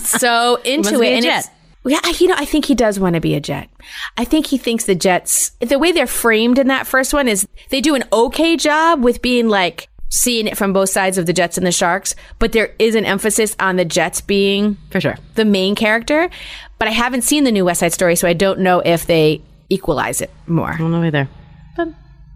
So 0.00 0.56
into 0.64 1.00
it. 1.00 1.06
a 1.06 1.14
and 1.14 1.22
jet. 1.24 1.38
it's- 1.38 1.50
yeah, 1.84 1.98
you 2.20 2.28
know, 2.28 2.36
I 2.38 2.44
think 2.44 2.66
he 2.66 2.76
does 2.76 3.00
want 3.00 3.16
to 3.16 3.20
be 3.20 3.34
a 3.34 3.40
jet. 3.40 3.68
I 4.16 4.24
think 4.24 4.46
he 4.46 4.56
thinks 4.56 4.84
the 4.84 4.94
Jets, 4.94 5.50
the 5.60 5.80
way 5.80 5.90
they're 5.90 6.06
framed 6.06 6.60
in 6.60 6.68
that 6.68 6.86
first 6.86 7.12
one 7.12 7.26
is 7.26 7.44
they 7.70 7.80
do 7.80 7.96
an 7.96 8.04
okay 8.12 8.56
job 8.56 9.02
with 9.02 9.20
being 9.20 9.48
like 9.48 9.88
seeing 10.12 10.46
it 10.46 10.58
from 10.58 10.74
both 10.74 10.90
sides 10.90 11.16
of 11.16 11.24
the 11.24 11.32
Jets 11.32 11.56
and 11.56 11.66
the 11.66 11.72
Sharks, 11.72 12.14
but 12.38 12.52
there 12.52 12.74
is 12.78 12.94
an 12.94 13.04
emphasis 13.06 13.56
on 13.58 13.76
the 13.76 13.84
Jets 13.84 14.20
being 14.20 14.76
For 14.90 15.00
sure. 15.00 15.16
the 15.36 15.44
main 15.46 15.74
character. 15.74 16.28
But 16.78 16.88
I 16.88 16.90
haven't 16.90 17.22
seen 17.22 17.44
the 17.44 17.52
new 17.52 17.64
West 17.64 17.80
Side 17.80 17.92
Story, 17.94 18.14
so 18.16 18.28
I 18.28 18.32
don't 18.34 18.60
know 18.60 18.80
if 18.80 19.06
they 19.06 19.40
equalize 19.70 20.20
it 20.20 20.30
more. 20.46 20.72
I 20.72 20.76
don't 20.76 20.90
know 20.92 21.02
either. 21.02 21.28
But 21.76 21.88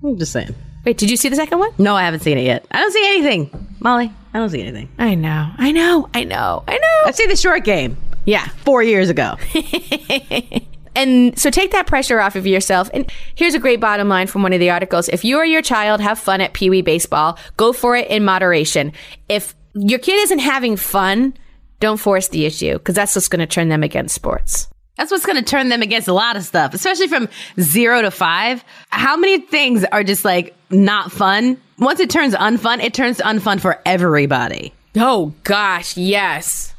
I'm 0.02 0.16
just 0.18 0.32
saying. 0.32 0.54
Wait, 0.86 0.96
did 0.96 1.10
you 1.10 1.16
see 1.16 1.28
the 1.28 1.36
second 1.36 1.58
one? 1.58 1.70
No, 1.78 1.94
I 1.96 2.04
haven't 2.04 2.20
seen 2.20 2.38
it 2.38 2.44
yet. 2.44 2.64
I 2.70 2.80
don't 2.80 2.92
see 2.92 3.06
anything. 3.08 3.76
Molly, 3.80 4.10
I 4.32 4.38
don't 4.38 4.48
see 4.50 4.62
anything. 4.62 4.88
I 4.98 5.14
know, 5.16 5.50
I 5.58 5.70
know, 5.72 6.08
I 6.14 6.24
know, 6.24 6.64
I 6.66 6.78
know. 6.78 7.00
I've 7.04 7.14
seen 7.16 7.28
the 7.28 7.36
short 7.36 7.64
game 7.64 7.96
Yeah. 8.24 8.46
four 8.64 8.82
years 8.82 9.10
ago. 9.10 9.34
And 10.96 11.38
so 11.38 11.50
take 11.50 11.70
that 11.72 11.86
pressure 11.86 12.20
off 12.20 12.34
of 12.34 12.46
yourself. 12.46 12.90
And 12.92 13.10
here's 13.34 13.54
a 13.54 13.58
great 13.58 13.80
bottom 13.80 14.08
line 14.08 14.26
from 14.26 14.42
one 14.42 14.52
of 14.52 14.60
the 14.60 14.70
articles. 14.70 15.08
If 15.08 15.24
you 15.24 15.36
or 15.36 15.44
your 15.44 15.62
child 15.62 16.00
have 16.00 16.18
fun 16.18 16.40
at 16.40 16.54
Pee 16.54 16.70
Wee 16.70 16.82
Baseball, 16.82 17.38
go 17.56 17.72
for 17.72 17.94
it 17.94 18.08
in 18.08 18.24
moderation. 18.24 18.92
If 19.28 19.54
your 19.74 19.98
kid 19.98 20.18
isn't 20.24 20.38
having 20.38 20.76
fun, 20.76 21.34
don't 21.80 21.98
force 21.98 22.28
the 22.28 22.46
issue 22.46 22.72
because 22.78 22.94
that's 22.94 23.14
what's 23.14 23.28
going 23.28 23.40
to 23.40 23.46
turn 23.46 23.68
them 23.68 23.82
against 23.82 24.14
sports. 24.14 24.68
That's 24.96 25.10
what's 25.10 25.26
going 25.26 25.36
to 25.36 25.44
turn 25.44 25.68
them 25.68 25.82
against 25.82 26.08
a 26.08 26.14
lot 26.14 26.36
of 26.36 26.44
stuff, 26.44 26.72
especially 26.72 27.08
from 27.08 27.28
zero 27.60 28.00
to 28.00 28.10
five. 28.10 28.64
How 28.88 29.16
many 29.18 29.40
things 29.40 29.84
are 29.84 30.02
just 30.02 30.24
like 30.24 30.56
not 30.70 31.12
fun? 31.12 31.60
Once 31.78 32.00
it 32.00 32.08
turns 32.08 32.34
unfun, 32.34 32.82
it 32.82 32.94
turns 32.94 33.18
unfun 33.18 33.60
for 33.60 33.78
everybody. 33.84 34.72
Oh, 34.96 35.34
gosh, 35.44 35.98
yes. 35.98 36.74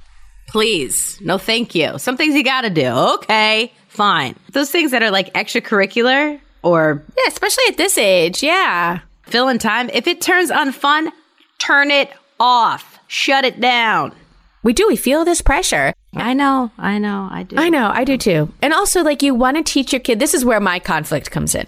Please. 0.48 1.20
No, 1.22 1.38
thank 1.38 1.76
you. 1.76 2.00
Some 2.00 2.18
things 2.18 2.34
you 2.34 2.44
got 2.44 2.62
to 2.62 2.72
do. 2.72 2.88
Okay, 2.88 3.72
fine. 3.98 4.36
Those 4.54 4.72
things 4.72 4.92
that 4.92 5.02
are 5.04 5.12
like 5.12 5.34
extracurricular 5.34 6.40
or 6.64 7.04
Yeah, 7.18 7.24
especially 7.28 7.64
at 7.68 7.78
this 7.78 7.98
age. 7.98 8.42
Yeah. 8.44 9.00
fill 9.24 9.50
in 9.50 9.58
time, 9.60 9.90
if 9.92 10.08
it 10.08 10.22
turns 10.22 10.50
unfun, 10.52 11.12
turn 11.58 11.92
it 11.92 12.10
off. 12.40 13.00
Shut 13.08 13.44
it 13.44 13.60
down. 13.60 14.14
We 14.64 14.74
do. 14.74 14.88
We 14.88 14.96
feel 14.96 15.26
this 15.26 15.42
pressure. 15.42 15.94
I 16.16 16.34
know. 16.34 16.72
I 16.78 16.98
know. 17.00 17.28
I 17.32 17.44
do. 17.44 17.56
I 17.58 17.70
know, 17.70 17.90
I 17.94 18.04
do 18.04 18.18
too. 18.18 18.52
And 18.62 18.74
also, 18.74 19.04
like, 19.04 19.22
you 19.22 19.34
want 19.36 19.58
to 19.58 19.64
teach 19.64 19.94
your 19.94 20.00
kid, 20.00 20.20
this 20.20 20.34
is 20.34 20.44
where 20.44 20.60
my 20.60 20.80
conflict 20.80 21.32
comes 21.32 21.56
in, 21.56 21.68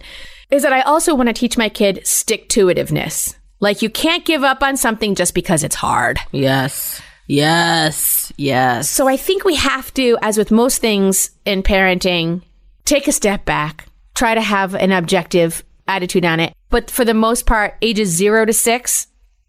is 0.50 0.64
that 0.64 0.74
I 0.74 0.82
also 0.82 1.14
want 1.16 1.28
to 1.30 1.34
teach 1.34 1.58
my 1.58 1.70
kid 1.70 2.06
stick 2.06 2.50
to 2.50 2.66
itiveness. 2.68 3.36
Like, 3.62 3.82
you 3.82 3.90
can't 3.90 4.26
give 4.26 4.44
up 4.44 4.64
on 4.64 4.76
something 4.76 5.16
just 5.16 5.34
because 5.34 5.64
it's 5.64 5.76
hard. 5.76 6.18
Yes. 6.32 7.02
Yes. 7.30 8.34
Yes. 8.38 8.90
So 8.90 9.08
I 9.08 9.16
think 9.16 9.44
we 9.46 9.56
have 9.56 9.94
to, 9.94 10.18
as 10.24 10.36
with 10.36 10.50
most 10.50 10.80
things 10.80 11.30
in 11.46 11.62
parenting, 11.62 12.42
take 12.86 13.08
a 13.08 13.12
step 13.12 13.46
back, 13.46 13.86
try 14.16 14.34
to 14.34 14.42
have 14.42 14.74
an 14.74 14.92
objective 14.92 15.64
attitude 15.88 16.26
on 16.26 16.40
it. 16.40 16.56
But 16.70 16.90
for 16.90 17.06
the 17.06 17.14
most 17.14 17.46
part, 17.46 17.78
ages 17.84 18.10
zero 18.10 18.46
to 18.46 18.54
six, 18.54 19.06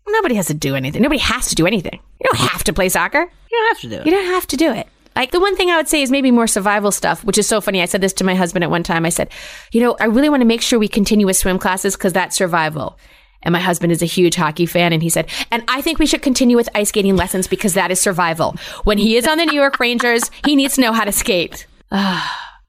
nobody 0.07 0.35
has 0.35 0.49
to 0.49 0.55
do 0.55 0.75
anything. 0.75 1.01
Nobody 1.01 1.21
has 1.21 1.49
to 1.49 1.55
do 1.55 1.67
anything. 1.67 2.01
You 2.21 2.29
don't 2.31 2.51
have 2.51 2.65
to 2.65 2.73
play 2.75 2.91
soccer. 2.91 3.21
You 3.21 3.59
don't 3.59 3.69
have 3.69 3.81
to 3.81 3.89
do 3.89 3.95
it. 3.97 4.07
You 4.07 4.13
don't 4.13 4.27
have 4.27 4.47
to 4.49 4.57
do 4.59 4.73
it. 4.73 4.87
Like 5.17 5.31
the 5.31 5.41
one 5.41 5.57
thing 5.57 5.71
I 5.71 5.77
would 5.79 5.89
say 5.89 6.03
is 6.03 6.11
maybe 6.11 6.31
more 6.31 6.47
survival 6.47 6.93
stuff, 6.93 7.25
which 7.25 7.39
is 7.39 7.49
so 7.49 7.63
funny. 7.63 7.81
I 7.81 7.87
said 7.87 8.03
this 8.03 8.13
to 8.15 8.25
my 8.25 8.35
husband 8.35 8.63
at 8.63 8.71
one 8.71 8.83
time. 8.83 9.07
I 9.07 9.09
said, 9.09 9.31
you 9.73 9.81
know, 9.81 9.97
I 9.99 10.05
really 10.05 10.29
want 10.29 10.43
to 10.43 10.47
make 10.47 10.61
sure 10.61 10.79
we 10.79 10.87
continue 10.87 11.27
with 11.27 11.37
swim 11.37 11.59
classes 11.59 11.97
because 11.97 12.13
that's 12.13 12.37
survival. 12.37 12.99
And 13.43 13.53
my 13.53 13.61
husband 13.61 13.93
is 13.93 14.03
a 14.03 14.07
huge 14.07 14.35
hockey 14.37 14.67
fan. 14.67 14.93
And 14.93 15.03
he 15.03 15.09
said, 15.09 15.29
and 15.51 15.65
I 15.69 15.81
think 15.81 15.99
we 15.99 16.07
should 16.07 16.23
continue 16.23 16.57
with 16.57 16.69
ice 16.75 16.91
skating 16.91 17.17
lessons 17.17 17.47
because 17.47 17.75
that 17.75 17.91
is 17.91 18.01
survival. 18.01 18.57
When 18.85 18.99
he 18.99 19.17
is 19.17 19.27
on 19.27 19.39
the 19.39 19.47
New 19.47 19.59
York 19.59 19.81
Rangers, 19.81 20.31
he 20.45 20.57
needs 20.57 20.75
to 20.75 20.81
know 20.83 20.93
how 20.93 21.05
to 21.05 21.13
skate. 21.13 21.67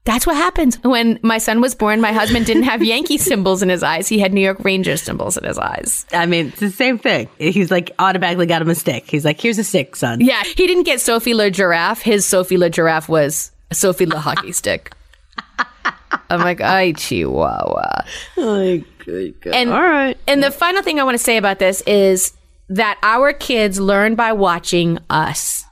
That's 0.04 0.26
what 0.26 0.34
happens. 0.34 0.82
When 0.82 1.20
my 1.22 1.38
son 1.38 1.60
was 1.60 1.76
born, 1.76 2.00
my 2.00 2.12
husband 2.12 2.44
didn't 2.44 2.64
have 2.64 2.82
Yankee 2.82 3.18
symbols 3.18 3.62
in 3.62 3.68
his 3.68 3.84
eyes. 3.84 4.08
He 4.08 4.18
had 4.18 4.32
New 4.32 4.40
York 4.40 4.58
Rangers 4.64 5.00
symbols 5.00 5.36
in 5.36 5.44
his 5.44 5.58
eyes. 5.58 6.06
I 6.12 6.26
mean, 6.26 6.48
it's 6.48 6.58
the 6.58 6.70
same 6.70 6.98
thing. 6.98 7.28
He's 7.38 7.70
like 7.70 7.92
automatically 8.00 8.46
got 8.46 8.60
him 8.62 8.68
a 8.68 8.74
stick. 8.74 9.08
He's 9.08 9.24
like, 9.24 9.40
here's 9.40 9.58
a 9.58 9.64
stick, 9.64 9.94
son. 9.94 10.20
Yeah, 10.20 10.42
he 10.42 10.66
didn't 10.66 10.84
get 10.84 11.00
Sophie 11.00 11.34
Le 11.34 11.52
Giraffe. 11.52 12.02
His 12.02 12.26
Sophie 12.26 12.56
Le 12.56 12.68
Giraffe 12.68 13.08
was 13.08 13.52
a 13.70 13.76
Sophie 13.76 14.06
Le 14.06 14.18
Hockey 14.18 14.50
Stick. 14.50 14.92
I'm 16.30 16.40
like, 16.40 16.60
ay, 16.60 16.92
Chihuahua. 16.94 18.04
Oh, 18.38 18.82
good, 19.04 19.40
good. 19.40 19.54
And, 19.54 19.70
All 19.70 19.82
right. 19.82 20.16
And 20.26 20.42
the 20.42 20.50
final 20.50 20.82
thing 20.82 21.00
I 21.00 21.04
want 21.04 21.16
to 21.16 21.22
say 21.22 21.36
about 21.36 21.58
this 21.58 21.80
is 21.82 22.32
that 22.68 22.98
our 23.02 23.32
kids 23.32 23.78
learn 23.78 24.14
by 24.14 24.32
watching 24.32 24.98
us. 25.10 25.64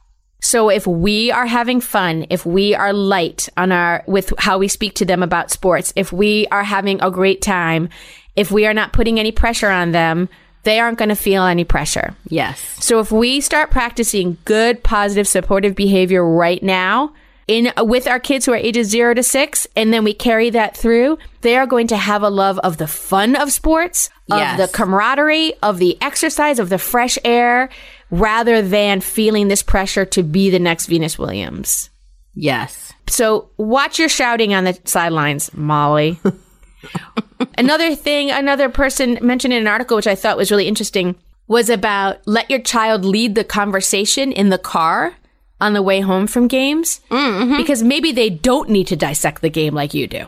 So 0.43 0.71
if 0.71 0.87
we 0.87 1.31
are 1.31 1.47
having 1.47 1.81
fun, 1.81 2.27
if 2.31 2.47
we 2.47 2.75
are 2.75 2.93
light 2.93 3.49
on 3.57 3.73
our 3.73 4.03
with 4.07 4.33
how 4.39 4.59
we 4.59 4.69
speak 4.69 4.95
to 4.97 5.05
them 5.05 5.23
about 5.23 5.51
sports, 5.51 5.93
if 5.97 6.13
we 6.13 6.47
are 6.49 6.65
having 6.65 7.01
a 7.03 7.11
great 7.11 7.43
time, 7.43 7.89
if 8.37 8.51
we 8.51 8.67
are 8.67 8.75
not 8.75 8.93
putting 8.93 9.21
any 9.21 9.33
pressure 9.33 9.71
on 9.71 9.93
them, 9.93 10.29
they 10.63 10.79
aren't 10.79 10.99
going 10.99 11.09
to 11.11 11.15
feel 11.15 11.45
any 11.45 11.65
pressure. 11.65 12.15
Yes. 12.29 12.61
So 12.85 13.01
if 13.01 13.13
we 13.13 13.41
start 13.41 13.71
practicing 13.71 14.39
good, 14.45 14.83
positive, 14.83 15.29
supportive 15.29 15.75
behavior 15.75 16.25
right 16.25 16.63
now 16.63 17.13
in 17.51 17.73
with 17.79 18.07
our 18.07 18.21
kids 18.21 18.47
who 18.47 18.53
are 18.53 18.57
ages 18.57 18.89
0 18.89 19.15
to 19.15 19.23
6 19.23 19.67
and 19.75 19.93
then 19.93 20.05
we 20.05 20.15
carry 20.15 20.51
that 20.51 20.77
through, 20.77 21.19
they 21.41 21.57
are 21.57 21.67
going 21.67 21.89
to 21.89 21.97
have 21.97 22.23
a 22.23 22.29
love 22.31 22.59
of 22.61 22.77
the 22.77 22.87
fun 22.87 23.35
of 23.37 23.53
sports, 23.53 24.09
Yes. 24.29 24.53
of 24.61 24.71
the 24.71 24.77
camaraderie, 24.77 25.55
of 25.61 25.79
the 25.79 25.99
exercise, 26.01 26.61
of 26.61 26.69
the 26.69 26.79
fresh 26.79 27.19
air 27.25 27.69
rather 28.11 28.63
than 28.63 29.01
feeling 29.01 29.49
this 29.49 29.63
pressure 29.63 30.05
to 30.05 30.23
be 30.23 30.51
the 30.51 30.61
next 30.61 30.87
Venus 30.87 31.19
Williams. 31.19 31.91
Yes. 32.35 32.93
So 33.09 33.51
watch 33.57 33.99
your 33.99 34.09
shouting 34.09 34.55
on 34.55 34.63
the 34.63 34.79
sidelines, 34.85 35.53
Molly. 35.53 36.21
another 37.59 37.97
thing, 37.97 38.31
another 38.31 38.69
person 38.69 39.19
mentioned 39.21 39.53
in 39.53 39.61
an 39.63 39.67
article, 39.67 39.97
which 39.97 40.07
I 40.07 40.15
thought 40.15 40.37
was 40.37 40.51
really 40.53 40.69
interesting, 40.69 41.17
was 41.49 41.69
about 41.69 42.19
let 42.27 42.49
your 42.49 42.61
child 42.61 43.05
lead 43.05 43.35
the 43.35 43.43
conversation 43.45 44.31
in 44.31 44.51
the 44.51 44.59
car 44.59 45.15
on 45.61 45.73
the 45.73 45.83
way 45.83 46.01
home 46.01 46.27
from 46.27 46.49
games 46.49 47.01
mm-hmm. 47.11 47.57
because 47.57 47.83
maybe 47.83 48.13
they 48.13 48.31
don't 48.31 48.69
need 48.69 48.87
to 48.89 48.97
dissect 48.97 49.43
the 49.43 49.51
game 49.51 49.75
like 49.75 49.95
you 49.95 50.07
do. 50.07 50.27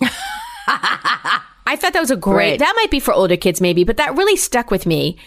I 1.68 1.76
thought 1.76 1.92
that 1.92 2.00
was 2.00 2.10
a 2.10 2.16
great, 2.16 2.58
that 2.58 2.74
might 2.76 2.90
be 2.90 3.00
for 3.00 3.12
older 3.12 3.36
kids 3.36 3.60
maybe, 3.60 3.84
but 3.84 3.96
that 3.96 4.16
really 4.16 4.36
stuck 4.36 4.70
with 4.70 4.86
me 4.86 5.18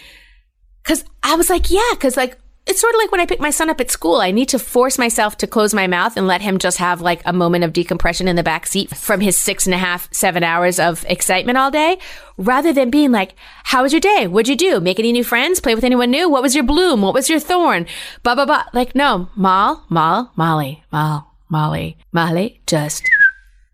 because 0.83 1.03
I 1.23 1.35
was 1.35 1.49
like, 1.49 1.69
yeah, 1.69 1.91
because 1.91 2.17
like 2.17 2.37
it's 2.69 2.79
sort 2.79 2.93
of 2.93 2.99
like 2.99 3.11
when 3.11 3.19
I 3.19 3.25
pick 3.25 3.39
my 3.39 3.49
son 3.49 3.69
up 3.69 3.81
at 3.81 3.89
school. 3.91 4.17
I 4.21 4.31
need 4.31 4.47
to 4.49 4.59
force 4.59 4.97
myself 4.97 5.35
to 5.37 5.47
close 5.47 5.73
my 5.73 5.87
mouth 5.87 6.15
and 6.15 6.27
let 6.27 6.41
him 6.41 6.57
just 6.59 6.77
have 6.77 7.01
like 7.01 7.21
a 7.25 7.33
moment 7.33 7.63
of 7.63 7.73
decompression 7.73 8.27
in 8.27 8.35
the 8.35 8.43
back 8.43 8.67
seat 8.67 8.95
from 8.95 9.19
his 9.21 9.35
six 9.37 9.65
and 9.65 9.73
a 9.73 9.77
half, 9.79 10.07
seven 10.13 10.43
hours 10.43 10.79
of 10.79 11.03
excitement 11.09 11.57
all 11.57 11.71
day, 11.71 11.97
rather 12.37 12.71
than 12.71 12.89
being 12.91 13.11
like, 13.11 13.33
"How 13.63 13.81
was 13.83 13.91
your 13.91 13.99
day? 13.99 14.27
What'd 14.27 14.47
you 14.47 14.55
do? 14.55 14.79
Make 14.79 14.99
any 14.99 15.11
new 15.11 15.23
friends? 15.23 15.59
Play 15.59 15.75
with 15.75 15.83
anyone 15.83 16.11
new? 16.11 16.29
What 16.29 16.43
was 16.43 16.53
your 16.55 16.63
bloom? 16.63 17.01
What 17.01 17.13
was 17.15 17.29
your 17.29 17.39
thorn?" 17.39 17.87
Blah 18.23 18.35
blah 18.35 18.45
blah. 18.45 18.63
Like, 18.71 18.93
no, 18.95 19.29
Mal, 19.35 19.83
Mal, 19.89 20.31
Molly, 20.35 20.83
Mal, 20.91 21.27
Molly, 21.49 21.97
Molly, 22.13 22.61
just 22.67 23.03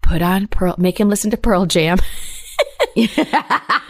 put 0.01 0.21
on 0.21 0.47
Pearl, 0.47 0.75
make 0.77 0.99
him 0.99 1.09
listen 1.09 1.31
to 1.31 1.37
Pearl 1.37 1.65
Jam. 1.65 1.99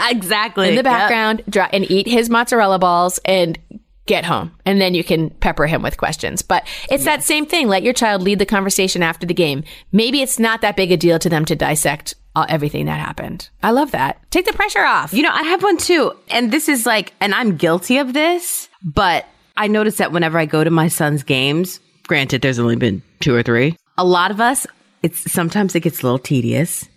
exactly. 0.09 0.69
in 0.69 0.75
the 0.75 0.77
Yep. 0.77 0.83
background 0.83 1.43
dry, 1.49 1.69
and 1.71 1.89
eat 1.91 2.07
his 2.07 2.29
mozzarella 2.29 2.79
balls 2.79 3.19
and 3.25 3.57
get 4.05 4.25
home 4.25 4.51
and 4.65 4.79
then 4.79 4.93
you 4.93 5.03
can 5.03 5.29
pepper 5.29 5.65
him 5.65 5.81
with 5.81 5.97
questions. 5.97 6.41
But 6.41 6.67
it's 6.89 7.05
that 7.05 7.23
same 7.23 7.45
thing. 7.45 7.67
Let 7.67 7.83
your 7.83 7.93
child 7.93 8.21
lead 8.21 8.39
the 8.39 8.45
conversation 8.45 9.01
after 9.01 9.25
the 9.25 9.33
game. 9.33 9.63
Maybe 9.91 10.21
it's 10.21 10.39
not 10.39 10.61
that 10.61 10.75
big 10.75 10.91
a 10.91 10.97
deal 10.97 11.19
to 11.19 11.29
them 11.29 11.45
to 11.45 11.55
dissect 11.55 12.13
uh, 12.35 12.45
everything 12.49 12.85
that 12.85 12.99
happened. 12.99 13.49
I 13.63 13.71
love 13.71 13.91
that. 13.91 14.19
Take 14.31 14.45
the 14.45 14.53
pressure 14.53 14.83
off. 14.85 15.13
You 15.13 15.23
know, 15.23 15.31
I 15.31 15.43
have 15.43 15.63
one 15.63 15.77
too. 15.77 16.13
And 16.29 16.51
this 16.51 16.69
is 16.69 16.85
like, 16.85 17.13
and 17.19 17.33
I'm 17.33 17.55
guilty 17.57 17.97
of 17.97 18.13
this, 18.13 18.69
but 18.83 19.25
I 19.57 19.67
notice 19.67 19.97
that 19.97 20.11
whenever 20.11 20.37
I 20.37 20.45
go 20.45 20.63
to 20.63 20.69
my 20.69 20.87
son's 20.87 21.23
games, 21.23 21.79
granted, 22.07 22.41
there's 22.41 22.59
only 22.59 22.75
been 22.75 23.01
two 23.21 23.33
or 23.33 23.41
three, 23.41 23.77
a 23.97 24.05
lot 24.05 24.31
of 24.31 24.41
us, 24.41 24.67
it's 25.01 25.31
sometimes 25.31 25.75
it 25.75 25.79
gets 25.79 26.01
a 26.01 26.03
little 26.03 26.19
tedious 26.19 26.87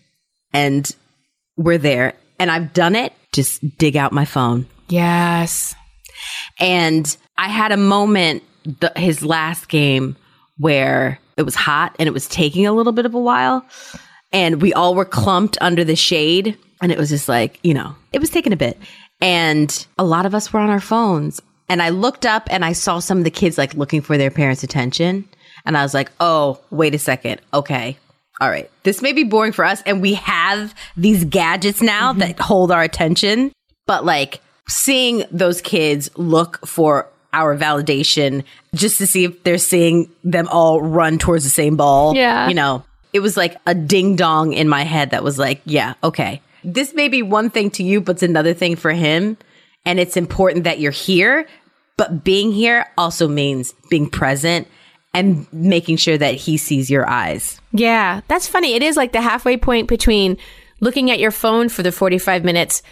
and 0.52 0.90
we're 1.56 1.78
there. 1.78 2.14
And 2.40 2.50
I've 2.50 2.72
done 2.72 2.96
it, 2.96 3.12
just 3.32 3.78
dig 3.78 3.96
out 3.96 4.12
my 4.12 4.24
phone. 4.24 4.66
yes 4.88 5.74
And 6.58 7.16
I 7.36 7.48
had 7.48 7.72
a 7.72 7.76
moment, 7.76 8.42
the, 8.64 8.92
his 8.96 9.24
last 9.24 9.68
game, 9.68 10.16
where 10.58 11.18
it 11.36 11.42
was 11.42 11.54
hot 11.54 11.94
and 11.98 12.06
it 12.08 12.12
was 12.12 12.26
taking 12.26 12.66
a 12.66 12.72
little 12.72 12.92
bit 12.92 13.06
of 13.06 13.14
a 13.14 13.20
while. 13.20 13.64
And 14.32 14.60
we 14.60 14.72
all 14.72 14.94
were 14.94 15.04
clumped 15.04 15.56
under 15.60 15.84
the 15.84 15.96
shade. 15.96 16.58
And 16.82 16.92
it 16.92 16.98
was 16.98 17.08
just 17.08 17.28
like, 17.28 17.58
you 17.62 17.74
know, 17.74 17.94
it 18.12 18.20
was 18.20 18.30
taking 18.30 18.52
a 18.52 18.56
bit. 18.56 18.78
And 19.20 19.86
a 19.98 20.04
lot 20.04 20.26
of 20.26 20.34
us 20.34 20.52
were 20.52 20.60
on 20.60 20.70
our 20.70 20.80
phones. 20.80 21.40
And 21.68 21.82
I 21.82 21.90
looked 21.90 22.26
up 22.26 22.48
and 22.50 22.64
I 22.64 22.72
saw 22.72 22.98
some 22.98 23.18
of 23.18 23.24
the 23.24 23.30
kids 23.30 23.58
like 23.58 23.74
looking 23.74 24.00
for 24.00 24.16
their 24.16 24.30
parents' 24.30 24.62
attention. 24.62 25.28
And 25.66 25.76
I 25.76 25.82
was 25.82 25.92
like, 25.92 26.10
oh, 26.20 26.60
wait 26.70 26.94
a 26.94 26.98
second. 26.98 27.40
Okay. 27.52 27.98
all 28.40 28.48
right, 28.48 28.70
this 28.84 29.02
may 29.02 29.12
be 29.12 29.24
boring 29.24 29.52
for 29.52 29.64
us, 29.64 29.82
and 29.84 30.00
we 30.00 30.14
have 30.14 30.74
these 30.96 31.24
gadgets 31.24 31.82
now 31.82 32.10
mm-hmm. 32.10 32.20
that 32.20 32.38
hold 32.38 32.70
our 32.70 32.82
attention, 32.82 33.52
but 33.86 34.04
like 34.04 34.40
seeing 34.68 35.24
those 35.30 35.60
kids 35.60 36.10
look 36.16 36.64
for 36.66 37.08
our 37.32 37.56
validation 37.56 38.44
just 38.74 38.98
to 38.98 39.06
see 39.06 39.24
if 39.24 39.42
they're 39.42 39.58
seeing 39.58 40.10
them 40.24 40.48
all 40.48 40.80
run 40.80 41.18
towards 41.18 41.44
the 41.44 41.50
same 41.50 41.76
ball. 41.76 42.14
Yeah. 42.14 42.48
You 42.48 42.54
know, 42.54 42.84
it 43.12 43.20
was 43.20 43.36
like 43.36 43.56
a 43.66 43.74
ding 43.74 44.16
dong 44.16 44.52
in 44.52 44.68
my 44.68 44.82
head 44.82 45.10
that 45.10 45.24
was 45.24 45.38
like, 45.38 45.60
yeah, 45.64 45.94
okay. 46.02 46.40
This 46.64 46.94
may 46.94 47.08
be 47.08 47.22
one 47.22 47.50
thing 47.50 47.70
to 47.72 47.82
you, 47.82 48.00
but 48.00 48.16
it's 48.16 48.22
another 48.22 48.54
thing 48.54 48.76
for 48.76 48.92
him. 48.92 49.36
And 49.84 49.98
it's 49.98 50.16
important 50.16 50.64
that 50.64 50.80
you're 50.80 50.90
here, 50.90 51.46
but 51.96 52.24
being 52.24 52.52
here 52.52 52.86
also 52.98 53.28
means 53.28 53.74
being 53.90 54.08
present 54.10 54.68
and 55.14 55.50
making 55.52 55.96
sure 55.96 56.18
that 56.18 56.34
he 56.34 56.56
sees 56.56 56.90
your 56.90 57.08
eyes. 57.08 57.60
Yeah, 57.72 58.20
that's 58.28 58.46
funny. 58.46 58.74
It 58.74 58.82
is 58.82 58.96
like 58.96 59.12
the 59.12 59.20
halfway 59.20 59.56
point 59.56 59.88
between 59.88 60.36
looking 60.80 61.10
at 61.10 61.18
your 61.18 61.30
phone 61.30 61.68
for 61.68 61.82
the 61.82 61.92
45 61.92 62.44
minutes 62.44 62.82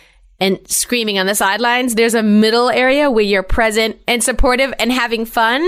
and 0.41 0.59
screaming 0.71 1.19
on 1.19 1.27
the 1.27 1.35
sidelines. 1.35 1.95
There's 1.95 2.15
a 2.15 2.23
middle 2.23 2.69
area 2.71 3.11
where 3.11 3.25
you're 3.25 3.43
present 3.43 3.99
and 4.07 4.23
supportive 4.23 4.73
and 4.79 4.93
having 4.93 5.25
fun, 5.25 5.67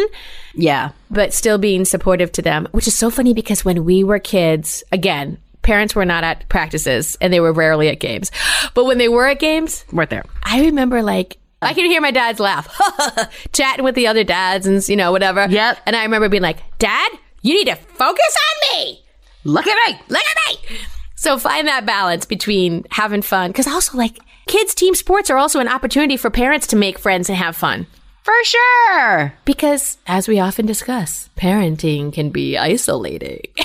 Yeah. 0.54 0.90
but 1.10 1.32
still 1.32 1.58
being 1.58 1.84
supportive 1.84 2.32
to 2.32 2.42
them, 2.42 2.68
which 2.72 2.86
is 2.86 2.96
so 2.96 3.08
funny 3.10 3.32
because 3.34 3.64
when 3.64 3.84
we 3.84 4.04
were 4.04 4.18
kids, 4.18 4.84
again, 4.92 5.38
parents 5.62 5.94
were 5.94 6.04
not 6.04 6.22
at 6.24 6.48
practices 6.48 7.16
and 7.20 7.32
they 7.32 7.40
were 7.40 7.52
rarely 7.52 7.88
at 7.88 7.98
games. 8.00 8.30
But 8.74 8.84
when 8.84 8.98
they 8.98 9.08
were 9.08 9.26
at 9.26 9.38
games, 9.38 9.84
Right 9.92 10.08
there. 10.10 10.24
I 10.42 10.64
remember 10.66 11.02
like 11.02 11.38
I 11.60 11.74
can 11.74 11.86
hear 11.86 12.00
my 12.00 12.10
dad's 12.12 12.38
laugh, 12.38 12.68
chatting 13.52 13.84
with 13.84 13.94
the 13.96 14.06
other 14.06 14.22
dads 14.22 14.66
and 14.66 14.86
you 14.88 14.94
know 14.96 15.10
whatever. 15.12 15.46
Yep. 15.48 15.78
And 15.86 15.96
I 15.96 16.04
remember 16.04 16.28
being 16.28 16.42
like, 16.42 16.58
"Dad, 16.78 17.10
you 17.42 17.54
need 17.54 17.66
to 17.66 17.74
focus 17.74 18.36
on 18.36 18.78
me. 18.78 19.02
Look 19.44 19.66
at 19.66 19.90
me. 19.92 19.98
Look 20.08 20.22
at 20.22 20.52
me." 20.70 20.76
So 21.16 21.36
find 21.36 21.66
that 21.66 21.84
balance 21.84 22.26
between 22.26 22.84
having 22.90 23.22
fun 23.22 23.50
because 23.50 23.66
also 23.66 23.98
like 23.98 24.20
kids 24.48 24.74
team 24.74 24.94
sports 24.94 25.30
are 25.30 25.38
also 25.38 25.60
an 25.60 25.68
opportunity 25.68 26.16
for 26.16 26.30
parents 26.30 26.66
to 26.68 26.76
make 26.76 26.98
friends 26.98 27.28
and 27.28 27.38
have 27.38 27.56
fun. 27.56 27.86
For 28.24 28.34
sure. 28.44 29.34
Because 29.44 29.98
as 30.06 30.26
we 30.28 30.40
often 30.40 30.66
discuss, 30.66 31.30
parenting 31.36 32.12
can 32.12 32.30
be 32.30 32.58
isolating. 32.58 33.42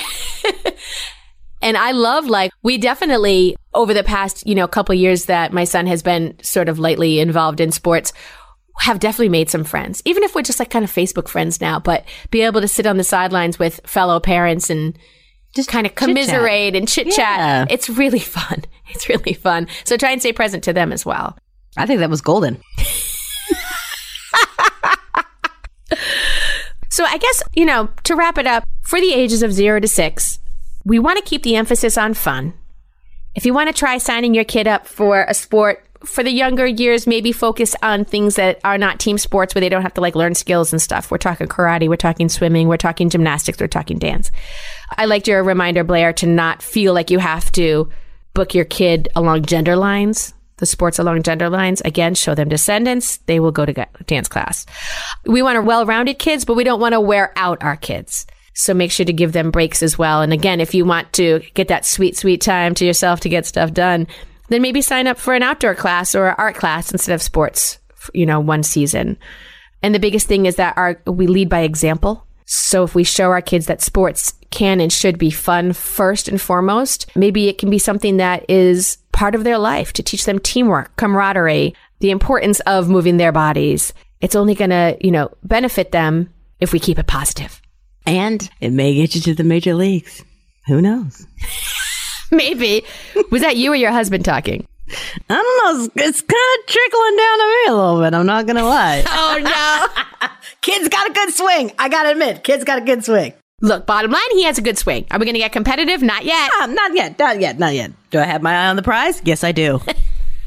And 1.64 1.78
I 1.78 1.92
love 1.92 2.28
like 2.28 2.52
we 2.62 2.78
definitely 2.78 3.56
over 3.74 3.94
the 3.94 4.04
past, 4.04 4.46
you 4.46 4.54
know, 4.54 4.68
couple 4.68 4.94
years 4.94 5.26
that 5.26 5.54
my 5.54 5.64
son 5.64 5.88
has 5.88 6.04
been 6.04 6.38
sort 6.44 6.68
of 6.68 6.78
lightly 6.78 7.20
involved 7.22 7.62
in 7.62 7.72
sports 7.72 8.12
have 8.80 9.00
definitely 9.00 9.30
made 9.30 9.50
some 9.50 9.64
friends. 9.64 10.02
Even 10.04 10.24
if 10.24 10.36
we're 10.36 10.42
just 10.42 10.60
like 10.60 10.70
kind 10.70 10.84
of 10.84 10.92
Facebook 10.92 11.30
friends 11.30 11.62
now, 11.62 11.80
but 11.80 12.04
be 12.32 12.42
able 12.42 12.60
to 12.60 12.68
sit 12.68 12.86
on 12.86 12.98
the 12.98 13.04
sidelines 13.04 13.58
with 13.58 13.80
fellow 13.86 14.20
parents 14.20 14.70
and 14.70 15.00
just 15.56 15.70
kind 15.70 15.86
of 15.86 15.96
commiserate 15.96 16.76
and 16.76 16.88
chit 16.88 17.08
chat. 17.12 17.40
Yeah. 17.40 17.66
It's 17.70 17.90
really 17.90 18.20
fun. 18.38 18.66
It's 18.90 19.10
really 19.10 19.34
fun. 19.34 19.68
So 19.84 19.98
try 19.98 20.12
and 20.12 20.22
stay 20.22 20.34
present 20.34 20.64
to 20.66 20.74
them 20.74 20.92
as 20.92 21.06
well. 21.06 21.38
I 21.78 21.86
think 21.86 22.00
that 22.00 22.10
was 22.10 22.22
golden. 22.22 22.62
So 26.94 27.04
I 27.06 27.18
guess, 27.18 27.42
you 27.56 27.66
know, 27.66 27.90
to 28.04 28.16
wrap 28.16 28.38
it 28.38 28.46
up, 28.46 28.66
for 28.84 29.02
the 29.02 29.14
ages 29.16 29.42
of 29.42 29.52
zero 29.52 29.80
to 29.80 29.88
six, 29.88 30.38
we 30.86 31.00
want 31.00 31.18
to 31.18 31.26
keep 31.28 31.42
the 31.42 31.56
emphasis 31.56 31.98
on 31.98 32.14
fun. 32.14 32.54
If 33.34 33.48
you 33.48 33.54
want 33.56 33.68
to 33.70 33.74
try 33.74 33.98
signing 33.98 34.36
your 34.36 34.44
kid 34.44 34.68
up 34.68 34.86
for 34.86 35.24
a 35.24 35.34
sport 35.34 35.84
for 36.06 36.24
the 36.24 36.32
younger 36.32 36.66
years, 36.66 37.08
maybe 37.08 37.32
focus 37.32 37.76
on 37.82 38.06
things 38.06 38.36
that 38.36 38.60
are 38.64 38.78
not 38.78 39.00
team 39.00 39.18
sports 39.18 39.56
where 39.56 39.62
they 39.62 39.70
don't 39.70 39.82
have 39.82 39.94
to 39.96 40.02
like 40.02 40.16
learn 40.16 40.36
skills 40.36 40.74
and 40.74 40.82
stuff. 40.82 41.10
We're 41.10 41.18
talking 41.18 41.48
karate, 41.48 41.88
we're 41.88 41.96
talking 41.96 42.30
swimming, 42.30 42.68
we're 42.68 42.78
talking 42.78 43.10
gymnastics, 43.10 43.60
we're 43.60 43.68
talking 43.68 44.00
dance. 44.00 44.32
I 44.98 45.06
liked 45.06 45.28
your 45.28 45.44
reminder, 45.44 45.84
Blaire, 45.84 46.16
to 46.18 46.28
not 46.28 46.62
feel 46.62 46.94
like 46.94 47.10
you 47.10 47.20
have 47.20 47.52
to 47.54 47.90
book 48.34 48.54
your 48.54 48.66
kid 48.66 49.10
along 49.16 49.46
gender 49.46 49.76
lines. 49.76 50.34
The 50.58 50.68
sports 50.68 51.00
along 51.00 51.24
gender 51.24 51.50
lines. 51.50 51.82
Again, 51.82 52.14
show 52.14 52.36
them 52.36 52.48
descendants. 52.48 53.18
They 53.26 53.40
will 53.40 53.52
go 53.52 53.66
to 53.66 53.88
dance 54.06 54.28
class. 54.28 54.66
We 55.26 55.42
want 55.42 55.58
a 55.58 55.62
well-rounded 55.62 56.20
kids, 56.20 56.46
but 56.46 56.54
we 56.54 56.64
don't 56.64 56.80
want 56.80 56.94
to 56.94 57.02
wear 57.02 57.34
out 57.36 57.64
our 57.64 57.76
kids. 57.76 58.28
So 58.54 58.74
make 58.74 58.92
sure 58.92 59.06
to 59.06 59.12
give 59.12 59.32
them 59.32 59.50
breaks 59.50 59.82
as 59.82 59.98
well. 59.98 60.22
And 60.22 60.32
again, 60.32 60.62
if 60.62 60.76
you 60.76 60.86
want 60.86 61.12
to 61.14 61.42
get 61.56 61.70
that 61.70 61.86
sweet, 61.86 62.16
sweet 62.16 62.40
time 62.40 62.76
to 62.76 62.86
yourself 62.86 63.22
to 63.22 63.30
get 63.30 63.48
stuff 63.48 63.74
done, 63.74 64.08
then 64.54 64.62
maybe 64.62 64.82
sign 64.82 65.08
up 65.08 65.18
for 65.18 65.34
an 65.34 65.44
outdoor 65.44 65.76
class 65.76 66.16
or 66.16 66.28
art 66.40 66.56
class 66.56 66.92
instead 66.92 67.14
of 67.14 67.22
sports, 67.22 67.80
you 68.14 68.26
know, 68.26 68.40
one 68.40 68.64
season. 68.64 69.18
And 69.82 69.94
the 69.94 70.00
biggest 70.00 70.28
thing 70.28 70.46
is 70.46 70.56
that 70.56 70.78
our, 70.78 71.02
we 71.06 71.28
lead 71.28 71.50
by 71.50 71.62
example. 71.62 72.26
So 72.46 72.84
if 72.84 72.96
we 72.96 73.04
show 73.04 73.32
our 73.32 73.42
kids 73.42 73.66
that 73.68 73.82
sports 73.82 74.34
can 74.52 74.80
and 74.80 74.92
should 74.92 75.18
be 75.18 75.32
fun 75.32 75.74
first 75.74 76.28
and 76.28 76.40
foremost, 76.40 77.10
maybe 77.16 77.50
it 77.50 77.58
can 77.58 77.70
be 77.70 77.80
something 77.80 78.18
that 78.18 78.46
is 78.50 78.98
part 79.12 79.36
of 79.36 79.44
their 79.44 79.58
life 79.58 79.94
to 79.94 80.04
teach 80.04 80.26
them 80.26 80.40
teamwork, 80.40 80.96
camaraderie, 80.96 81.76
the 82.00 82.12
importance 82.12 82.60
of 82.62 82.90
moving 82.90 83.18
their 83.18 83.32
bodies. 83.32 83.94
It's 84.22 84.36
only 84.36 84.56
going 84.56 84.70
to, 84.70 84.98
you 85.02 85.12
know, 85.12 85.32
benefit 85.44 85.92
them 85.92 86.34
if 86.60 86.72
we 86.72 86.80
keep 86.80 87.00
it 87.00 87.08
positive. 87.08 87.62
And 88.06 88.50
it 88.62 88.72
may 88.72 88.94
get 88.94 89.16
you 89.16 89.22
to 89.22 89.34
the 89.34 89.44
major 89.44 89.74
leagues. 89.74 90.24
Who 90.68 90.82
knows? 90.82 91.26
Maybe. 92.38 92.84
Was 93.32 93.42
that 93.42 93.58
you 93.58 93.72
or 93.72 93.76
your 93.76 93.92
husband 93.92 94.26
talking? 94.26 94.66
I 95.30 95.34
don't 95.34 95.78
know. 95.80 95.86
It's, 95.86 95.94
it's 95.96 96.22
kind 96.22 96.60
of 96.60 96.66
trickling 96.68 97.18
down 97.18 97.40
to 97.40 97.46
me 97.46 97.66
a 97.68 97.74
little 97.76 98.02
bit. 98.02 98.14
I'm 98.14 98.26
not 98.26 98.46
going 98.46 98.58
to 98.58 98.64
lie. 98.64 99.04
Oh 99.16 99.40
no. 99.42 100.30
Kid's 100.62 100.90
got 100.90 101.10
a 101.10 101.14
good 101.14 101.34
swing. 101.34 101.72
I 101.78 101.90
got 101.90 102.04
to 102.04 102.12
admit, 102.12 102.44
kid's 102.44 102.64
got 102.64 102.78
a 102.78 102.82
good 102.86 103.04
swing. 103.04 103.34
Look, 103.62 103.86
bottom 103.86 104.12
line, 104.12 104.22
he 104.32 104.44
has 104.44 104.58
a 104.58 104.62
good 104.62 104.78
swing. 104.78 105.06
Are 105.12 105.20
we 105.20 105.26
going 105.26 105.34
to 105.34 105.40
get 105.40 105.52
competitive? 105.52 106.02
Not 106.02 106.24
yet. 106.24 106.50
Ah, 106.54 106.68
not 106.68 106.96
yet. 106.96 107.20
Not 107.20 107.40
yet. 107.40 107.60
Not 107.60 107.74
yet. 107.74 107.92
Do 108.12 108.20
I 108.20 108.24
have 108.24 108.42
my 108.42 108.54
eye 108.54 108.68
on 108.68 108.78
the 108.78 108.82
prize? 108.82 109.22
Yes, 109.26 109.44
I 109.44 109.52
do. 109.52 109.82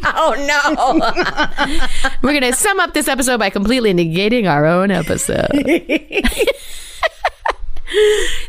Oh 0.05 0.34
no. 0.47 1.76
We're 2.22 2.39
going 2.39 2.51
to 2.51 2.53
sum 2.53 2.80
up 2.80 2.95
this 2.95 3.09
episode 3.09 3.39
by 3.39 3.51
completely 3.51 3.93
negating 3.95 4.49
our 4.51 4.64
own 4.66 4.91
episode. 4.91 5.51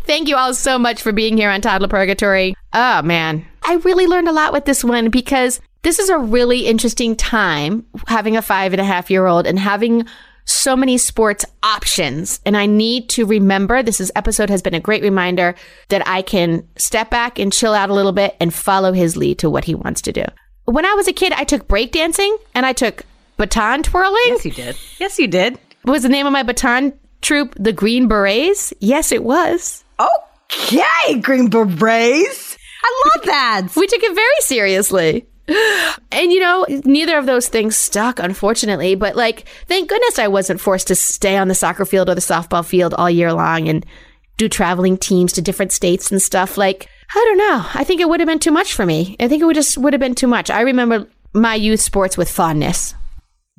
Thank 0.04 0.28
you 0.28 0.36
all 0.36 0.54
so 0.54 0.80
much 0.80 1.02
for 1.02 1.12
being 1.12 1.38
here 1.38 1.50
on 1.50 1.62
Toddler 1.62 1.88
Purgatory. 1.88 2.56
Oh 2.74 3.02
man, 3.02 3.46
I 3.64 3.76
really 3.76 4.08
learned 4.08 4.28
a 4.28 4.34
lot 4.34 4.54
with 4.54 4.66
this 4.66 4.84
one 4.84 5.10
because 5.10 5.60
this 5.84 6.00
is 6.00 6.10
a 6.10 6.18
really 6.18 6.66
interesting 6.66 7.16
time 7.16 7.86
having 8.08 8.36
a 8.36 8.42
five 8.42 8.74
and 8.74 8.82
a 8.82 8.86
half 8.86 9.10
year 9.10 9.26
old 9.26 9.46
and 9.48 9.60
having 9.60 10.06
so 10.46 10.76
many 10.76 10.98
sports 10.98 11.46
options. 11.62 12.40
And 12.46 12.56
I 12.56 12.66
need 12.66 13.10
to 13.10 13.26
remember 13.26 13.84
this 13.84 14.00
is, 14.00 14.12
episode 14.16 14.50
has 14.50 14.62
been 14.62 14.74
a 14.74 14.80
great 14.80 15.04
reminder 15.04 15.56
that 15.90 16.08
I 16.08 16.22
can 16.22 16.68
step 16.78 17.10
back 17.10 17.38
and 17.38 17.52
chill 17.52 17.74
out 17.74 17.90
a 17.90 17.94
little 17.94 18.14
bit 18.14 18.36
and 18.40 18.54
follow 18.54 18.94
his 18.94 19.18
lead 19.18 19.40
to 19.40 19.50
what 19.50 19.66
he 19.66 19.76
wants 19.76 20.02
to 20.04 20.14
do. 20.14 20.24
When 20.66 20.86
I 20.86 20.94
was 20.94 21.08
a 21.08 21.14
kid, 21.14 21.34
I 21.34 21.44
took 21.44 21.68
breakdancing 21.68 22.36
and 22.56 22.66
I 22.66 22.74
took 22.74 23.04
baton 23.36 23.84
twirling 23.84 24.18
yes, 24.26 24.46
you 24.46 24.52
did. 24.52 24.78
Yes, 25.00 25.20
you 25.20 25.28
did. 25.28 25.60
what 25.84 25.94
was 25.94 26.04
the 26.04 26.10
name 26.10 26.26
of 26.26 26.34
my 26.34 26.44
baton 26.44 26.94
troop? 27.22 27.56
The 27.60 27.74
Green 27.74 28.08
Berets? 28.08 28.74
Yes, 28.80 29.12
it 29.12 29.24
was. 29.24 29.84
Okay, 30.00 31.20
Green 31.20 31.50
Berets. 31.50 32.58
I 32.84 33.04
love 33.06 33.26
that. 33.26 33.68
We 33.76 33.88
took 33.88 34.04
it 34.04 34.16
very 34.16 34.42
seriously. 34.42 35.28
And 36.12 36.32
you 36.32 36.40
know, 36.40 36.66
neither 36.84 37.18
of 37.18 37.26
those 37.26 37.48
things 37.48 37.78
stuck, 37.78 38.20
unfortunately. 38.20 38.96
But 38.96 39.16
like, 39.16 39.48
thank 39.68 39.90
goodness 39.90 40.20
I 40.20 40.28
wasn't 40.28 40.60
forced 40.60 40.88
to 40.88 40.96
stay 40.96 41.38
on 41.38 41.48
the 41.48 41.56
soccer 41.56 41.86
field 41.86 42.10
or 42.10 42.16
the 42.16 42.22
softball 42.22 42.66
field 42.66 42.94
all 42.94 43.10
year 43.10 43.32
long 43.34 43.70
and 43.70 43.86
do 44.38 44.50
traveling 44.50 44.98
teams 44.98 45.34
to 45.34 45.42
different 45.42 45.72
states 45.72 46.12
and 46.12 46.22
stuff. 46.22 46.58
Like, 46.58 46.90
I 47.16 47.24
don't 47.26 47.38
know. 47.38 47.66
I 47.74 47.84
think 47.84 48.02
it 48.02 48.10
would 48.10 48.20
have 48.20 48.28
been 48.28 48.40
too 48.40 48.52
much 48.52 48.74
for 48.74 48.86
me. 48.86 49.16
I 49.20 49.28
think 49.28 49.42
it 49.42 49.46
would 49.46 49.56
just 49.56 49.78
would 49.78 49.94
have 49.94 50.00
been 50.00 50.16
too 50.16 50.28
much. 50.28 50.50
I 50.50 50.62
remember 50.62 51.08
my 51.34 51.56
youth 51.56 51.80
sports 51.80 52.18
with 52.18 52.30
fondness. 52.30 52.94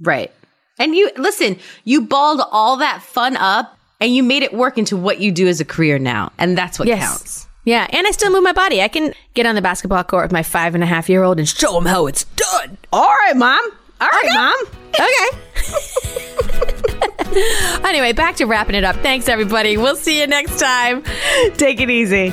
Right. 0.01 0.31
And 0.79 0.95
you 0.95 1.11
listen, 1.17 1.59
you 1.85 2.03
balled 2.03 2.41
all 2.51 2.77
that 2.79 3.03
fun 3.03 3.37
up 3.37 3.77
and 4.01 4.15
you 4.15 4.23
made 4.23 4.43
it 4.43 4.53
work 4.53 4.79
into 4.79 4.97
what 4.97 5.21
you 5.21 5.33
do 5.33 5.49
as 5.49 5.61
a 5.61 5.65
career 5.65 5.99
now. 5.99 6.31
And 6.39 6.57
that's 6.57 6.79
what 6.79 6.87
Yes. 6.89 7.01
counts. 7.07 7.45
Yeah, 7.65 7.87
and 7.91 8.07
I 8.07 8.13
still 8.13 8.31
move 8.31 8.43
my 8.45 8.53
body. 8.53 8.81
I 8.81 8.89
can 8.89 9.13
get 9.35 9.45
on 9.45 9.55
the 9.55 9.61
basketball 9.61 10.03
court 10.05 10.25
with 10.25 10.33
my 10.33 10.43
five 10.43 10.75
and 10.75 10.83
a 10.83 10.87
half 10.87 11.09
year 11.11 11.23
old 11.23 11.39
and 11.39 11.47
show 11.47 11.77
him 11.77 11.85
how 11.85 12.07
it's 12.07 12.25
done. 12.25 12.79
All 12.93 13.05
right, 13.09 13.37
mom. 13.37 13.61
All 14.01 14.09
right, 14.09 14.35
mom. 14.35 14.55
Okay. 14.95 15.29
anyway, 17.85 18.13
back 18.13 18.37
to 18.37 18.47
wrapping 18.47 18.75
it 18.77 18.85
up. 18.85 18.97
Thanks, 18.97 19.29
everybody. 19.29 19.77
We'll 19.77 19.97
see 19.97 20.21
you 20.21 20.27
next 20.27 20.59
time. 20.59 21.03
Take 21.57 21.81
it 21.81 21.91
easy. 21.91 22.33